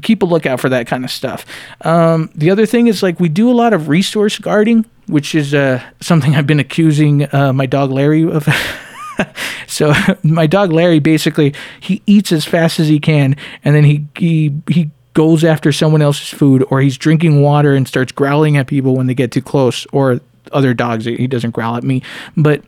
keep 0.00 0.22
a 0.22 0.26
lookout 0.26 0.60
for 0.60 0.68
that 0.70 0.86
kind 0.86 1.04
of 1.04 1.10
stuff. 1.10 1.44
Um, 1.82 2.30
the 2.34 2.50
other 2.50 2.66
thing 2.66 2.86
is 2.86 3.02
like 3.02 3.20
we 3.20 3.28
do 3.28 3.50
a 3.50 3.52
lot 3.52 3.72
of 3.72 3.88
resource 3.88 4.38
guarding 4.38 4.86
which 5.12 5.34
is 5.34 5.52
uh, 5.52 5.82
something 6.00 6.34
I've 6.34 6.46
been 6.46 6.60
accusing 6.60 7.32
uh, 7.34 7.52
my 7.52 7.66
dog 7.66 7.90
Larry 7.90 8.24
of. 8.24 8.48
so 9.66 9.92
my 10.22 10.46
dog 10.46 10.72
Larry 10.72 10.98
basically 10.98 11.54
he 11.80 12.02
eats 12.06 12.32
as 12.32 12.44
fast 12.44 12.80
as 12.80 12.88
he 12.88 12.98
can, 12.98 13.36
and 13.64 13.74
then 13.74 13.84
he 13.84 14.06
he 14.16 14.54
he 14.68 14.90
goes 15.14 15.44
after 15.44 15.70
someone 15.70 16.00
else's 16.00 16.30
food, 16.30 16.64
or 16.70 16.80
he's 16.80 16.96
drinking 16.96 17.42
water 17.42 17.74
and 17.74 17.86
starts 17.86 18.10
growling 18.10 18.56
at 18.56 18.66
people 18.66 18.96
when 18.96 19.06
they 19.06 19.14
get 19.14 19.30
too 19.30 19.42
close, 19.42 19.86
or 19.92 20.20
other 20.50 20.72
dogs. 20.72 21.04
He 21.04 21.26
doesn't 21.26 21.50
growl 21.50 21.76
at 21.76 21.84
me, 21.84 22.02
but 22.36 22.62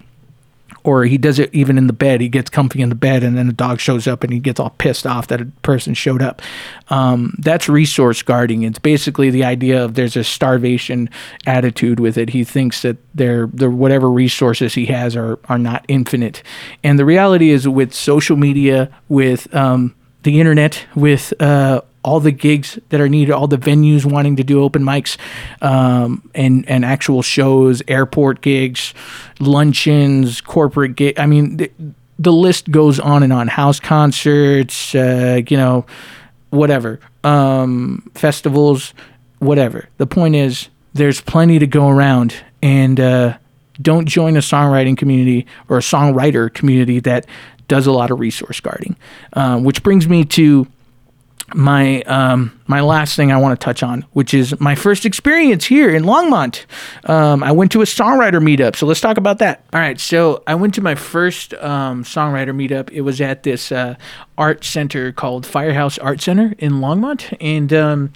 or 0.84 1.04
he 1.04 1.16
does 1.16 1.38
it 1.38 1.52
even 1.54 1.78
in 1.78 1.86
the 1.86 1.92
bed. 1.92 2.20
He 2.20 2.28
gets 2.28 2.50
comfy 2.50 2.82
in 2.82 2.90
the 2.90 2.94
bed, 2.94 3.24
and 3.24 3.36
then 3.36 3.48
a 3.48 3.52
dog 3.52 3.80
shows 3.80 4.06
up, 4.06 4.22
and 4.22 4.32
he 4.32 4.38
gets 4.38 4.60
all 4.60 4.70
pissed 4.70 5.06
off 5.06 5.26
that 5.28 5.40
a 5.40 5.46
person 5.62 5.94
showed 5.94 6.22
up. 6.22 6.42
Um, 6.90 7.34
that's 7.38 7.68
resource 7.68 8.22
guarding. 8.22 8.62
It's 8.62 8.78
basically 8.78 9.30
the 9.30 9.44
idea 9.44 9.82
of 9.82 9.94
there's 9.94 10.16
a 10.16 10.22
starvation 10.22 11.08
attitude 11.46 11.98
with 11.98 12.18
it. 12.18 12.30
He 12.30 12.44
thinks 12.44 12.82
that 12.82 12.98
there, 13.14 13.48
the 13.52 13.70
whatever 13.70 14.10
resources 14.10 14.74
he 14.74 14.86
has 14.86 15.16
are 15.16 15.38
are 15.48 15.58
not 15.58 15.84
infinite, 15.88 16.42
and 16.84 16.98
the 16.98 17.04
reality 17.04 17.50
is 17.50 17.66
with 17.66 17.94
social 17.94 18.36
media, 18.36 18.90
with 19.08 19.52
um, 19.54 19.94
the 20.22 20.38
internet, 20.38 20.84
with 20.94 21.32
uh, 21.40 21.80
all 22.04 22.20
the 22.20 22.30
gigs 22.30 22.78
that 22.90 23.00
are 23.00 23.08
needed, 23.08 23.32
all 23.32 23.48
the 23.48 23.56
venues 23.56 24.04
wanting 24.04 24.36
to 24.36 24.44
do 24.44 24.62
open 24.62 24.82
mics 24.82 25.16
um, 25.62 26.28
and 26.34 26.68
and 26.68 26.84
actual 26.84 27.22
shows, 27.22 27.82
airport 27.88 28.42
gigs, 28.42 28.94
luncheons, 29.40 30.40
corporate 30.40 30.94
gig. 30.94 31.18
I 31.18 31.26
mean, 31.26 31.56
the, 31.56 31.70
the, 32.18 32.32
list 32.32 32.70
goes 32.70 33.00
on 33.00 33.22
and 33.22 33.32
on. 33.32 33.48
House 33.48 33.80
concerts, 33.80 34.94
uh, 34.94 35.40
you 35.48 35.56
know, 35.56 35.86
whatever, 36.50 37.00
um, 37.24 38.08
festivals, 38.14 38.92
whatever. 39.38 39.88
The 39.96 40.06
point 40.06 40.36
is, 40.36 40.68
there's 40.92 41.20
plenty 41.20 41.58
to 41.58 41.66
go 41.66 41.88
around, 41.88 42.34
and 42.62 43.00
uh, 43.00 43.38
don't 43.80 44.06
join 44.06 44.36
a 44.36 44.40
songwriting 44.40 44.96
community 44.96 45.46
or 45.68 45.78
a 45.78 45.82
songwriter 45.82 46.52
community 46.52 47.00
that 47.00 47.26
does 47.66 47.86
a 47.86 47.92
lot 47.92 48.10
of 48.10 48.20
resource 48.20 48.60
guarding. 48.60 48.94
Uh, 49.32 49.58
which 49.58 49.82
brings 49.82 50.06
me 50.06 50.24
to 50.24 50.66
my 51.52 52.00
um, 52.02 52.58
my 52.66 52.80
last 52.80 53.16
thing 53.16 53.30
I 53.30 53.36
want 53.36 53.58
to 53.58 53.62
touch 53.62 53.82
on, 53.82 54.02
which 54.12 54.32
is 54.32 54.58
my 54.60 54.74
first 54.74 55.04
experience 55.04 55.64
here 55.66 55.94
in 55.94 56.04
Longmont. 56.04 56.64
Um, 57.08 57.42
I 57.42 57.52
went 57.52 57.72
to 57.72 57.82
a 57.82 57.84
songwriter 57.84 58.42
meetup, 58.42 58.76
so 58.76 58.86
let's 58.86 59.00
talk 59.00 59.18
about 59.18 59.38
that. 59.40 59.64
All 59.72 59.80
right, 59.80 60.00
so 60.00 60.42
I 60.46 60.54
went 60.54 60.74
to 60.74 60.80
my 60.80 60.94
first 60.94 61.52
um, 61.54 62.02
songwriter 62.02 62.54
meetup. 62.54 62.90
It 62.90 63.02
was 63.02 63.20
at 63.20 63.42
this 63.42 63.70
uh, 63.70 63.96
art 64.38 64.64
center 64.64 65.12
called 65.12 65.44
Firehouse 65.44 65.98
Art 65.98 66.20
Center 66.22 66.54
in 66.58 66.74
Longmont, 66.74 67.36
and 67.40 67.72
um, 67.72 68.12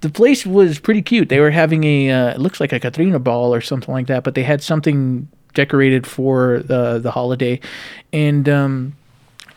the 0.00 0.08
place 0.08 0.46
was 0.46 0.78
pretty 0.78 1.02
cute. 1.02 1.28
They 1.28 1.40
were 1.40 1.50
having 1.50 1.84
a 1.84 2.10
uh, 2.10 2.30
it 2.30 2.38
looks 2.38 2.58
like 2.58 2.72
a 2.72 2.80
Catrina 2.80 3.18
ball 3.18 3.54
or 3.54 3.60
something 3.60 3.92
like 3.92 4.06
that, 4.06 4.24
but 4.24 4.34
they 4.34 4.44
had 4.44 4.62
something 4.62 5.28
decorated 5.52 6.06
for 6.06 6.60
the 6.60 6.98
the 6.98 7.10
holiday, 7.10 7.60
and 8.14 8.48
um, 8.48 8.96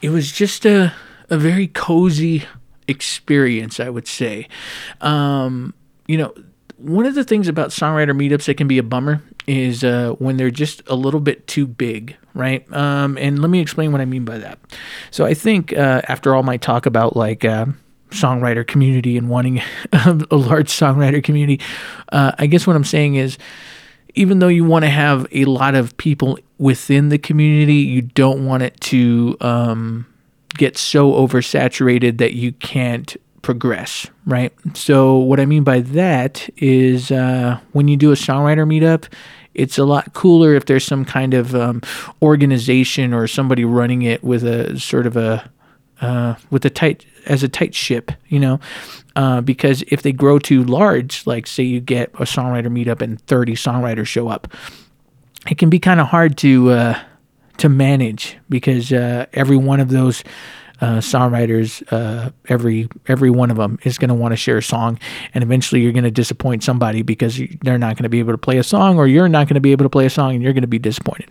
it 0.01 0.09
was 0.09 0.33
just 0.33 0.65
a 0.65 0.93
a 1.29 1.37
very 1.37 1.67
cozy 1.67 2.43
experience, 2.87 3.79
I 3.79 3.89
would 3.89 4.07
say. 4.07 4.47
Um, 5.01 5.73
you 6.07 6.17
know, 6.17 6.33
one 6.77 7.05
of 7.05 7.15
the 7.15 7.23
things 7.23 7.47
about 7.47 7.69
songwriter 7.69 8.11
meetups 8.11 8.45
that 8.45 8.57
can 8.57 8.67
be 8.67 8.77
a 8.77 8.83
bummer 8.83 9.21
is 9.47 9.83
uh, 9.83 10.11
when 10.19 10.37
they're 10.37 10.51
just 10.51 10.81
a 10.87 10.95
little 10.95 11.19
bit 11.19 11.47
too 11.47 11.67
big, 11.67 12.15
right? 12.33 12.71
Um, 12.73 13.17
and 13.17 13.39
let 13.39 13.49
me 13.49 13.59
explain 13.59 13.91
what 13.91 14.01
I 14.01 14.05
mean 14.05 14.25
by 14.25 14.37
that. 14.39 14.59
So 15.11 15.25
I 15.25 15.33
think 15.33 15.73
uh, 15.73 16.01
after 16.07 16.35
all 16.35 16.43
my 16.43 16.57
talk 16.57 16.85
about 16.85 17.15
like 17.15 17.45
uh, 17.45 17.67
songwriter 18.09 18.65
community 18.65 19.17
and 19.17 19.29
wanting 19.29 19.61
a 19.93 20.35
large 20.35 20.69
songwriter 20.69 21.23
community, 21.23 21.63
uh, 22.11 22.33
I 22.37 22.47
guess 22.47 22.67
what 22.67 22.75
I'm 22.75 22.83
saying 22.83 23.15
is 23.15 23.37
even 24.15 24.39
though 24.39 24.47
you 24.47 24.63
want 24.63 24.83
to 24.83 24.89
have 24.89 25.27
a 25.31 25.45
lot 25.45 25.75
of 25.75 25.95
people 25.97 26.39
within 26.57 27.09
the 27.09 27.17
community, 27.17 27.75
you 27.75 28.01
don't 28.01 28.45
want 28.45 28.63
it 28.63 28.79
to 28.81 29.37
um, 29.41 30.05
get 30.57 30.77
so 30.77 31.11
oversaturated 31.13 32.17
that 32.17 32.33
you 32.33 32.51
can't 32.53 33.15
progress, 33.41 34.07
right? 34.25 34.51
So, 34.73 35.17
what 35.17 35.39
I 35.39 35.45
mean 35.45 35.63
by 35.63 35.81
that 35.81 36.49
is 36.57 37.11
uh, 37.11 37.59
when 37.73 37.87
you 37.87 37.97
do 37.97 38.11
a 38.11 38.15
songwriter 38.15 38.67
meetup, 38.67 39.05
it's 39.53 39.77
a 39.77 39.85
lot 39.85 40.13
cooler 40.13 40.55
if 40.55 40.65
there's 40.65 40.83
some 40.83 41.05
kind 41.05 41.33
of 41.33 41.55
um, 41.55 41.81
organization 42.21 43.13
or 43.13 43.27
somebody 43.27 43.63
running 43.63 44.01
it 44.01 44.23
with 44.23 44.43
a 44.43 44.77
sort 44.79 45.07
of 45.07 45.15
a 45.15 45.49
uh, 46.01 46.35
with 46.49 46.65
a 46.65 46.69
tight 46.69 47.05
as 47.25 47.43
a 47.43 47.47
tight 47.47 47.73
ship, 47.73 48.11
you 48.27 48.39
know, 48.39 48.59
uh, 49.15 49.41
because 49.41 49.83
if 49.87 50.01
they 50.01 50.11
grow 50.11 50.37
too 50.37 50.63
large, 50.63 51.25
like 51.25 51.47
say 51.47 51.63
you 51.63 51.79
get 51.79 52.09
a 52.15 52.23
songwriter 52.23 52.67
meetup 52.67 53.01
and 53.01 53.21
30 53.21 53.53
songwriters 53.53 54.07
show 54.07 54.27
up, 54.27 54.47
it 55.49 55.57
can 55.57 55.69
be 55.69 55.79
kind 55.79 55.99
of 55.99 56.07
hard 56.07 56.37
to 56.39 56.71
uh, 56.71 56.99
to 57.57 57.69
manage 57.69 58.37
because 58.49 58.91
uh, 58.91 59.25
every 59.33 59.57
one 59.57 59.79
of 59.79 59.89
those 59.89 60.23
uh, 60.81 60.97
songwriters, 60.97 61.81
uh, 61.91 62.31
every 62.49 62.89
every 63.07 63.29
one 63.29 63.49
of 63.49 63.57
them 63.57 63.79
is 63.83 63.97
going 63.97 64.09
to 64.09 64.13
want 64.13 64.33
to 64.33 64.35
share 64.35 64.57
a 64.57 64.63
song, 64.63 64.99
and 65.33 65.43
eventually 65.43 65.81
you're 65.81 65.93
going 65.93 66.03
to 66.03 66.11
disappoint 66.11 66.63
somebody 66.63 67.01
because 67.01 67.39
they're 67.61 67.77
not 67.77 67.95
going 67.95 68.03
to 68.03 68.09
be 68.09 68.19
able 68.19 68.33
to 68.33 68.37
play 68.37 68.57
a 68.57 68.63
song, 68.63 68.97
or 68.97 69.07
you're 69.07 69.29
not 69.29 69.47
going 69.47 69.55
to 69.55 69.61
be 69.61 69.71
able 69.71 69.85
to 69.85 69.89
play 69.89 70.05
a 70.05 70.09
song, 70.09 70.33
and 70.33 70.43
you're 70.43 70.53
going 70.53 70.63
to 70.63 70.67
be 70.67 70.79
disappointed. 70.79 71.29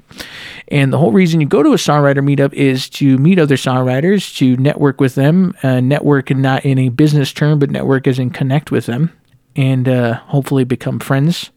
And 0.69 0.93
the 0.93 0.99
whole 0.99 1.13
reason 1.13 1.41
you 1.41 1.47
go 1.47 1.63
to 1.63 1.73
a 1.73 1.77
songwriter 1.77 2.25
meetup 2.25 2.55
is 2.55 2.89
to 2.91 3.19
meet 3.19 3.39
other 3.39 3.57
songwriters, 3.57 4.35
to 4.39 4.57
network 4.57 5.01
with 5.01 5.15
them, 5.15 5.55
uh, 5.63 5.81
network 5.81 6.31
not 6.31 6.65
in 6.65 6.79
a 6.79 6.89
business 6.89 7.33
term, 7.33 7.59
but 7.59 7.71
network 7.71 8.07
as 8.07 8.19
in 8.19 8.31
connect 8.31 8.71
with 8.71 8.87
them, 8.87 9.13
and 9.57 9.89
uh, 9.89 10.15
hopefully 10.15 10.65
become 10.65 10.99
friends 10.99 11.51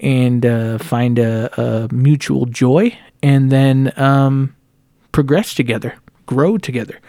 and 0.00 0.44
uh, 0.44 0.78
find 0.78 1.18
a, 1.18 1.50
a, 1.60 1.88
mutual 1.92 2.46
joy, 2.46 2.96
and 3.22 3.50
then 3.50 3.92
um, 3.96 4.54
progress 5.12 5.54
together 5.54 5.94
grow 6.26 6.58
together. 6.58 7.00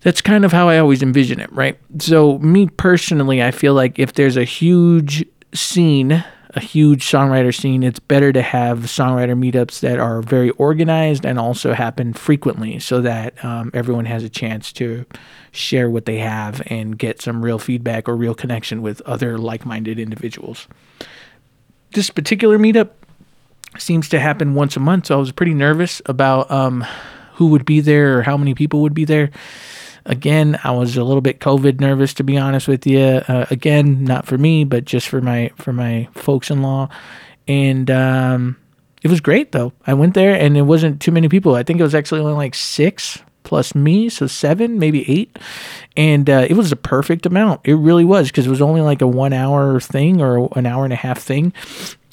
That's 0.00 0.20
kind 0.20 0.44
of 0.44 0.52
how 0.52 0.68
I 0.68 0.78
always 0.78 1.02
envision 1.02 1.40
it, 1.40 1.50
right? 1.52 1.78
So, 1.98 2.38
me 2.38 2.66
personally, 2.68 3.42
I 3.42 3.50
feel 3.50 3.74
like 3.74 3.98
if 3.98 4.12
there's 4.12 4.36
a 4.36 4.44
huge 4.44 5.24
scene, 5.52 6.24
a 6.50 6.60
huge 6.60 7.04
songwriter 7.04 7.54
scene, 7.54 7.82
it's 7.82 7.98
better 7.98 8.32
to 8.32 8.42
have 8.42 8.80
songwriter 8.80 9.36
meetups 9.36 9.80
that 9.80 9.98
are 9.98 10.22
very 10.22 10.50
organized 10.50 11.26
and 11.26 11.38
also 11.38 11.72
happen 11.72 12.12
frequently 12.12 12.78
so 12.78 13.00
that 13.00 13.44
um, 13.44 13.72
everyone 13.74 14.04
has 14.04 14.22
a 14.22 14.28
chance 14.28 14.72
to 14.74 15.04
share 15.50 15.90
what 15.90 16.04
they 16.04 16.18
have 16.18 16.62
and 16.66 16.96
get 16.96 17.20
some 17.20 17.44
real 17.44 17.58
feedback 17.58 18.08
or 18.08 18.16
real 18.16 18.34
connection 18.34 18.82
with 18.82 19.00
other 19.02 19.36
like 19.36 19.66
minded 19.66 19.98
individuals. 19.98 20.68
This 21.92 22.10
particular 22.10 22.56
meetup 22.58 22.90
seems 23.78 24.08
to 24.10 24.20
happen 24.20 24.54
once 24.54 24.76
a 24.76 24.80
month, 24.80 25.06
so 25.06 25.16
I 25.16 25.18
was 25.18 25.32
pretty 25.32 25.54
nervous 25.54 26.02
about. 26.06 26.50
Um, 26.50 26.84
who 27.38 27.46
would 27.46 27.64
be 27.64 27.78
there 27.78 28.18
or 28.18 28.22
how 28.22 28.36
many 28.36 28.52
people 28.52 28.82
would 28.82 28.94
be 28.94 29.04
there. 29.04 29.30
Again, 30.04 30.58
I 30.64 30.72
was 30.72 30.96
a 30.96 31.04
little 31.04 31.20
bit 31.20 31.38
COVID 31.38 31.80
nervous 31.80 32.12
to 32.14 32.24
be 32.24 32.36
honest 32.36 32.66
with 32.66 32.84
you. 32.84 33.00
Uh, 33.00 33.46
again, 33.50 34.04
not 34.04 34.26
for 34.26 34.36
me, 34.36 34.64
but 34.64 34.84
just 34.84 35.08
for 35.08 35.20
my 35.20 35.52
for 35.54 35.72
my 35.72 36.08
folks 36.14 36.50
in 36.50 36.62
law, 36.62 36.88
and 37.46 37.90
um, 37.90 38.56
it 39.02 39.08
was 39.08 39.20
great 39.20 39.52
though. 39.52 39.72
I 39.86 39.94
went 39.94 40.14
there 40.14 40.34
and 40.34 40.56
it 40.56 40.62
wasn't 40.62 41.00
too 41.00 41.12
many 41.12 41.28
people. 41.28 41.54
I 41.54 41.62
think 41.62 41.78
it 41.78 41.84
was 41.84 41.94
actually 41.94 42.22
only 42.22 42.32
like 42.32 42.56
six 42.56 43.22
plus 43.44 43.74
me, 43.74 44.08
so 44.08 44.26
seven, 44.26 44.78
maybe 44.80 45.08
eight, 45.08 45.38
and 45.96 46.28
uh, 46.28 46.44
it 46.50 46.54
was 46.54 46.72
a 46.72 46.76
perfect 46.76 47.24
amount. 47.24 47.60
It 47.64 47.74
really 47.74 48.04
was 48.04 48.28
because 48.28 48.46
it 48.46 48.50
was 48.50 48.62
only 48.62 48.80
like 48.80 49.00
a 49.00 49.06
one 49.06 49.32
hour 49.32 49.78
thing 49.78 50.20
or 50.20 50.48
an 50.58 50.66
hour 50.66 50.82
and 50.82 50.92
a 50.92 50.96
half 50.96 51.20
thing, 51.20 51.52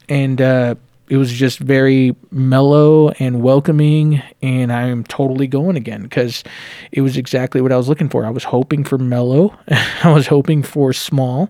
and 0.07 0.39
uh, 0.39 0.75
it 1.07 1.17
was 1.17 1.31
just 1.31 1.59
very 1.59 2.15
mellow 2.31 3.09
and 3.19 3.41
welcoming 3.41 4.21
and 4.41 4.71
i 4.71 4.83
am 4.83 5.03
totally 5.03 5.47
going 5.47 5.75
again 5.75 6.01
because 6.01 6.43
it 6.91 7.01
was 7.01 7.17
exactly 7.17 7.61
what 7.61 7.71
i 7.71 7.77
was 7.77 7.87
looking 7.87 8.09
for. 8.09 8.25
I 8.25 8.29
was 8.29 8.43
hoping 8.43 8.83
for 8.83 8.97
mellow. 8.97 9.55
I 10.03 10.11
was 10.11 10.27
hoping 10.27 10.63
for 10.63 10.93
small 10.93 11.49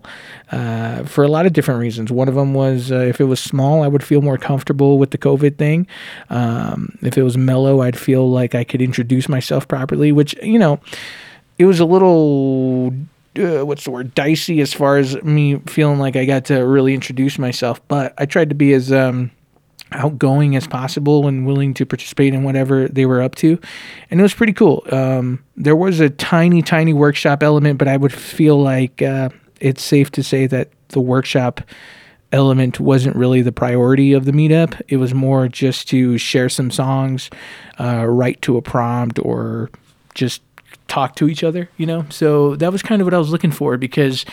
uh, 0.52 1.04
for 1.04 1.24
a 1.24 1.28
lot 1.28 1.46
of 1.46 1.52
different 1.52 1.80
reasons. 1.80 2.12
One 2.12 2.28
of 2.28 2.34
them 2.34 2.54
was 2.54 2.92
uh, 2.92 2.96
if 2.96 3.20
it 3.20 3.24
was 3.24 3.40
small 3.40 3.82
i 3.82 3.88
would 3.88 4.04
feel 4.04 4.22
more 4.22 4.38
comfortable 4.38 4.98
with 4.98 5.10
the 5.10 5.18
covid 5.18 5.56
thing. 5.56 5.86
Um, 6.30 6.98
if 7.02 7.16
it 7.16 7.22
was 7.22 7.36
mellow 7.36 7.82
i'd 7.82 7.98
feel 7.98 8.30
like 8.30 8.54
i 8.54 8.64
could 8.64 8.82
introduce 8.82 9.28
myself 9.28 9.66
properly 9.68 10.12
which 10.12 10.34
you 10.42 10.58
know 10.58 10.80
it 11.58 11.64
was 11.64 11.80
a 11.80 11.84
little 11.84 12.92
uh, 13.38 13.64
what's 13.64 13.84
the 13.84 13.90
word 13.90 14.14
dicey 14.14 14.60
as 14.60 14.72
far 14.72 14.98
as 14.98 15.22
me 15.22 15.56
feeling 15.66 15.98
like 15.98 16.16
I 16.16 16.24
got 16.24 16.46
to 16.46 16.60
really 16.60 16.94
introduce 16.94 17.38
myself. 17.38 17.86
But 17.88 18.14
I 18.18 18.26
tried 18.26 18.48
to 18.48 18.54
be 18.54 18.72
as 18.72 18.92
um, 18.92 19.30
outgoing 19.92 20.56
as 20.56 20.66
possible 20.66 21.28
and 21.28 21.46
willing 21.46 21.72
to 21.74 21.86
participate 21.86 22.34
in 22.34 22.42
whatever 22.42 22.88
they 22.88 23.06
were 23.06 23.22
up 23.22 23.34
to. 23.36 23.58
And 24.10 24.20
it 24.20 24.22
was 24.22 24.34
pretty 24.34 24.52
cool. 24.52 24.84
Um, 24.90 25.42
there 25.56 25.76
was 25.76 26.00
a 26.00 26.10
tiny, 26.10 26.62
tiny 26.62 26.92
workshop 26.92 27.42
element, 27.42 27.78
but 27.78 27.88
I 27.88 27.96
would 27.96 28.12
feel 28.12 28.60
like 28.60 29.00
uh, 29.02 29.30
it's 29.60 29.82
safe 29.82 30.10
to 30.12 30.22
say 30.22 30.46
that 30.48 30.70
the 30.88 31.00
workshop 31.00 31.60
element 32.32 32.80
wasn't 32.80 33.14
really 33.16 33.42
the 33.42 33.52
priority 33.52 34.12
of 34.12 34.24
the 34.24 34.32
meetup. 34.32 34.80
It 34.88 34.96
was 34.96 35.14
more 35.14 35.48
just 35.48 35.88
to 35.88 36.18
share 36.18 36.48
some 36.48 36.70
songs, 36.70 37.30
uh, 37.78 38.04
write 38.06 38.42
to 38.42 38.56
a 38.56 38.62
prompt, 38.62 39.18
or 39.20 39.70
just 40.14 40.42
talk 40.88 41.14
to 41.16 41.28
each 41.28 41.44
other, 41.44 41.68
you 41.76 41.86
know? 41.86 42.06
So 42.10 42.56
that 42.56 42.72
was 42.72 42.82
kind 42.82 43.00
of 43.00 43.06
what 43.06 43.14
I 43.14 43.18
was 43.18 43.30
looking 43.30 43.52
for 43.52 43.76
because 43.76 44.24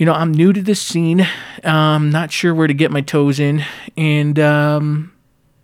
you 0.00 0.06
know, 0.06 0.14
I'm 0.14 0.32
new 0.32 0.50
to 0.54 0.62
this 0.62 0.80
scene. 0.80 1.28
Um, 1.62 2.08
not 2.08 2.32
sure 2.32 2.54
where 2.54 2.66
to 2.66 2.72
get 2.72 2.90
my 2.90 3.02
toes 3.02 3.38
in. 3.38 3.62
And, 3.98 4.38
um, 4.38 5.12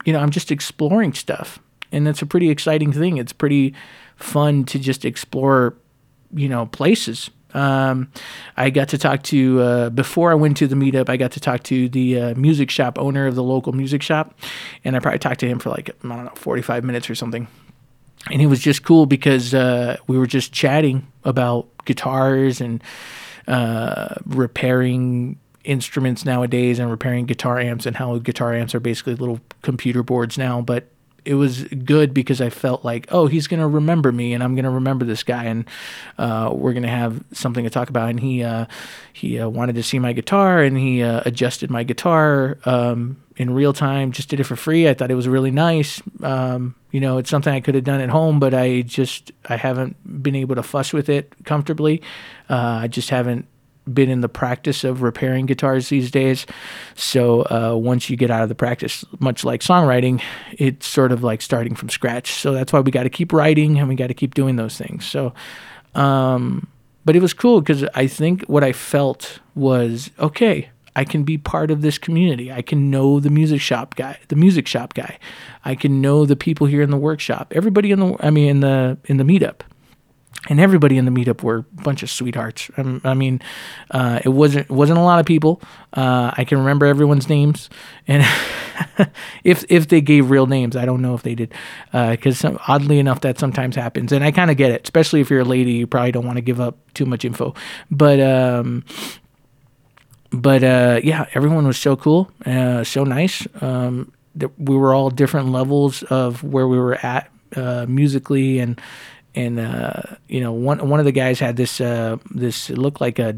you 0.05 0.13
know, 0.13 0.19
I'm 0.19 0.29
just 0.29 0.53
exploring 0.53 1.15
stuff. 1.15 1.59
And 1.91 2.07
that's 2.07 2.21
a 2.21 2.27
pretty 2.27 2.51
exciting 2.51 2.93
thing. 2.93 3.17
It's 3.17 3.33
pretty 3.33 3.73
fun 4.17 4.65
to 4.65 4.79
just 4.79 5.07
explore, 5.07 5.75
you 6.35 6.51
know, 6.51 6.67
places. 6.67 7.31
Um, 7.55 8.13
I 8.59 8.69
got 8.69 8.91
to 8.91 8.99
talk 8.99 9.23
to, 9.23 9.63
uh, 9.63 9.89
before 9.89 10.33
I 10.33 10.35
went 10.35 10.59
to 10.59 10.67
the 10.67 10.77
meetup, 10.77 11.09
I 11.09 11.17
got 11.17 11.33
to 11.33 11.41
talk 11.41 11.63
to 11.65 11.89
the 11.89 12.21
uh, 12.21 12.35
music 12.35 12.71
shop 12.71 12.99
owner 12.99 13.27
of 13.27 13.37
the 13.37 13.43
local 13.43 13.73
music 13.73 14.03
shop. 14.03 14.39
And 14.85 14.95
I 14.95 14.99
probably 14.99 15.19
talked 15.19 15.41
to 15.41 15.49
him 15.49 15.59
for 15.59 15.71
like, 15.71 15.89
I 16.05 16.09
don't 16.09 16.25
know, 16.27 16.33
45 16.35 16.85
minutes 16.85 17.09
or 17.09 17.15
something. 17.15 17.49
And 18.31 18.43
it 18.43 18.49
was 18.49 18.61
just 18.61 18.83
cool 18.83 19.07
because 19.07 19.55
uh, 19.55 19.97
we 20.07 20.19
were 20.19 20.27
just 20.27 20.53
chatting 20.53 21.07
about 21.25 21.69
guitars 21.87 22.61
and, 22.61 22.83
uh, 23.47 24.15
repairing 24.25 25.39
instruments 25.65 26.25
nowadays 26.25 26.79
and 26.79 26.91
repairing 26.91 27.27
guitar 27.27 27.59
amps 27.59 27.87
and 27.87 27.97
how 27.97 28.17
guitar 28.19 28.55
amps 28.55 28.75
are 28.75 28.81
basically 28.81 29.15
little 29.15 29.41
computer 29.63 30.03
boards 30.03 30.39
now. 30.39 30.61
But 30.61 30.87
it 31.25 31.35
was 31.35 31.65
good 31.65 32.15
because 32.15 32.41
I 32.41 32.51
felt 32.51 32.85
like, 32.85 33.07
oh, 33.11 33.27
he's 33.27 33.49
gonna 33.49 33.69
remember 33.69 34.13
me, 34.13 34.33
and 34.33 34.45
I'm 34.45 34.55
gonna 34.55 34.71
remember 34.71 35.05
this 35.05 35.25
guy, 35.25 35.45
and 35.45 35.65
uh, 36.19 36.51
we're 36.53 36.73
gonna 36.73 36.87
have 36.87 37.23
something 37.33 37.65
to 37.65 37.71
talk 37.71 37.91
about. 37.91 38.11
And 38.11 38.21
he 38.21 38.45
uh, 38.45 38.67
he 39.13 39.41
uh, 39.41 39.49
wanted 39.49 39.75
to 39.75 39.83
see 39.83 39.99
my 39.99 40.13
guitar, 40.13 40.63
and 40.63 40.79
he 40.79 41.03
uh, 41.03 41.23
adjusted 41.27 41.69
my 41.69 41.83
guitar 41.83 42.59
um, 42.65 43.17
in 43.37 43.53
real 43.53 43.73
time. 43.73 44.13
Just 44.13 44.29
did 44.29 44.41
it 44.41 44.45
for 44.45 44.57
free. 44.57 44.89
I 44.89 44.95
thought 44.95 45.11
it 45.11 45.15
was 45.15 45.29
really 45.29 45.51
nice. 45.51 46.03
Um, 46.23 46.75
you 46.91 47.01
know, 47.01 47.19
it's 47.19 47.31
something 47.31 47.53
I 47.53 47.61
could 47.61 47.75
have 47.75 47.85
done 47.85 48.01
at 48.01 48.09
home, 48.09 48.41
but 48.41 48.55
I 48.55 48.83
just 48.83 49.33
I 49.49 49.57
haven't 49.57 50.23
been 50.23 50.35
able 50.35 50.55
to 50.55 50.63
fuss 50.63 50.93
with 50.93 51.09
it 51.09 51.33
comfortably. 51.45 52.03
Uh, 52.49 52.81
I 52.83 52.89
just 52.89 53.11
haven't 53.11 53.47
been 53.93 54.11
in 54.11 54.21
the 54.21 54.29
practice 54.29 54.85
of 54.85 55.03
repairing 55.03 55.47
guitars 55.47 55.89
these 55.89 56.11
days. 56.11 56.47
So 56.95 57.43
uh, 57.43 57.77
once 57.77 58.11
you 58.11 58.17
get 58.17 58.31
out 58.31 58.43
of 58.43 58.49
the 58.49 58.55
practice, 58.55 59.05
much 59.21 59.45
like 59.45 59.61
songwriting, 59.61 60.21
it's 60.53 60.87
sort 60.87 61.13
of 61.13 61.23
like 61.23 61.41
starting 61.41 61.75
from 61.75 61.89
scratch. 61.89 62.33
So 62.33 62.53
that's 62.53 62.73
why 62.73 62.81
we 62.81 62.91
got 62.91 63.05
to 63.05 63.11
keep 63.11 63.33
writing 63.33 63.79
and 63.79 63.89
we 63.89 63.95
got 63.95 64.09
to 64.09 64.15
keep 64.15 64.35
doing 64.35 64.57
those 64.57 64.77
things. 64.77 65.05
So, 65.07 65.33
um, 65.95 66.67
but 67.05 67.15
it 67.15 67.23
was 67.23 67.33
cool 67.33 67.61
because 67.61 67.85
I 67.95 68.09
think 68.09 68.45
what 68.47 68.65
I 68.65 68.73
felt 68.73 69.39
was 69.55 70.11
okay. 70.19 70.71
I 70.97 71.05
can 71.05 71.23
be 71.23 71.39
part 71.39 71.71
of 71.71 71.83
this 71.83 71.99
community. 71.99 72.51
I 72.51 72.63
can 72.63 72.91
know 72.91 73.21
the 73.21 73.31
music 73.31 73.61
shop 73.61 73.95
guy, 73.95 74.19
the 74.29 74.37
music 74.37 74.67
shop 74.67 74.95
guy. 74.95 75.19
I 75.65 75.75
can 75.75 76.01
know 76.01 76.27
the 76.27 76.37
people 76.37 76.67
here 76.67 76.83
in 76.83 76.91
the 76.91 76.97
workshop. 76.97 77.53
Everybody 77.55 77.93
in 77.93 78.01
the, 78.01 78.17
I 78.21 78.31
mean, 78.31 78.49
in 78.49 78.61
the 78.61 78.99
in 79.05 79.19
the 79.19 79.25
meetup 79.25 79.61
and 80.49 80.61
everybody 80.61 80.97
in 80.97 81.05
the 81.05 81.11
meetup 81.11 81.43
were 81.43 81.59
a 81.59 81.83
bunch 81.83 82.03
of 82.03 82.11
sweethearts. 82.11 82.71
Um, 82.77 83.01
I 83.05 83.15
mean, 83.15 83.41
uh, 83.91 84.21
it 84.25 84.29
wasn't 84.29 84.69
wasn't 84.71 84.99
a 84.99 85.03
lot 85.03 85.19
of 85.19 85.27
people. 85.27 85.61
Uh, 85.93 86.33
I 86.37 86.45
can 86.45 86.59
remember 86.59 86.87
everyone's 86.87 87.29
names, 87.29 87.69
and 88.07 88.25
if 89.45 89.65
if 89.69 89.89
they 89.89 90.01
gave 90.01 90.31
real 90.31 90.47
names, 90.47 90.77
I 90.77 90.85
don't 90.85 91.03
know 91.03 91.15
if 91.15 91.23
they 91.23 91.35
did, 91.35 91.53
because 91.93 92.45
uh, 92.45 92.57
oddly 92.69 92.99
enough, 92.99 93.21
that 93.23 93.39
sometimes 93.39 93.77
happens, 93.77 94.13
and 94.13 94.25
I 94.25 94.31
kind 94.31 94.51
of 94.51 94.57
get 94.57 94.71
it. 94.71 94.83
Especially 94.85 95.21
if 95.21 95.31
you're 95.31 95.41
a 95.41 95.45
lady, 95.45 95.73
you 95.73 95.87
probably 95.87 96.13
don't 96.13 96.27
want 96.27 96.37
to 96.37 96.43
give 96.43 96.61
up 96.61 96.79
too 96.95 97.07
much 97.07 97.25
info. 97.25 97.55
But 97.91 98.21
um, 98.21 98.85
but 100.31 100.63
uh, 100.63 101.01
yeah, 101.03 101.27
everyone 101.35 101.67
was 101.67 101.79
so 101.79 101.97
cool, 101.97 102.31
uh, 102.45 102.85
so 102.85 103.05
nice. 103.05 103.47
Um, 103.61 104.13
we 104.59 104.77
were 104.77 104.95
all 104.95 105.11
different 105.11 105.51
levels 105.51 106.03
of 106.05 106.43
where 106.43 106.69
we 106.69 106.79
were 106.79 106.95
at 107.05 107.31
uh, 107.55 107.87
musically 107.89 108.59
and 108.59 108.81
and 109.35 109.61
uh, 109.61 110.03
you 110.29 110.41
know 110.41 110.53
one 110.53 110.89
one 110.89 110.99
of 110.99 111.07
the 111.07 111.13
guys 111.13 111.39
had 111.39 111.57
this 111.57 111.81
uh, 111.81 112.17
this 112.35 112.71
it 112.71 112.79
looked 112.79 113.01
like 113.01 113.19
a 113.19 113.37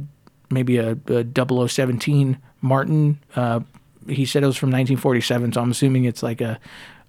maybe 0.51 0.79
a, 0.79 0.97
a 1.09 1.69
0017 1.69 2.39
Martin. 2.61 3.21
Uh, 3.37 3.61
he 4.09 4.25
said 4.25 4.43
it 4.43 4.47
was 4.47 4.57
from 4.57 4.69
1947, 4.69 5.53
so 5.53 5.61
I'm 5.61 5.71
assuming 5.71 6.05
it's 6.05 6.23
like 6.23 6.41
a 6.41 6.59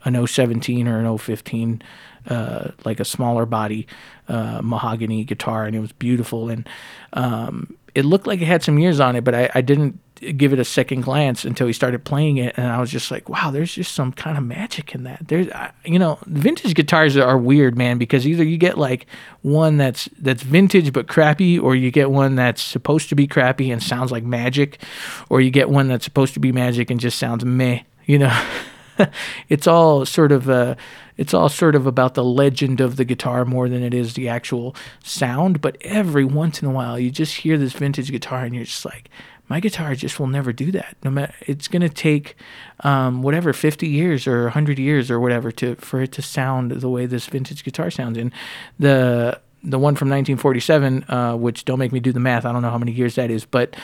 an 0.06 0.28
017 0.28 0.88
or 0.88 1.00
an 1.00 1.18
015, 1.18 1.82
uh, 2.28 2.72
like 2.86 3.00
a 3.00 3.06
smaller 3.06 3.46
body 3.46 3.86
uh, 4.28 4.62
mahogany 4.64 5.24
guitar, 5.24 5.66
and 5.66 5.76
it 5.76 5.80
was 5.80 5.92
beautiful. 5.92 6.50
And 6.50 6.68
um, 7.14 7.76
it 8.00 8.06
looked 8.06 8.26
like 8.26 8.42
it 8.42 8.46
had 8.46 8.64
some 8.64 8.80
years 8.80 9.00
on 9.00 9.16
it, 9.18 9.24
but 9.24 9.36
I, 9.36 9.50
I 9.54 9.62
didn't 9.62 10.00
give 10.38 10.54
it 10.54 10.60
a 10.60 10.66
second 10.66 11.02
glance 11.02 11.44
until 11.44 11.68
he 11.68 11.74
started 11.74 12.06
playing 12.06 12.38
it, 12.38 12.56
and 12.58 12.68
I 12.68 12.80
was 12.80 12.90
just 12.90 13.12
like, 13.12 13.28
wow, 13.28 13.52
there's 13.52 13.74
just 13.74 13.94
some 13.94 14.14
kind 14.14 14.38
of 14.38 14.44
magic 14.44 14.96
in 14.96 15.04
that. 15.04 15.28
There's, 15.28 15.48
you 15.84 16.00
know, 16.00 16.18
vintage 16.26 16.76
guitars 16.76 17.18
are 17.18 17.38
weird, 17.38 17.78
man, 17.78 17.98
because 17.98 18.26
either 18.26 18.44
you 18.44 18.58
get 18.58 18.78
like 18.78 19.06
one 19.42 19.78
that's 19.78 20.08
that's 20.18 20.42
vintage 20.44 20.94
but 20.94 21.08
crappy, 21.08 21.60
or 21.60 21.76
you 21.76 21.92
get 21.92 22.10
one 22.10 22.36
that's 22.36 22.62
supposed 22.62 23.10
to 23.10 23.16
be 23.16 23.28
crappy 23.28 23.70
and 23.70 23.84
sounds 23.84 24.12
like 24.12 24.24
magic, 24.24 24.82
or 25.30 25.42
you 25.42 25.52
get 25.52 25.70
one 25.70 25.90
that's 25.90 26.06
supposed 26.06 26.34
to 26.36 26.40
be 26.40 26.54
magic 26.54 26.90
and 26.90 27.02
just 27.02 27.20
sounds 27.20 27.44
meh, 27.44 27.82
you 28.06 28.18
know. 28.18 28.46
it's 29.50 29.68
all 29.68 30.06
sort 30.06 30.32
of 30.32 30.50
uh, 30.50 30.76
it's 31.18 31.34
all 31.34 31.50
sort 31.50 31.76
of 31.76 31.86
about 31.86 32.14
the 32.14 32.24
legend 32.24 32.80
of 32.80 32.96
the 32.96 33.06
guitar 33.06 33.46
more 33.46 33.68
than 33.68 33.84
it 33.84 33.94
is 33.94 34.14
the 34.14 34.30
actual 34.30 34.76
sound. 35.04 35.62
But 35.62 35.78
every 35.82 36.26
once 36.26 36.62
in 36.62 36.68
a 36.68 36.72
while, 36.72 37.00
you 37.00 37.12
just 37.12 37.36
hear 37.38 37.58
this 37.58 37.74
vintage 37.74 38.12
guitar, 38.12 38.44
and 38.46 38.56
you're 38.56 38.64
just 38.64 38.86
like, 38.86 39.10
my 39.50 39.60
guitar 39.60 39.96
just 39.96 40.20
will 40.20 40.28
never 40.28 40.54
do 40.54 40.72
that. 40.72 40.96
No 41.04 41.10
matter, 41.10 41.34
it's 41.48 41.68
to 41.68 41.90
take 41.90 42.36
um, 42.82 43.24
whatever 43.24 43.52
50 43.52 43.88
years 43.88 44.28
or 44.28 44.44
100 44.44 44.78
years 44.78 45.10
or 45.10 45.20
whatever 45.20 45.52
to 45.54 45.76
for 45.76 46.02
it 46.02 46.12
to 46.14 46.22
sound 46.22 46.72
the 46.72 46.90
way 46.90 47.06
this 47.08 47.26
vintage 47.26 47.64
guitar 47.64 47.90
sounds. 47.90 48.18
And 48.18 48.32
the 48.78 49.42
the 49.62 49.80
one 49.80 49.96
from 49.96 50.08
1947, 50.08 51.04
uh, 51.10 51.36
which 51.36 51.66
don't 51.66 51.80
make 51.80 51.92
me 51.92 52.00
do 52.00 52.14
the 52.14 52.20
math. 52.20 52.46
I 52.46 52.54
don't 52.54 52.62
know 52.62 52.70
how 52.70 52.78
many 52.78 52.94
years 52.94 53.16
that 53.16 53.30
is, 53.30 53.44
but 53.44 53.76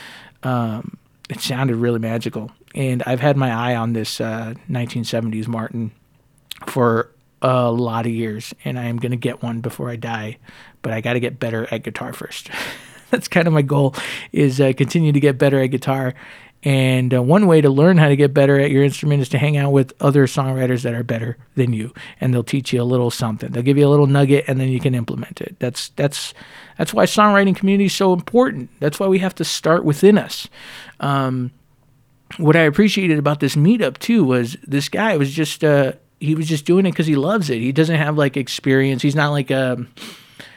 um, 0.42 0.96
it 1.28 1.40
sounded 1.40 1.76
really 1.76 1.98
magical. 1.98 2.50
And 2.74 3.02
I've 3.04 3.20
had 3.20 3.36
my 3.36 3.50
eye 3.50 3.74
on 3.74 3.92
this 3.92 4.20
uh, 4.20 4.54
1970s 4.70 5.48
Martin 5.48 5.90
for 6.66 7.10
a 7.42 7.70
lot 7.70 8.06
of 8.06 8.12
years, 8.12 8.54
and 8.64 8.78
I 8.78 8.84
am 8.84 8.96
going 8.98 9.12
to 9.12 9.16
get 9.16 9.42
one 9.42 9.60
before 9.60 9.90
I 9.90 9.96
die. 9.96 10.38
But 10.82 10.92
I 10.92 11.00
got 11.00 11.14
to 11.14 11.20
get 11.20 11.38
better 11.38 11.66
at 11.72 11.82
guitar 11.82 12.12
first. 12.12 12.50
That's 13.10 13.28
kind 13.28 13.46
of 13.46 13.54
my 13.54 13.62
goal 13.62 13.94
is 14.32 14.60
uh, 14.60 14.72
continue 14.76 15.12
to 15.12 15.20
get 15.20 15.38
better 15.38 15.60
at 15.60 15.68
guitar. 15.68 16.14
And 16.62 17.14
uh, 17.14 17.22
one 17.22 17.46
way 17.46 17.60
to 17.60 17.70
learn 17.70 17.96
how 17.96 18.08
to 18.08 18.16
get 18.16 18.34
better 18.34 18.58
at 18.58 18.72
your 18.72 18.82
instrument 18.82 19.22
is 19.22 19.28
to 19.28 19.38
hang 19.38 19.56
out 19.56 19.70
with 19.70 19.92
other 20.00 20.26
songwriters 20.26 20.82
that 20.82 20.94
are 20.94 21.04
better 21.04 21.36
than 21.54 21.72
you, 21.72 21.92
and 22.20 22.34
they'll 22.34 22.42
teach 22.42 22.72
you 22.72 22.82
a 22.82 22.84
little 22.84 23.10
something. 23.10 23.52
They'll 23.52 23.62
give 23.62 23.78
you 23.78 23.86
a 23.86 23.90
little 23.90 24.08
nugget, 24.08 24.46
and 24.48 24.58
then 24.58 24.70
you 24.70 24.80
can 24.80 24.94
implement 24.94 25.40
it. 25.40 25.54
That's 25.60 25.90
that's 25.90 26.34
that's 26.76 26.92
why 26.92 27.04
songwriting 27.04 27.54
community 27.54 27.86
is 27.86 27.94
so 27.94 28.12
important. 28.12 28.70
That's 28.80 28.98
why 28.98 29.06
we 29.06 29.20
have 29.20 29.34
to 29.36 29.44
start 29.44 29.84
within 29.84 30.18
us. 30.18 30.48
Um, 30.98 31.52
what 32.38 32.56
I 32.56 32.62
appreciated 32.62 33.18
about 33.18 33.38
this 33.38 33.54
meetup 33.54 33.98
too 33.98 34.24
was 34.24 34.56
this 34.66 34.88
guy 34.88 35.16
was 35.16 35.32
just 35.32 35.62
uh, 35.62 35.92
he 36.18 36.34
was 36.34 36.48
just 36.48 36.64
doing 36.64 36.86
it 36.86 36.90
because 36.90 37.06
he 37.06 37.16
loves 37.16 37.48
it. 37.48 37.58
He 37.58 37.70
doesn't 37.70 37.94
have 37.94 38.18
like 38.18 38.36
experience. 38.36 39.02
He's 39.02 39.14
not 39.14 39.30
like 39.30 39.52
a 39.52 39.86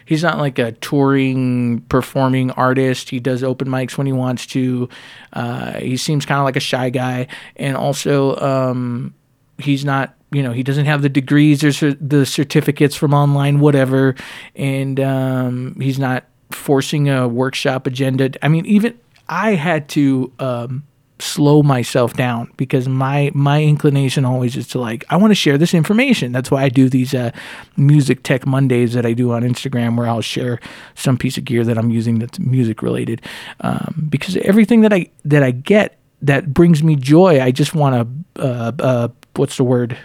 he's 0.10 0.24
not 0.24 0.40
like 0.40 0.58
a 0.58 0.72
touring 0.72 1.82
performing 1.82 2.50
artist. 2.52 3.12
He 3.12 3.20
does 3.20 3.44
open 3.44 3.68
mics 3.68 3.96
when 3.96 4.08
he 4.08 4.14
wants 4.14 4.48
to. 4.48 4.90
Uh, 5.34 5.74
he 5.74 5.98
seems 5.98 6.26
kind 6.26 6.40
of 6.40 6.46
like 6.46 6.56
a 6.56 6.60
shy 6.60 6.90
guy, 6.90 7.28
and 7.56 7.78
also 7.78 8.36
um, 8.38 9.14
he's 9.60 9.86
not. 9.86 10.16
You 10.32 10.44
know, 10.44 10.52
he 10.52 10.64
doesn't 10.64 10.86
have 10.86 11.04
the 11.04 11.10
degrees 11.10 11.64
or 11.64 11.94
the 11.94 12.26
certificates 12.26 12.96
from 12.96 13.14
online, 13.14 13.60
whatever, 13.60 14.16
and 14.56 15.00
um, 15.00 15.80
he's 15.80 16.00
not 16.00 16.26
forcing 16.52 17.10
a 17.10 17.28
workshop 17.28 17.86
agenda. 17.86 18.32
I 18.44 18.48
mean, 18.48 18.66
even 18.66 19.00
I 19.28 19.54
had 19.54 19.90
to 19.90 20.32
um, 20.40 20.88
slow 21.20 21.62
myself 21.62 22.14
down 22.14 22.52
because 22.58 22.88
my 22.88 23.32
my 23.34 23.62
inclination 23.62 24.26
always 24.26 24.56
is 24.56 24.68
to 24.70 24.80
like 24.80 25.04
I 25.10 25.18
want 25.18 25.32
to 25.32 25.36
share 25.36 25.58
this 25.58 25.74
information. 25.74 26.32
That's 26.32 26.50
why 26.50 26.64
I 26.64 26.70
do 26.70 26.90
these 26.90 27.14
uh, 27.14 27.32
music 27.78 28.24
tech 28.24 28.46
Mondays 28.46 28.94
that 28.94 29.06
I 29.06 29.14
do 29.14 29.32
on 29.32 29.44
Instagram 29.44 29.98
where 29.98 30.08
I'll 30.08 30.22
share 30.22 30.60
some 30.96 31.18
piece 31.18 31.38
of 31.38 31.46
gear 31.46 31.64
that 31.64 31.78
I'm 31.78 31.90
using 31.90 32.20
that's 32.20 32.40
music 32.40 32.82
related. 32.82 33.22
Um, 33.62 34.08
because 34.10 34.38
everything 34.38 34.82
that 34.82 34.94
I 34.94 35.08
that 35.26 35.44
I 35.44 35.52
get 35.52 35.98
that 36.22 36.54
brings 36.54 36.84
me 36.84 36.96
joy, 36.96 37.42
I 37.42 37.52
just 37.52 37.76
want 37.76 38.26
to 38.36 38.42
uh, 38.42 38.72
uh, 38.80 39.08
what's 39.36 39.58
the 39.58 39.64
word 39.64 39.98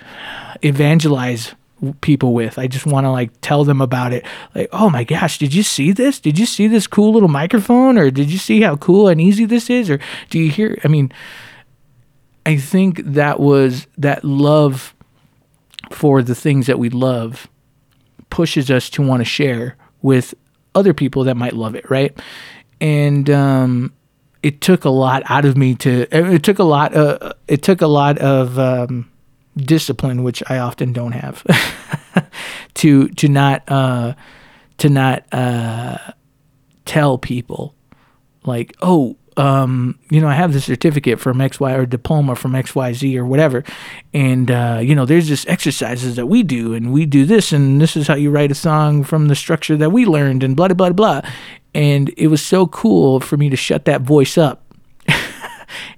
evangelize 0.62 1.54
people 2.00 2.32
with. 2.32 2.58
I 2.58 2.66
just 2.66 2.86
want 2.86 3.04
to 3.04 3.10
like 3.10 3.30
tell 3.40 3.64
them 3.64 3.80
about 3.80 4.12
it. 4.12 4.24
Like, 4.54 4.68
oh 4.72 4.90
my 4.90 5.04
gosh, 5.04 5.38
did 5.38 5.54
you 5.54 5.62
see 5.62 5.92
this? 5.92 6.20
Did 6.20 6.38
you 6.38 6.46
see 6.46 6.66
this 6.66 6.86
cool 6.86 7.12
little 7.12 7.28
microphone? 7.28 7.98
Or 7.98 8.10
did 8.10 8.30
you 8.30 8.38
see 8.38 8.60
how 8.60 8.76
cool 8.76 9.08
and 9.08 9.20
easy 9.20 9.44
this 9.44 9.68
is? 9.70 9.90
Or 9.90 9.98
do 10.30 10.38
you 10.38 10.50
hear? 10.50 10.78
I 10.84 10.88
mean, 10.88 11.12
I 12.46 12.56
think 12.56 13.02
that 13.04 13.40
was 13.40 13.86
that 13.98 14.24
love 14.24 14.94
for 15.90 16.22
the 16.22 16.34
things 16.34 16.66
that 16.66 16.78
we 16.78 16.90
love 16.90 17.48
pushes 18.30 18.70
us 18.70 18.90
to 18.90 19.02
want 19.02 19.20
to 19.20 19.24
share 19.24 19.76
with 20.02 20.34
other 20.74 20.92
people 20.92 21.24
that 21.24 21.36
might 21.36 21.52
love 21.52 21.74
it, 21.74 21.88
right? 21.90 22.18
And 22.80 23.30
um, 23.30 23.92
it 24.42 24.60
took 24.60 24.84
a 24.84 24.90
lot 24.90 25.22
out 25.26 25.44
of 25.44 25.56
me 25.56 25.74
to. 25.76 26.06
It 26.10 26.42
took 26.42 26.58
a 26.58 26.64
lot. 26.64 26.94
Uh, 26.94 27.32
it 27.48 27.62
took 27.62 27.80
a 27.80 27.86
lot 27.86 28.18
of. 28.18 28.58
Um, 28.58 29.10
discipline, 29.56 30.22
which 30.22 30.42
I 30.48 30.58
often 30.58 30.92
don't 30.92 31.12
have, 31.12 31.44
to 32.74 33.08
to 33.08 33.28
not 33.28 33.62
uh, 33.70 34.14
to 34.78 34.88
not 34.88 35.24
uh, 35.32 35.98
tell 36.84 37.18
people 37.18 37.74
like, 38.44 38.74
oh, 38.82 39.16
um, 39.36 39.98
you 40.10 40.20
know, 40.20 40.28
I 40.28 40.34
have 40.34 40.52
the 40.52 40.60
certificate 40.60 41.18
from 41.18 41.38
XY 41.38 41.76
or 41.76 41.86
diploma 41.86 42.36
from 42.36 42.52
XYZ 42.52 43.16
or 43.16 43.24
whatever. 43.24 43.64
And, 44.12 44.50
uh, 44.50 44.78
you 44.82 44.94
know, 44.94 45.06
there's 45.06 45.26
just 45.26 45.48
exercises 45.48 46.16
that 46.16 46.26
we 46.26 46.42
do 46.42 46.74
and 46.74 46.92
we 46.92 47.04
do 47.06 47.24
this 47.24 47.52
and 47.52 47.80
this 47.80 47.96
is 47.96 48.06
how 48.06 48.14
you 48.14 48.30
write 48.30 48.52
a 48.52 48.54
song 48.54 49.02
from 49.02 49.28
the 49.28 49.34
structure 49.34 49.76
that 49.76 49.90
we 49.90 50.06
learned 50.06 50.42
and 50.44 50.56
blah, 50.56 50.68
blah, 50.68 50.90
blah. 50.90 51.22
And 51.74 52.14
it 52.16 52.28
was 52.28 52.42
so 52.42 52.68
cool 52.68 53.18
for 53.18 53.36
me 53.36 53.50
to 53.50 53.56
shut 53.56 53.86
that 53.86 54.02
voice 54.02 54.38
up 54.38 54.63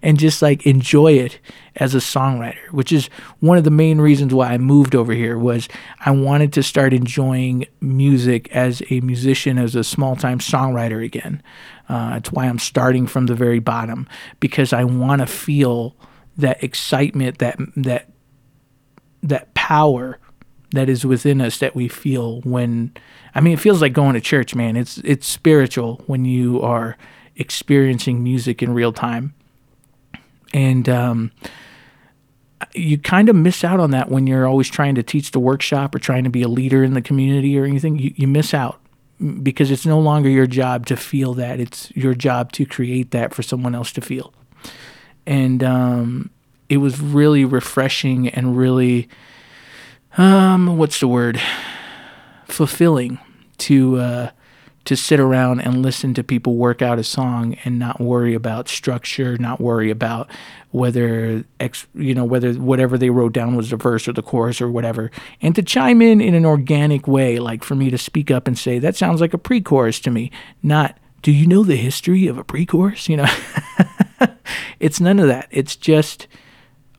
and 0.03 0.19
just 0.19 0.43
like 0.43 0.67
enjoy 0.67 1.13
it 1.13 1.39
as 1.77 1.95
a 1.95 1.99
songwriter, 1.99 2.71
which 2.73 2.93
is 2.93 3.09
one 3.41 3.59
of 3.59 3.65
the 3.65 3.71
main 3.71 4.01
reasons 4.01 4.33
why 4.33 4.49
I 4.49 4.59
moved 4.59 4.95
over 4.95 5.13
here 5.13 5.39
was 5.39 5.69
I 6.05 6.11
wanted 6.11 6.53
to 6.55 6.63
start 6.63 6.93
enjoying 6.93 7.67
music 7.81 8.51
as 8.55 8.83
a 8.91 9.01
musician, 9.01 9.59
as 9.59 9.75
a 9.75 9.85
small-time 9.85 10.39
songwriter 10.39 11.05
again. 11.05 11.43
Uh, 11.89 12.15
it's 12.17 12.33
why 12.33 12.47
I'm 12.47 12.59
starting 12.59 13.07
from 13.07 13.27
the 13.27 13.35
very 13.35 13.59
bottom 13.59 14.09
because 14.41 14.73
I 14.73 14.85
want 14.85 15.21
to 15.21 15.27
feel 15.27 15.97
that 16.39 16.63
excitement, 16.63 17.39
that 17.39 17.59
that 17.77 18.11
that 19.23 19.55
power 19.55 20.19
that 20.73 20.89
is 20.89 21.07
within 21.07 21.41
us 21.41 21.59
that 21.59 21.75
we 21.75 21.89
feel 21.89 22.41
when 22.43 22.93
I 23.35 23.41
mean 23.41 23.55
it 23.55 23.61
feels 23.61 23.81
like 23.81 23.93
going 23.93 24.15
to 24.15 24.21
church, 24.21 24.55
man. 24.55 24.77
It's 24.77 24.99
it's 24.99 25.27
spiritual 25.27 26.03
when 26.07 26.25
you 26.25 26.61
are 26.61 26.97
experiencing 27.37 28.23
music 28.23 28.63
in 28.63 28.73
real 28.73 28.93
time 28.93 29.35
and 30.53 30.89
um, 30.89 31.33
you 32.75 32.99
kind 32.99 33.29
of 33.29 33.37
miss 33.37 33.65
out 33.65 33.81
on 33.81 33.91
that 33.91 34.11
when 34.11 34.27
you're 34.27 34.47
always 34.47 34.69
trying 34.69 34.95
to 34.95 35.03
teach 35.03 35.31
the 35.31 35.41
workshop 35.41 35.95
or 35.95 35.99
trying 35.99 36.25
to 36.25 36.31
be 36.31 36.43
a 36.43 36.49
leader 36.49 36.83
in 36.83 36.95
the 36.95 37.03
community 37.03 37.59
or 37.59 37.65
anything. 37.65 37.99
You, 37.99 38.13
you 38.17 38.27
miss 38.27 38.55
out 38.55 38.81
because 39.43 39.71
it's 39.71 39.87
no 39.87 39.99
longer 39.99 40.29
your 40.29 40.47
job 40.47 40.87
to 40.87 40.97
feel 40.97 41.35
that. 41.35 41.61
It's 41.61 41.91
your 41.93 42.15
job 42.15 42.53
to 42.53 42.67
create 42.67 43.11
that 43.13 43.35
for 43.35 43.43
someone 43.43 43.75
else 43.75 43.93
to 43.93 44.01
feel. 44.01 44.33
And 45.27 45.63
um, 45.65 46.31
it 46.69 46.79
was 46.79 47.01
really 47.01 47.45
refreshing 47.45 48.29
and 48.29 48.57
really, 48.57 49.09
um, 50.17 50.77
what's 50.77 51.01
the 51.01 51.09
word? 51.09 51.41
Fulfilling 52.47 53.19
to 53.59 53.97
uh, 53.97 54.31
to 54.87 54.97
sit 54.97 55.21
around 55.21 55.61
and 55.61 55.83
listen 55.83 56.15
to 56.15 56.23
people 56.23 56.55
work 56.55 56.81
out 56.81 56.99
a 56.99 57.05
song 57.05 57.57
and 57.65 57.79
not 57.79 58.01
worry 58.01 58.35
about 58.35 58.69
structure, 58.69 59.37
not 59.37 59.61
worry 59.61 59.91
about 59.91 60.31
whether 60.71 61.45
ex, 61.61 61.87
you 61.95 62.15
know 62.15 62.25
whether 62.25 62.53
whatever 62.55 62.97
they 62.97 63.11
wrote 63.11 63.33
down 63.33 63.57
was 63.57 63.71
the 63.71 63.77
verse 63.77 64.07
or 64.07 64.13
the 64.13 64.23
chorus 64.23 64.61
or 64.61 64.71
whatever, 64.71 65.11
and 65.43 65.55
to 65.55 65.63
chime 65.63 66.01
in 66.01 66.21
in 66.21 66.35
an 66.35 66.47
organic 66.47 67.07
way, 67.07 67.39
like 67.39 67.65
for 67.65 67.75
me 67.75 67.91
to 67.91 67.99
speak 67.99 68.31
up 68.31 68.47
and 68.47 68.59
say 68.59 68.79
that 68.79 68.97
sounds 68.97 69.21
like 69.21 69.35
a 69.35 69.39
pre-chorus 69.39 70.01
to 70.01 70.11
me, 70.11 70.31
not 70.63 70.99
do 71.23 71.33
you 71.33 71.47
know 71.47 71.65
the 71.65 71.77
history 71.77 72.29
of 72.29 72.39
a 72.39 72.45
pre-chorus? 72.45 73.09
You 73.09 73.19
know, 73.19 73.27
it's 74.81 75.01
none 75.01 75.19
of 75.19 75.27
that. 75.27 75.49
It's 75.51 75.75
just 75.75 76.29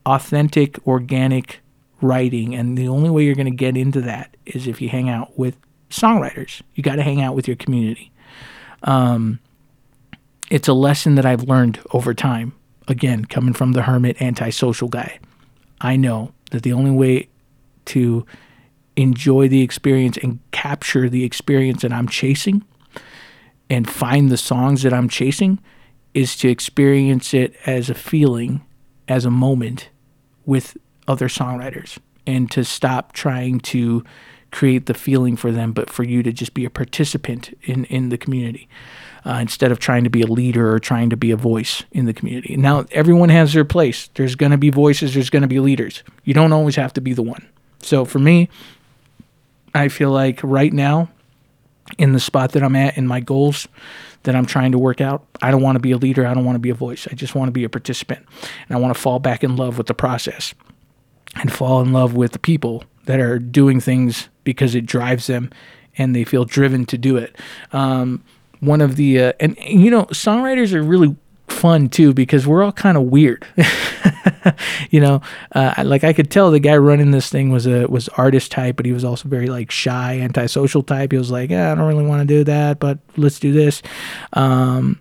authentic, 0.04 0.86
organic 0.86 1.60
writing, 2.02 2.54
and 2.54 2.76
the 2.76 2.88
only 2.88 3.08
way 3.08 3.24
you're 3.24 3.34
going 3.34 3.46
to 3.46 3.50
get 3.50 3.76
into 3.76 4.02
that 4.02 4.36
is 4.44 4.66
if 4.66 4.82
you 4.82 4.90
hang 4.90 5.08
out 5.08 5.38
with 5.38 5.56
songwriters. 5.90 6.62
You 6.74 6.82
got 6.82 6.96
to 6.96 7.02
hang 7.02 7.20
out 7.20 7.34
with 7.34 7.46
your 7.46 7.56
community. 7.56 8.12
Um, 8.82 9.40
it's 10.50 10.68
a 10.68 10.72
lesson 10.72 11.14
that 11.16 11.26
I've 11.26 11.44
learned 11.44 11.80
over 11.92 12.14
time. 12.14 12.52
Again, 12.86 13.26
coming 13.26 13.52
from 13.52 13.72
the 13.72 13.82
hermit 13.82 14.22
antisocial 14.22 14.88
guy, 14.88 15.18
I 15.80 15.96
know 15.96 16.32
that 16.52 16.62
the 16.62 16.72
only 16.72 16.90
way 16.90 17.28
to 17.86 18.24
enjoy 18.96 19.48
the 19.48 19.62
experience 19.62 20.16
and 20.16 20.40
capture 20.50 21.08
the 21.08 21.24
experience 21.24 21.82
that 21.82 21.92
I'm 21.92 22.08
chasing 22.08 22.64
and 23.70 23.88
find 23.88 24.30
the 24.30 24.36
songs 24.36 24.82
that 24.82 24.94
I'm 24.94 25.08
chasing 25.08 25.58
is 26.14 26.36
to 26.38 26.48
experience 26.48 27.34
it 27.34 27.54
as 27.66 27.90
a 27.90 27.94
feeling, 27.94 28.62
as 29.06 29.24
a 29.24 29.30
moment 29.30 29.90
with 30.46 30.76
other 31.06 31.28
songwriters, 31.28 31.98
and 32.26 32.50
to 32.50 32.64
stop 32.64 33.12
trying 33.12 33.60
to 33.60 34.02
create 34.50 34.86
the 34.86 34.94
feeling 34.94 35.36
for 35.36 35.52
them, 35.52 35.72
but 35.72 35.90
for 35.90 36.02
you 36.02 36.22
to 36.22 36.32
just 36.32 36.54
be 36.54 36.64
a 36.64 36.70
participant 36.70 37.56
in, 37.62 37.84
in 37.86 38.08
the 38.08 38.18
community. 38.18 38.68
Uh, 39.26 39.40
instead 39.40 39.70
of 39.72 39.78
trying 39.78 40.04
to 40.04 40.10
be 40.10 40.22
a 40.22 40.26
leader 40.26 40.72
or 40.72 40.78
trying 40.78 41.10
to 41.10 41.16
be 41.16 41.32
a 41.32 41.36
voice 41.36 41.82
in 41.90 42.06
the 42.06 42.14
community. 42.14 42.56
Now, 42.56 42.86
everyone 42.92 43.28
has 43.28 43.52
their 43.52 43.64
place. 43.64 44.08
There's 44.14 44.36
going 44.36 44.52
to 44.52 44.58
be 44.58 44.70
voices, 44.70 45.12
there's 45.12 45.28
going 45.28 45.42
to 45.42 45.48
be 45.48 45.60
leaders. 45.60 46.02
You 46.24 46.32
don't 46.32 46.52
always 46.52 46.76
have 46.76 46.94
to 46.94 47.00
be 47.00 47.12
the 47.12 47.22
one. 47.22 47.46
So 47.80 48.04
for 48.04 48.20
me, 48.20 48.48
I 49.74 49.88
feel 49.88 50.10
like 50.12 50.40
right 50.42 50.72
now, 50.72 51.10
in 51.98 52.12
the 52.12 52.20
spot 52.20 52.52
that 52.52 52.62
I'm 52.62 52.76
at 52.76 52.98
in 52.98 53.06
my 53.06 53.20
goals 53.20 53.66
that 54.24 54.34
I'm 54.34 54.46
trying 54.46 54.72
to 54.72 54.78
work 54.78 55.00
out, 55.00 55.24
I 55.40 55.50
don't 55.50 55.62
want 55.62 55.76
to 55.76 55.80
be 55.80 55.92
a 55.92 55.96
leader. 55.96 56.26
I 56.26 56.34
don't 56.34 56.44
want 56.44 56.56
to 56.56 56.60
be 56.60 56.70
a 56.70 56.74
voice. 56.74 57.06
I 57.10 57.14
just 57.14 57.34
want 57.34 57.48
to 57.48 57.52
be 57.52 57.64
a 57.64 57.68
participant. 57.68 58.24
And 58.68 58.76
I 58.76 58.80
want 58.80 58.94
to 58.94 59.00
fall 59.00 59.18
back 59.18 59.42
in 59.42 59.56
love 59.56 59.78
with 59.78 59.86
the 59.86 59.94
process 59.94 60.54
and 61.36 61.52
fall 61.52 61.80
in 61.80 61.92
love 61.92 62.14
with 62.14 62.32
the 62.32 62.38
people 62.38 62.84
that 63.06 63.20
are 63.20 63.38
doing 63.38 63.80
things 63.80 64.28
because 64.48 64.74
it 64.74 64.86
drives 64.86 65.26
them 65.26 65.50
and 65.98 66.16
they 66.16 66.24
feel 66.24 66.46
driven 66.46 66.86
to 66.86 66.96
do 66.96 67.18
it. 67.18 67.36
Um, 67.70 68.24
one 68.60 68.80
of 68.80 68.96
the 68.96 69.20
uh, 69.20 69.32
and 69.40 69.58
you 69.58 69.90
know 69.90 70.04
songwriters 70.06 70.72
are 70.72 70.82
really 70.82 71.14
fun 71.48 71.90
too 71.90 72.14
because 72.14 72.46
we're 72.46 72.62
all 72.62 72.72
kind 72.72 72.96
of 72.96 73.02
weird. 73.02 73.46
you 74.90 75.00
know, 75.00 75.20
uh, 75.52 75.74
like 75.84 76.02
I 76.02 76.14
could 76.14 76.30
tell 76.30 76.50
the 76.50 76.60
guy 76.60 76.78
running 76.78 77.10
this 77.10 77.28
thing 77.28 77.50
was 77.50 77.66
a 77.66 77.86
was 77.88 78.08
artist 78.10 78.50
type, 78.50 78.76
but 78.76 78.86
he 78.86 78.92
was 78.92 79.04
also 79.04 79.28
very 79.28 79.48
like 79.48 79.70
shy, 79.70 80.18
antisocial 80.18 80.82
type. 80.82 81.12
He 81.12 81.18
was 81.18 81.30
like, 81.30 81.50
yeah, 81.50 81.70
I 81.70 81.74
don't 81.74 81.86
really 81.86 82.06
want 82.06 82.26
to 82.26 82.34
do 82.34 82.42
that, 82.44 82.78
but 82.78 83.00
let's 83.18 83.38
do 83.38 83.52
this. 83.52 83.82
Um, 84.32 84.98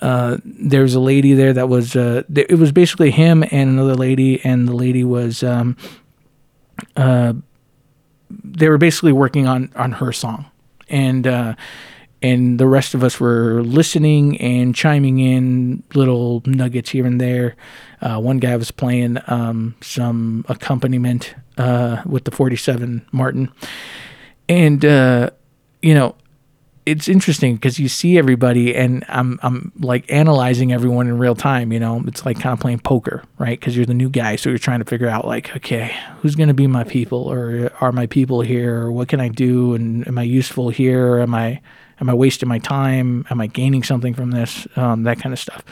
uh, 0.00 0.38
there's 0.44 0.94
a 0.94 1.00
lady 1.00 1.34
there 1.34 1.52
that 1.52 1.68
was 1.68 1.94
uh, 1.94 2.22
th- 2.34 2.46
it 2.48 2.54
was 2.54 2.72
basically 2.72 3.10
him 3.10 3.42
and 3.42 3.68
another 3.68 3.96
lady, 3.96 4.42
and 4.44 4.66
the 4.66 4.74
lady 4.74 5.04
was 5.04 5.42
um, 5.42 5.76
uh, 6.96 7.34
they 8.30 8.68
were 8.68 8.78
basically 8.78 9.12
working 9.12 9.46
on 9.46 9.70
on 9.76 9.92
her 9.92 10.12
song, 10.12 10.46
and 10.88 11.26
uh, 11.26 11.54
and 12.22 12.58
the 12.58 12.66
rest 12.66 12.94
of 12.94 13.04
us 13.04 13.20
were 13.20 13.62
listening 13.62 14.40
and 14.40 14.74
chiming 14.74 15.18
in 15.18 15.82
little 15.94 16.42
nuggets 16.46 16.90
here 16.90 17.06
and 17.06 17.20
there. 17.20 17.56
Uh, 18.00 18.18
one 18.18 18.38
guy 18.38 18.56
was 18.56 18.70
playing 18.70 19.18
um, 19.26 19.74
some 19.80 20.44
accompaniment 20.48 21.34
uh, 21.56 22.02
with 22.06 22.24
the 22.24 22.30
47 22.30 23.06
Martin, 23.12 23.50
and 24.48 24.84
uh, 24.84 25.30
you 25.82 25.94
know, 25.94 26.14
it's 26.88 27.08
interesting 27.08 27.56
because 27.56 27.78
you 27.78 27.88
see 27.88 28.18
everybody, 28.18 28.74
and 28.74 29.04
I'm 29.08 29.38
I'm 29.42 29.72
like 29.78 30.10
analyzing 30.10 30.72
everyone 30.72 31.08
in 31.08 31.18
real 31.18 31.34
time. 31.34 31.72
You 31.72 31.80
know, 31.80 32.02
it's 32.06 32.24
like 32.24 32.40
kind 32.40 32.52
of 32.52 32.60
playing 32.60 32.80
poker, 32.80 33.22
right? 33.38 33.58
Because 33.58 33.76
you're 33.76 33.86
the 33.86 33.94
new 33.94 34.08
guy, 34.08 34.36
so 34.36 34.48
you're 34.48 34.58
trying 34.58 34.80
to 34.80 34.84
figure 34.84 35.08
out 35.08 35.26
like, 35.26 35.54
okay, 35.56 35.94
who's 36.20 36.34
going 36.34 36.48
to 36.48 36.54
be 36.54 36.66
my 36.66 36.84
people, 36.84 37.30
or 37.30 37.70
are 37.80 37.92
my 37.92 38.06
people 38.06 38.40
here, 38.40 38.82
or 38.82 38.92
what 38.92 39.08
can 39.08 39.20
I 39.20 39.28
do, 39.28 39.74
and 39.74 40.06
am 40.08 40.18
I 40.18 40.22
useful 40.22 40.70
here, 40.70 41.14
or 41.14 41.20
am 41.20 41.34
I 41.34 41.60
Am 42.00 42.08
I 42.08 42.14
wasting 42.14 42.48
my 42.48 42.58
time? 42.60 43.26
Am 43.28 43.40
I 43.40 43.48
gaining 43.48 43.82
something 43.82 44.14
from 44.14 44.30
this? 44.30 44.68
Um, 44.76 45.02
that 45.02 45.18
kind 45.18 45.32
of 45.32 45.38
stuff. 45.38 45.64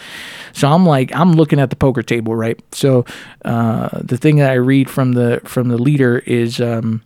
So 0.53 0.69
I'm 0.69 0.85
like, 0.85 1.14
I'm 1.14 1.33
looking 1.33 1.61
at 1.61 1.71
the 1.71 1.77
poker 1.77 2.03
table, 2.03 2.35
right? 2.35 2.59
So 2.75 3.05
uh, 3.45 4.01
the 4.03 4.17
thing 4.17 4.37
that 4.37 4.51
I 4.51 4.55
read 4.55 4.91
from 4.91 5.12
the 5.12 5.41
from 5.45 5.69
the 5.69 5.79
leader 5.79 6.19
is, 6.19 6.61
um, 6.61 7.03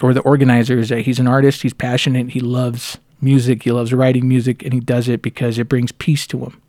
or 0.00 0.14
the 0.14 0.22
organizer 0.22 0.78
is 0.78 0.88
that 0.88 1.02
he's 1.02 1.18
an 1.18 1.26
artist. 1.26 1.62
He's 1.62 1.74
passionate. 1.74 2.30
He 2.30 2.40
loves 2.40 2.96
music. 3.22 3.62
He 3.62 3.72
loves 3.72 3.92
writing 3.92 4.28
music, 4.28 4.62
and 4.62 4.72
he 4.72 4.80
does 4.80 5.08
it 5.08 5.22
because 5.22 5.58
it 5.58 5.68
brings 5.68 5.92
peace 5.92 6.26
to 6.28 6.38
him. 6.38 6.60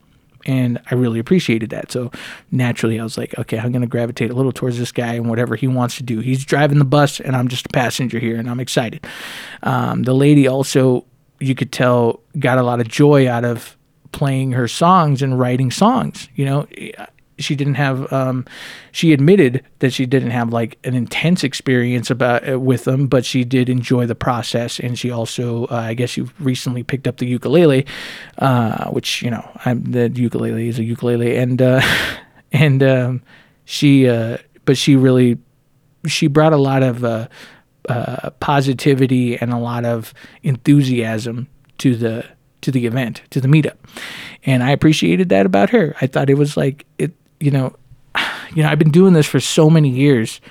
And 0.45 0.79
I 0.91 0.95
really 0.95 1.19
appreciated 1.19 1.69
that. 1.69 1.91
So 1.91 2.11
naturally, 2.51 2.99
I 2.99 3.03
was 3.03 3.17
like, 3.17 3.37
okay, 3.39 3.57
I'm 3.57 3.71
going 3.71 3.81
to 3.81 3.87
gravitate 3.87 4.29
a 4.29 4.33
little 4.33 4.51
towards 4.51 4.77
this 4.77 4.91
guy 4.91 5.13
and 5.13 5.29
whatever 5.29 5.55
he 5.55 5.67
wants 5.67 5.95
to 5.97 6.03
do. 6.03 6.19
He's 6.19 6.43
driving 6.43 6.79
the 6.79 6.85
bus, 6.85 7.19
and 7.19 7.35
I'm 7.35 7.47
just 7.47 7.67
a 7.67 7.69
passenger 7.69 8.19
here, 8.19 8.37
and 8.37 8.49
I'm 8.49 8.59
excited. 8.59 9.05
Um, 9.63 10.03
the 10.03 10.13
lady 10.13 10.47
also 10.47 11.05
you 11.39 11.55
could 11.55 11.71
tell 11.71 12.21
got 12.39 12.57
a 12.57 12.63
lot 12.63 12.79
of 12.79 12.87
joy 12.87 13.29
out 13.29 13.43
of 13.43 13.77
playing 14.11 14.51
her 14.51 14.67
songs 14.67 15.21
and 15.21 15.37
writing 15.37 15.71
songs. 15.71 16.29
You 16.35 16.45
know, 16.45 16.67
she 17.39 17.55
didn't 17.55 17.75
have. 17.75 18.11
Um, 18.11 18.45
she 18.91 19.13
admitted 19.13 19.63
that 19.79 19.93
she 19.93 20.05
didn't 20.05 20.31
have 20.31 20.51
like 20.51 20.77
an 20.83 20.93
intense 20.93 21.43
experience 21.43 22.09
about 22.09 22.47
uh, 22.47 22.59
with 22.59 22.83
them, 22.85 23.07
but 23.07 23.25
she 23.25 23.43
did 23.43 23.69
enjoy 23.69 24.05
the 24.05 24.15
process. 24.15 24.79
And 24.79 24.97
she 24.97 25.09
also, 25.11 25.65
uh, 25.65 25.75
I 25.75 25.93
guess, 25.93 26.11
she 26.11 26.21
recently 26.39 26.83
picked 26.83 27.07
up 27.07 27.17
the 27.17 27.25
ukulele, 27.25 27.85
uh, 28.37 28.89
which 28.89 29.21
you 29.21 29.31
know, 29.31 29.47
I'm, 29.65 29.83
the 29.91 30.09
ukulele 30.09 30.67
is 30.67 30.79
a 30.79 30.83
ukulele, 30.83 31.37
and 31.37 31.61
uh, 31.61 31.81
and 32.51 32.83
um, 32.83 33.21
she, 33.65 34.07
uh, 34.07 34.37
but 34.65 34.77
she 34.77 34.95
really, 34.95 35.37
she 36.07 36.27
brought 36.27 36.53
a 36.53 36.57
lot 36.57 36.83
of 36.83 37.29
positivity 38.39 39.37
and 39.37 39.51
a 39.51 39.57
lot 39.57 39.85
of 39.85 40.13
enthusiasm 40.43 41.47
to 41.79 41.95
the 41.95 42.25
to 42.61 42.71
the 42.71 42.85
event, 42.85 43.21
to 43.29 43.41
the 43.41 43.47
meetup. 43.47 43.75
And 44.45 44.63
I 44.63 44.71
appreciated 44.71 45.29
that 45.29 45.45
about 45.45 45.69
her. 45.69 45.95
I 46.01 46.07
thought 46.07 46.29
it 46.29 46.37
was 46.37 46.57
like 46.57 46.85
it, 46.97 47.13
you 47.43 47.51
know, 47.51 47.75
you 48.53 48.63
know, 48.63 48.69
I've 48.69 48.79
been 48.79 48.91
doing 48.91 49.13
this 49.13 49.27
for 49.27 49.39
so 49.39 49.69
many 49.69 49.89
years 49.89 50.41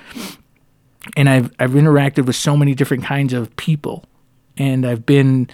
and 1.17 1.29
I've 1.29 1.51
I've 1.59 1.71
interacted 1.71 2.25
with 2.25 2.35
so 2.35 2.55
many 2.55 2.73
different 2.75 3.03
kinds 3.03 3.33
of 3.33 3.55
people. 3.55 4.05
And 4.55 4.85
I've 4.85 5.05
been 5.05 5.49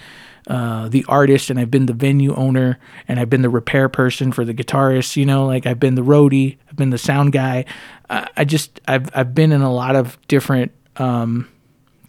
uh, 0.46 0.88
the 0.88 1.04
artist 1.08 1.48
and 1.48 1.58
I've 1.58 1.70
been 1.70 1.86
the 1.86 1.94
venue 1.94 2.34
owner 2.34 2.78
and 3.08 3.18
I've 3.18 3.30
been 3.30 3.42
the 3.42 3.48
repair 3.48 3.88
person 3.88 4.30
for 4.32 4.44
the 4.44 4.52
guitarist, 4.52 5.16
you 5.16 5.24
know, 5.24 5.46
like 5.46 5.66
I've 5.66 5.80
been 5.80 5.94
the 5.94 6.02
roadie, 6.02 6.58
I've 6.68 6.76
been 6.76 6.90
the 6.90 6.98
sound 6.98 7.32
guy. 7.32 7.64
I, 8.10 8.28
I 8.36 8.44
just 8.44 8.80
I've 8.86 9.08
I've 9.16 9.34
been 9.34 9.52
in 9.52 9.62
a 9.62 9.72
lot 9.72 9.96
of 9.96 10.18
different 10.28 10.72
um, 10.96 11.48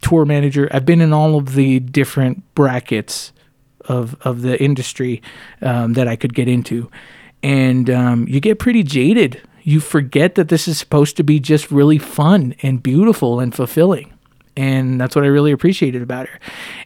tour 0.02 0.26
manager. 0.26 0.68
I've 0.72 0.86
been 0.86 1.02
in 1.02 1.14
all 1.14 1.38
of 1.38 1.56
the 1.56 1.80
different 1.80 2.44
brackets 2.56 3.32
of 3.86 4.16
of 4.22 4.42
the 4.42 4.62
industry 4.62 5.22
um, 5.62 5.94
that 5.94 6.08
I 6.08 6.16
could 6.16 6.34
get 6.34 6.48
into, 6.48 6.92
and 7.44 7.90
um, 7.90 8.28
you 8.28 8.40
get 8.40 8.60
pretty 8.60 8.84
jaded. 8.84 9.42
You 9.64 9.80
forget 9.80 10.36
that 10.36 10.50
this 10.50 10.68
is 10.68 10.78
supposed 10.78 11.18
to 11.18 11.24
be 11.24 11.40
just 11.40 11.72
really 11.72 11.98
fun 11.98 12.56
and 12.62 12.82
beautiful 12.82 13.40
and 13.40 13.54
fulfilling. 13.54 14.14
And 14.58 15.00
that's 15.00 15.16
what 15.16 15.24
I 15.24 15.30
really 15.30 15.52
appreciated 15.52 16.02
about 16.02 16.28
her. 16.28 16.40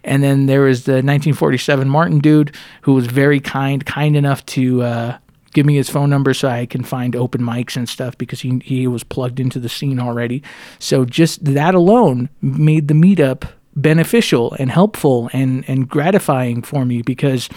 And 0.03 0.23
then 0.23 0.45
there 0.45 0.61
was 0.61 0.85
the 0.85 0.93
1947 0.93 1.89
Martin 1.89 2.19
dude 2.19 2.55
who 2.81 2.93
was 2.93 3.07
very 3.07 3.39
kind, 3.39 3.85
kind 3.85 4.15
enough 4.15 4.45
to 4.47 4.83
uh, 4.83 5.17
give 5.55 5.65
me 5.65 5.75
his 5.75 5.89
phone 5.89 6.09
number 6.09 6.33
so 6.33 6.47
I 6.49 6.67
can 6.67 6.83
find 6.83 7.15
open 7.15 7.41
mics 7.41 7.75
and 7.75 7.89
stuff 7.89 8.17
because 8.17 8.41
he 8.41 8.61
he 8.63 8.87
was 8.87 9.03
plugged 9.03 9.39
into 9.39 9.59
the 9.59 9.69
scene 9.69 9.99
already. 9.99 10.43
So 10.77 11.05
just 11.05 11.43
that 11.45 11.73
alone 11.73 12.29
made 12.41 12.87
the 12.87 12.93
meetup 12.93 13.49
beneficial 13.75 14.53
and 14.59 14.69
helpful 14.69 15.29
and 15.33 15.63
and 15.67 15.89
gratifying 15.89 16.61
for 16.61 16.85
me 16.85 17.01
because 17.01 17.49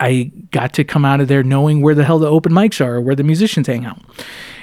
I 0.00 0.30
got 0.50 0.72
to 0.74 0.84
come 0.84 1.04
out 1.04 1.20
of 1.20 1.28
there 1.28 1.42
knowing 1.42 1.82
where 1.82 1.94
the 1.94 2.04
hell 2.04 2.18
the 2.18 2.28
open 2.28 2.52
mics 2.52 2.84
are, 2.84 3.00
where 3.00 3.14
the 3.14 3.24
musicians 3.24 3.66
hang 3.66 3.84
out. 3.84 4.00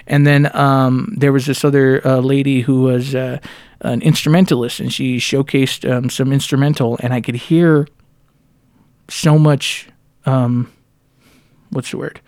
And 0.08 0.28
then 0.28 0.54
um, 0.56 1.14
there 1.18 1.32
was 1.32 1.46
this 1.46 1.64
other 1.64 2.06
uh, 2.06 2.20
lady 2.20 2.62
who 2.62 2.82
was 2.82 3.16
uh, 3.16 3.40
an 3.82 4.02
instrumentalist, 4.02 4.80
and 4.80 4.92
she 4.92 5.18
showcased 5.18 5.90
um, 5.90 6.10
some 6.10 6.34
instrumental, 6.34 6.98
and 7.02 7.14
I 7.14 7.22
could 7.22 7.36
hear 7.36 7.88
so 9.10 9.38
much 9.38 9.88
um, 10.26 10.72
what's 11.70 11.92
the 11.92 11.98
word 11.98 12.22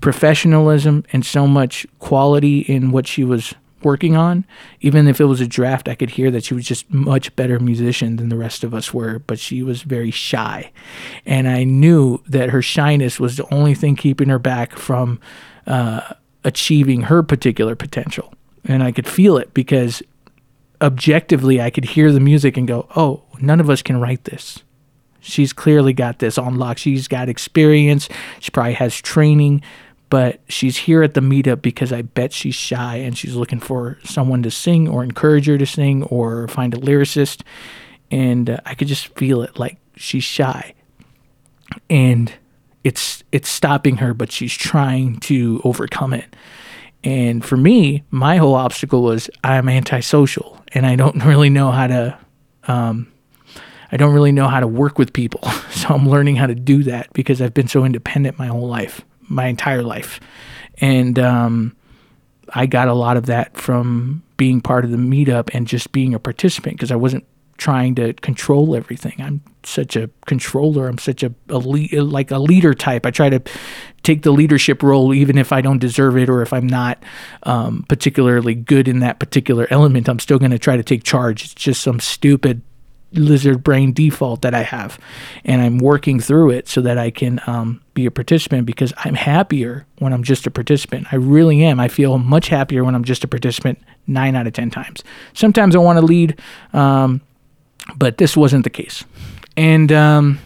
professionalism 0.00 1.04
and 1.12 1.26
so 1.26 1.46
much 1.46 1.86
quality 1.98 2.60
in 2.60 2.90
what 2.90 3.06
she 3.06 3.22
was 3.22 3.54
working 3.84 4.16
on. 4.16 4.44
Even 4.80 5.08
if 5.08 5.20
it 5.20 5.24
was 5.24 5.40
a 5.40 5.46
draft 5.46 5.88
i 5.88 5.94
could 5.94 6.10
hear 6.10 6.30
that 6.30 6.44
she 6.44 6.54
was 6.54 6.64
just 6.64 6.90
much 6.92 7.34
better 7.36 7.58
musician 7.58 8.16
than 8.16 8.28
the 8.28 8.36
rest 8.36 8.64
of 8.64 8.74
us 8.74 8.92
were 8.92 9.18
but 9.20 9.38
she 9.38 9.62
was 9.62 9.82
very 9.82 10.10
shy. 10.10 10.72
And 11.26 11.48
i 11.48 11.64
knew 11.64 12.22
that 12.26 12.50
her 12.50 12.62
shyness 12.62 13.20
was 13.20 13.36
the 13.36 13.54
only 13.54 13.74
thing 13.74 13.96
keeping 13.96 14.28
her 14.28 14.38
back 14.38 14.76
from 14.76 15.20
uh, 15.66 16.14
achieving 16.44 17.02
her 17.02 17.22
particular 17.22 17.74
potential. 17.74 18.32
And 18.64 18.82
i 18.82 18.92
could 18.92 19.06
feel 19.06 19.36
it 19.36 19.54
because 19.54 20.02
objectively 20.82 21.60
i 21.60 21.68
could 21.68 21.84
hear 21.84 22.10
the 22.10 22.20
music 22.20 22.56
and 22.56 22.66
go 22.66 22.88
oh 22.96 23.22
none 23.40 23.60
of 23.60 23.70
us 23.70 23.82
can 23.82 24.00
write 24.00 24.24
this. 24.24 24.62
She's 25.20 25.52
clearly 25.52 25.92
got 25.92 26.18
this 26.18 26.38
on 26.38 26.56
lock. 26.56 26.78
She's 26.78 27.06
got 27.06 27.28
experience. 27.28 28.08
She 28.38 28.50
probably 28.50 28.74
has 28.74 28.96
training, 28.96 29.62
but 30.10 30.40
she's 30.48 30.76
here 30.76 31.02
at 31.02 31.14
the 31.14 31.20
meetup 31.20 31.62
because 31.62 31.92
I 31.92 32.02
bet 32.02 32.32
she's 32.32 32.56
shy 32.56 32.96
and 32.96 33.16
she's 33.16 33.36
looking 33.36 33.60
for 33.60 33.98
someone 34.04 34.42
to 34.42 34.50
sing 34.50 34.88
or 34.88 35.04
encourage 35.04 35.46
her 35.46 35.56
to 35.56 35.66
sing 35.66 36.02
or 36.04 36.48
find 36.48 36.74
a 36.74 36.78
lyricist. 36.78 37.42
And 38.10 38.50
uh, 38.50 38.58
I 38.66 38.74
could 38.74 38.88
just 38.88 39.06
feel 39.16 39.42
it 39.42 39.58
like 39.58 39.78
she's 39.96 40.24
shy. 40.24 40.74
And 41.88 42.32
it's 42.82 43.22
it's 43.30 43.48
stopping 43.48 43.98
her, 43.98 44.12
but 44.12 44.32
she's 44.32 44.54
trying 44.54 45.20
to 45.20 45.60
overcome 45.62 46.12
it. 46.12 46.34
And 47.04 47.44
for 47.44 47.56
me, 47.56 48.02
my 48.10 48.36
whole 48.36 48.54
obstacle 48.54 49.02
was 49.02 49.30
I'm 49.44 49.68
antisocial 49.68 50.62
and 50.72 50.86
I 50.86 50.96
don't 50.96 51.24
really 51.24 51.50
know 51.50 51.70
how 51.70 51.86
to 51.86 52.18
um, 52.66 53.12
I 53.92 53.96
don't 53.96 54.12
really 54.14 54.32
know 54.32 54.48
how 54.48 54.60
to 54.60 54.66
work 54.66 54.98
with 54.98 55.12
people. 55.12 55.40
So 55.80 55.94
I'm 55.94 56.06
learning 56.06 56.36
how 56.36 56.46
to 56.46 56.54
do 56.54 56.82
that 56.82 57.10
because 57.14 57.40
I've 57.40 57.54
been 57.54 57.66
so 57.66 57.86
independent 57.86 58.38
my 58.38 58.48
whole 58.48 58.68
life, 58.68 59.00
my 59.30 59.46
entire 59.46 59.82
life. 59.82 60.20
And 60.78 61.18
um, 61.18 61.76
I 62.50 62.66
got 62.66 62.88
a 62.88 62.94
lot 62.94 63.16
of 63.16 63.26
that 63.26 63.56
from 63.56 64.22
being 64.36 64.60
part 64.60 64.84
of 64.84 64.90
the 64.90 64.96
meetup 64.96 65.50
and 65.54 65.66
just 65.66 65.92
being 65.92 66.14
a 66.14 66.18
participant 66.18 66.76
because 66.76 66.90
I 66.90 66.96
wasn't 66.96 67.24
trying 67.56 67.94
to 67.94 68.14
control 68.14 68.74
everything. 68.74 69.14
I'm 69.18 69.42
such 69.62 69.94
a 69.94 70.08
controller. 70.26 70.88
I'm 70.88 70.98
such 70.98 71.22
a, 71.22 71.32
a 71.50 71.58
le- 71.58 72.02
like 72.02 72.30
a 72.30 72.38
leader 72.38 72.72
type. 72.72 73.04
I 73.04 73.10
try 73.10 73.28
to 73.28 73.42
take 74.02 74.22
the 74.22 74.32
leadership 74.32 74.82
role 74.82 75.12
even 75.12 75.36
if 75.36 75.52
I 75.52 75.60
don't 75.60 75.78
deserve 75.78 76.16
it 76.16 76.30
or 76.30 76.40
if 76.40 76.54
I'm 76.54 76.66
not 76.66 77.02
um, 77.42 77.84
particularly 77.88 78.54
good 78.54 78.88
in 78.88 79.00
that 79.00 79.20
particular 79.20 79.66
element. 79.70 80.08
I'm 80.08 80.18
still 80.18 80.38
going 80.38 80.52
to 80.52 80.58
try 80.58 80.78
to 80.78 80.82
take 80.82 81.04
charge. 81.04 81.44
It's 81.44 81.54
just 81.54 81.82
some 81.82 82.00
stupid 82.00 82.62
lizard 83.12 83.62
brain 83.64 83.92
default 83.92 84.42
that 84.42 84.54
I 84.54 84.62
have, 84.62 84.98
and 85.44 85.60
I'm 85.60 85.78
working 85.78 86.20
through 86.20 86.50
it 86.50 86.68
so 86.68 86.80
that 86.82 86.98
I 86.98 87.10
can 87.10 87.40
um, 87.46 87.80
be 87.94 88.06
a 88.06 88.10
participant 88.10 88.66
because 88.66 88.92
I'm 88.98 89.14
happier 89.14 89.86
when 89.98 90.12
I'm 90.12 90.22
just 90.22 90.46
a 90.46 90.50
participant. 90.50 91.06
I 91.12 91.16
really 91.16 91.62
am. 91.64 91.80
I 91.80 91.88
feel 91.88 92.18
much 92.18 92.48
happier 92.48 92.84
when 92.84 92.94
I'm 92.94 93.04
just 93.04 93.24
a 93.24 93.28
participant 93.28 93.78
nine 94.06 94.36
out 94.36 94.46
of 94.46 94.52
10 94.52 94.70
times. 94.70 95.02
Sometimes 95.34 95.74
I 95.74 95.78
want 95.78 95.98
to 95.98 96.04
lead, 96.04 96.40
um, 96.72 97.20
but 97.96 98.18
this 98.18 98.36
wasn't 98.36 98.64
the 98.64 98.70
case. 98.70 99.04
And 99.56 99.92
um, 99.92 100.38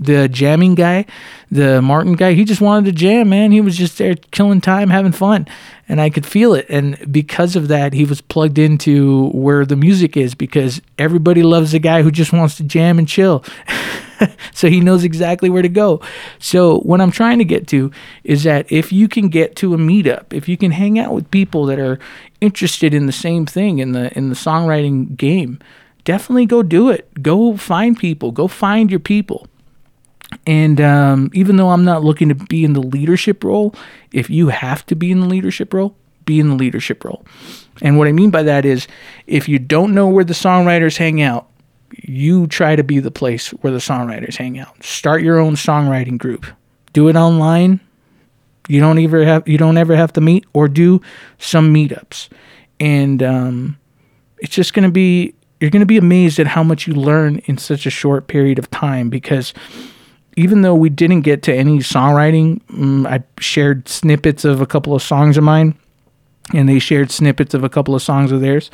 the 0.00 0.28
jamming 0.28 0.74
guy, 0.74 1.06
the 1.50 1.80
Martin 1.80 2.14
guy, 2.14 2.34
he 2.34 2.44
just 2.44 2.60
wanted 2.60 2.86
to 2.86 2.92
jam, 2.92 3.28
man. 3.28 3.52
He 3.52 3.60
was 3.60 3.76
just 3.76 3.98
there 3.98 4.14
killing 4.32 4.60
time, 4.60 4.90
having 4.90 5.12
fun. 5.12 5.46
And 5.88 6.00
I 6.00 6.10
could 6.10 6.26
feel 6.26 6.54
it. 6.54 6.66
And 6.68 7.12
because 7.12 7.56
of 7.56 7.68
that, 7.68 7.92
he 7.92 8.04
was 8.04 8.20
plugged 8.20 8.58
into 8.58 9.28
where 9.30 9.64
the 9.64 9.76
music 9.76 10.16
is 10.16 10.34
because 10.34 10.80
everybody 10.98 11.42
loves 11.42 11.72
the 11.72 11.78
guy 11.78 12.02
who 12.02 12.10
just 12.10 12.32
wants 12.32 12.56
to 12.56 12.64
jam 12.64 12.98
and 12.98 13.06
chill. 13.06 13.44
so 14.52 14.68
he 14.68 14.80
knows 14.80 15.04
exactly 15.04 15.50
where 15.50 15.62
to 15.62 15.68
go. 15.68 16.00
So 16.38 16.78
what 16.80 17.00
I'm 17.00 17.10
trying 17.10 17.38
to 17.38 17.44
get 17.44 17.68
to 17.68 17.90
is 18.24 18.42
that 18.44 18.70
if 18.72 18.92
you 18.92 19.08
can 19.08 19.28
get 19.28 19.56
to 19.56 19.74
a 19.74 19.78
meetup, 19.78 20.32
if 20.32 20.48
you 20.48 20.56
can 20.56 20.70
hang 20.70 20.98
out 20.98 21.12
with 21.12 21.30
people 21.30 21.66
that 21.66 21.78
are 21.78 21.98
interested 22.40 22.94
in 22.94 23.06
the 23.06 23.12
same 23.12 23.46
thing 23.46 23.78
in 23.78 23.92
the 23.92 24.16
in 24.16 24.28
the 24.28 24.34
songwriting 24.34 25.16
game, 25.16 25.58
definitely 26.04 26.46
go 26.46 26.62
do 26.62 26.90
it. 26.90 27.22
Go 27.22 27.56
find 27.56 27.96
people. 27.96 28.32
Go 28.32 28.48
find 28.48 28.90
your 28.90 29.00
people. 29.00 29.46
And 30.46 30.80
um, 30.80 31.30
even 31.32 31.56
though 31.56 31.70
I'm 31.70 31.84
not 31.84 32.04
looking 32.04 32.28
to 32.28 32.34
be 32.34 32.64
in 32.64 32.74
the 32.74 32.82
leadership 32.82 33.42
role, 33.44 33.74
if 34.12 34.28
you 34.28 34.48
have 34.48 34.84
to 34.86 34.94
be 34.96 35.10
in 35.10 35.20
the 35.20 35.26
leadership 35.26 35.72
role, 35.72 35.96
be 36.24 36.40
in 36.40 36.48
the 36.48 36.54
leadership 36.54 37.04
role. 37.04 37.24
And 37.82 37.98
what 37.98 38.08
I 38.08 38.12
mean 38.12 38.30
by 38.30 38.42
that 38.42 38.64
is 38.64 38.86
if 39.26 39.48
you 39.48 39.58
don't 39.58 39.94
know 39.94 40.08
where 40.08 40.24
the 40.24 40.34
songwriters 40.34 40.96
hang 40.96 41.22
out, 41.22 41.48
you 42.02 42.46
try 42.46 42.76
to 42.76 42.84
be 42.84 42.98
the 42.98 43.10
place 43.10 43.50
where 43.50 43.72
the 43.72 43.78
songwriters 43.78 44.36
hang 44.36 44.58
out. 44.58 44.82
Start 44.82 45.22
your 45.22 45.38
own 45.38 45.54
songwriting 45.54 46.18
group. 46.18 46.46
Do 46.92 47.08
it 47.08 47.16
online. 47.16 47.80
You 48.68 48.80
don't 48.80 48.98
ever 48.98 49.24
have 49.24 49.46
you 49.46 49.58
don't 49.58 49.76
ever 49.76 49.94
have 49.94 50.12
to 50.14 50.20
meet 50.20 50.46
or 50.52 50.68
do 50.68 51.00
some 51.38 51.72
meetups. 51.72 52.28
And 52.80 53.22
um, 53.22 53.78
it's 54.38 54.54
just 54.54 54.74
to 54.74 54.90
be 54.90 55.34
you're 55.60 55.70
to 55.70 55.86
be 55.86 55.96
amazed 55.96 56.38
at 56.38 56.46
how 56.46 56.62
much 56.62 56.86
you 56.86 56.94
learn 56.94 57.38
in 57.46 57.58
such 57.58 57.86
a 57.86 57.90
short 57.90 58.26
period 58.26 58.58
of 58.58 58.70
time 58.70 59.08
because 59.08 59.54
even 60.36 60.62
though 60.62 60.74
we 60.74 60.88
didn't 60.88 61.22
get 61.22 61.42
to 61.44 61.54
any 61.54 61.78
songwriting, 61.78 62.60
um, 62.70 63.06
I 63.06 63.22
shared 63.38 63.88
snippets 63.88 64.44
of 64.44 64.60
a 64.60 64.66
couple 64.66 64.94
of 64.94 65.02
songs 65.02 65.36
of 65.36 65.44
mine, 65.44 65.74
and 66.52 66.68
they 66.68 66.78
shared 66.78 67.10
snippets 67.10 67.54
of 67.54 67.64
a 67.64 67.68
couple 67.68 67.94
of 67.94 68.02
songs 68.02 68.32
of 68.32 68.40
theirs. 68.40 68.70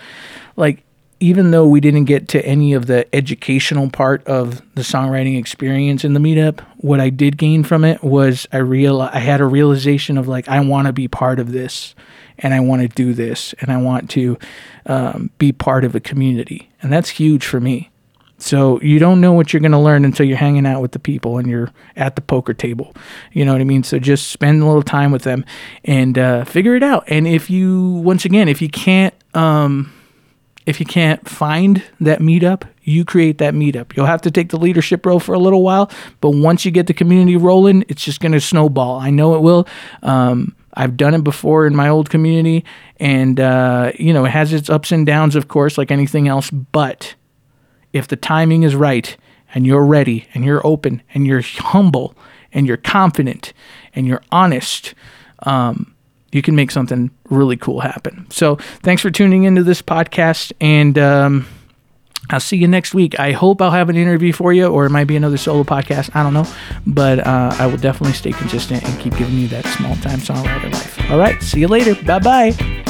Like, 0.56 0.82
even 1.22 1.50
though 1.50 1.66
we 1.66 1.80
didn't 1.80 2.06
get 2.06 2.28
to 2.28 2.44
any 2.46 2.72
of 2.72 2.86
the 2.86 3.06
educational 3.14 3.90
part 3.90 4.26
of 4.26 4.62
the 4.74 4.80
songwriting 4.80 5.38
experience 5.38 6.02
in 6.02 6.14
the 6.14 6.20
meetup, 6.20 6.60
what 6.78 6.98
I 6.98 7.10
did 7.10 7.36
gain 7.36 7.62
from 7.62 7.84
it 7.84 8.02
was 8.02 8.46
I 8.52 8.58
real 8.58 9.02
I 9.02 9.18
had 9.18 9.42
a 9.42 9.46
realization 9.46 10.16
of 10.16 10.28
like 10.28 10.48
I 10.48 10.60
want 10.60 10.86
to 10.86 10.94
be 10.94 11.08
part 11.08 11.38
of 11.38 11.52
this, 11.52 11.94
and 12.38 12.54
I 12.54 12.60
want 12.60 12.80
to 12.82 12.88
do 12.88 13.12
this, 13.12 13.54
and 13.60 13.70
I 13.70 13.76
want 13.76 14.08
to 14.10 14.38
um, 14.86 15.30
be 15.36 15.52
part 15.52 15.84
of 15.84 15.94
a 15.94 16.00
community, 16.00 16.70
and 16.80 16.90
that's 16.90 17.10
huge 17.10 17.44
for 17.44 17.60
me. 17.60 17.90
So 18.42 18.80
you 18.80 18.98
don't 18.98 19.20
know 19.20 19.32
what 19.32 19.52
you're 19.52 19.60
going 19.60 19.72
to 19.72 19.78
learn 19.78 20.04
until 20.04 20.26
you're 20.26 20.36
hanging 20.36 20.66
out 20.66 20.80
with 20.80 20.92
the 20.92 20.98
people 20.98 21.38
and 21.38 21.48
you're 21.48 21.70
at 21.96 22.16
the 22.16 22.22
poker 22.22 22.54
table. 22.54 22.94
You 23.32 23.44
know 23.44 23.52
what 23.52 23.60
I 23.60 23.64
mean? 23.64 23.82
So 23.82 23.98
just 23.98 24.28
spend 24.28 24.62
a 24.62 24.66
little 24.66 24.82
time 24.82 25.12
with 25.12 25.22
them 25.22 25.44
and 25.84 26.18
uh, 26.18 26.44
figure 26.44 26.74
it 26.74 26.82
out. 26.82 27.04
And 27.08 27.26
if 27.26 27.50
you, 27.50 27.84
once 28.04 28.24
again, 28.24 28.48
if 28.48 28.62
you 28.62 28.68
can't, 28.68 29.14
um, 29.34 29.92
if 30.66 30.80
you 30.80 30.86
can't 30.86 31.28
find 31.28 31.82
that 32.00 32.20
meetup, 32.20 32.62
you 32.82 33.04
create 33.04 33.38
that 33.38 33.54
meetup. 33.54 33.96
You'll 33.96 34.06
have 34.06 34.22
to 34.22 34.30
take 34.30 34.50
the 34.50 34.58
leadership 34.58 35.04
role 35.04 35.20
for 35.20 35.34
a 35.34 35.38
little 35.38 35.62
while, 35.62 35.90
but 36.20 36.30
once 36.30 36.64
you 36.64 36.70
get 36.70 36.86
the 36.86 36.94
community 36.94 37.36
rolling, 37.36 37.84
it's 37.88 38.04
just 38.04 38.20
going 38.20 38.32
to 38.32 38.40
snowball. 38.40 38.98
I 38.98 39.10
know 39.10 39.34
it 39.34 39.40
will. 39.40 39.66
Um, 40.02 40.54
I've 40.74 40.96
done 40.96 41.14
it 41.14 41.24
before 41.24 41.66
in 41.66 41.74
my 41.74 41.88
old 41.88 42.10
community, 42.10 42.64
and 42.98 43.40
uh, 43.40 43.92
you 43.98 44.12
know 44.12 44.24
it 44.24 44.30
has 44.30 44.52
its 44.52 44.70
ups 44.70 44.92
and 44.92 45.04
downs, 45.04 45.34
of 45.34 45.48
course, 45.48 45.76
like 45.76 45.90
anything 45.90 46.28
else. 46.28 46.50
But 46.50 47.14
if 47.92 48.08
the 48.08 48.16
timing 48.16 48.62
is 48.62 48.74
right 48.74 49.16
and 49.54 49.66
you're 49.66 49.84
ready 49.84 50.28
and 50.34 50.44
you're 50.44 50.64
open 50.66 51.02
and 51.14 51.26
you're 51.26 51.42
humble 51.42 52.14
and 52.52 52.66
you're 52.66 52.76
confident 52.76 53.52
and 53.94 54.06
you're 54.06 54.22
honest, 54.30 54.94
um, 55.44 55.94
you 56.32 56.42
can 56.42 56.54
make 56.54 56.70
something 56.70 57.10
really 57.28 57.56
cool 57.56 57.80
happen. 57.80 58.26
So, 58.30 58.56
thanks 58.82 59.02
for 59.02 59.10
tuning 59.10 59.44
into 59.44 59.62
this 59.64 59.82
podcast, 59.82 60.52
and 60.60 60.96
um, 60.98 61.46
I'll 62.30 62.40
see 62.40 62.56
you 62.56 62.68
next 62.68 62.94
week. 62.94 63.18
I 63.18 63.32
hope 63.32 63.60
I'll 63.60 63.72
have 63.72 63.88
an 63.88 63.96
interview 63.96 64.32
for 64.32 64.52
you, 64.52 64.66
or 64.66 64.86
it 64.86 64.90
might 64.90 65.06
be 65.06 65.16
another 65.16 65.36
solo 65.36 65.64
podcast. 65.64 66.14
I 66.14 66.22
don't 66.22 66.34
know, 66.34 66.46
but 66.86 67.26
uh, 67.26 67.54
I 67.58 67.66
will 67.66 67.78
definitely 67.78 68.14
stay 68.14 68.32
consistent 68.32 68.84
and 68.84 69.00
keep 69.00 69.16
giving 69.16 69.36
you 69.36 69.48
that 69.48 69.66
small 69.66 69.96
time 69.96 70.20
songwriter 70.20 70.72
life. 70.72 71.10
All 71.10 71.18
right, 71.18 71.42
see 71.42 71.60
you 71.60 71.68
later. 71.68 71.96
Bye 72.04 72.18
bye. 72.20 72.89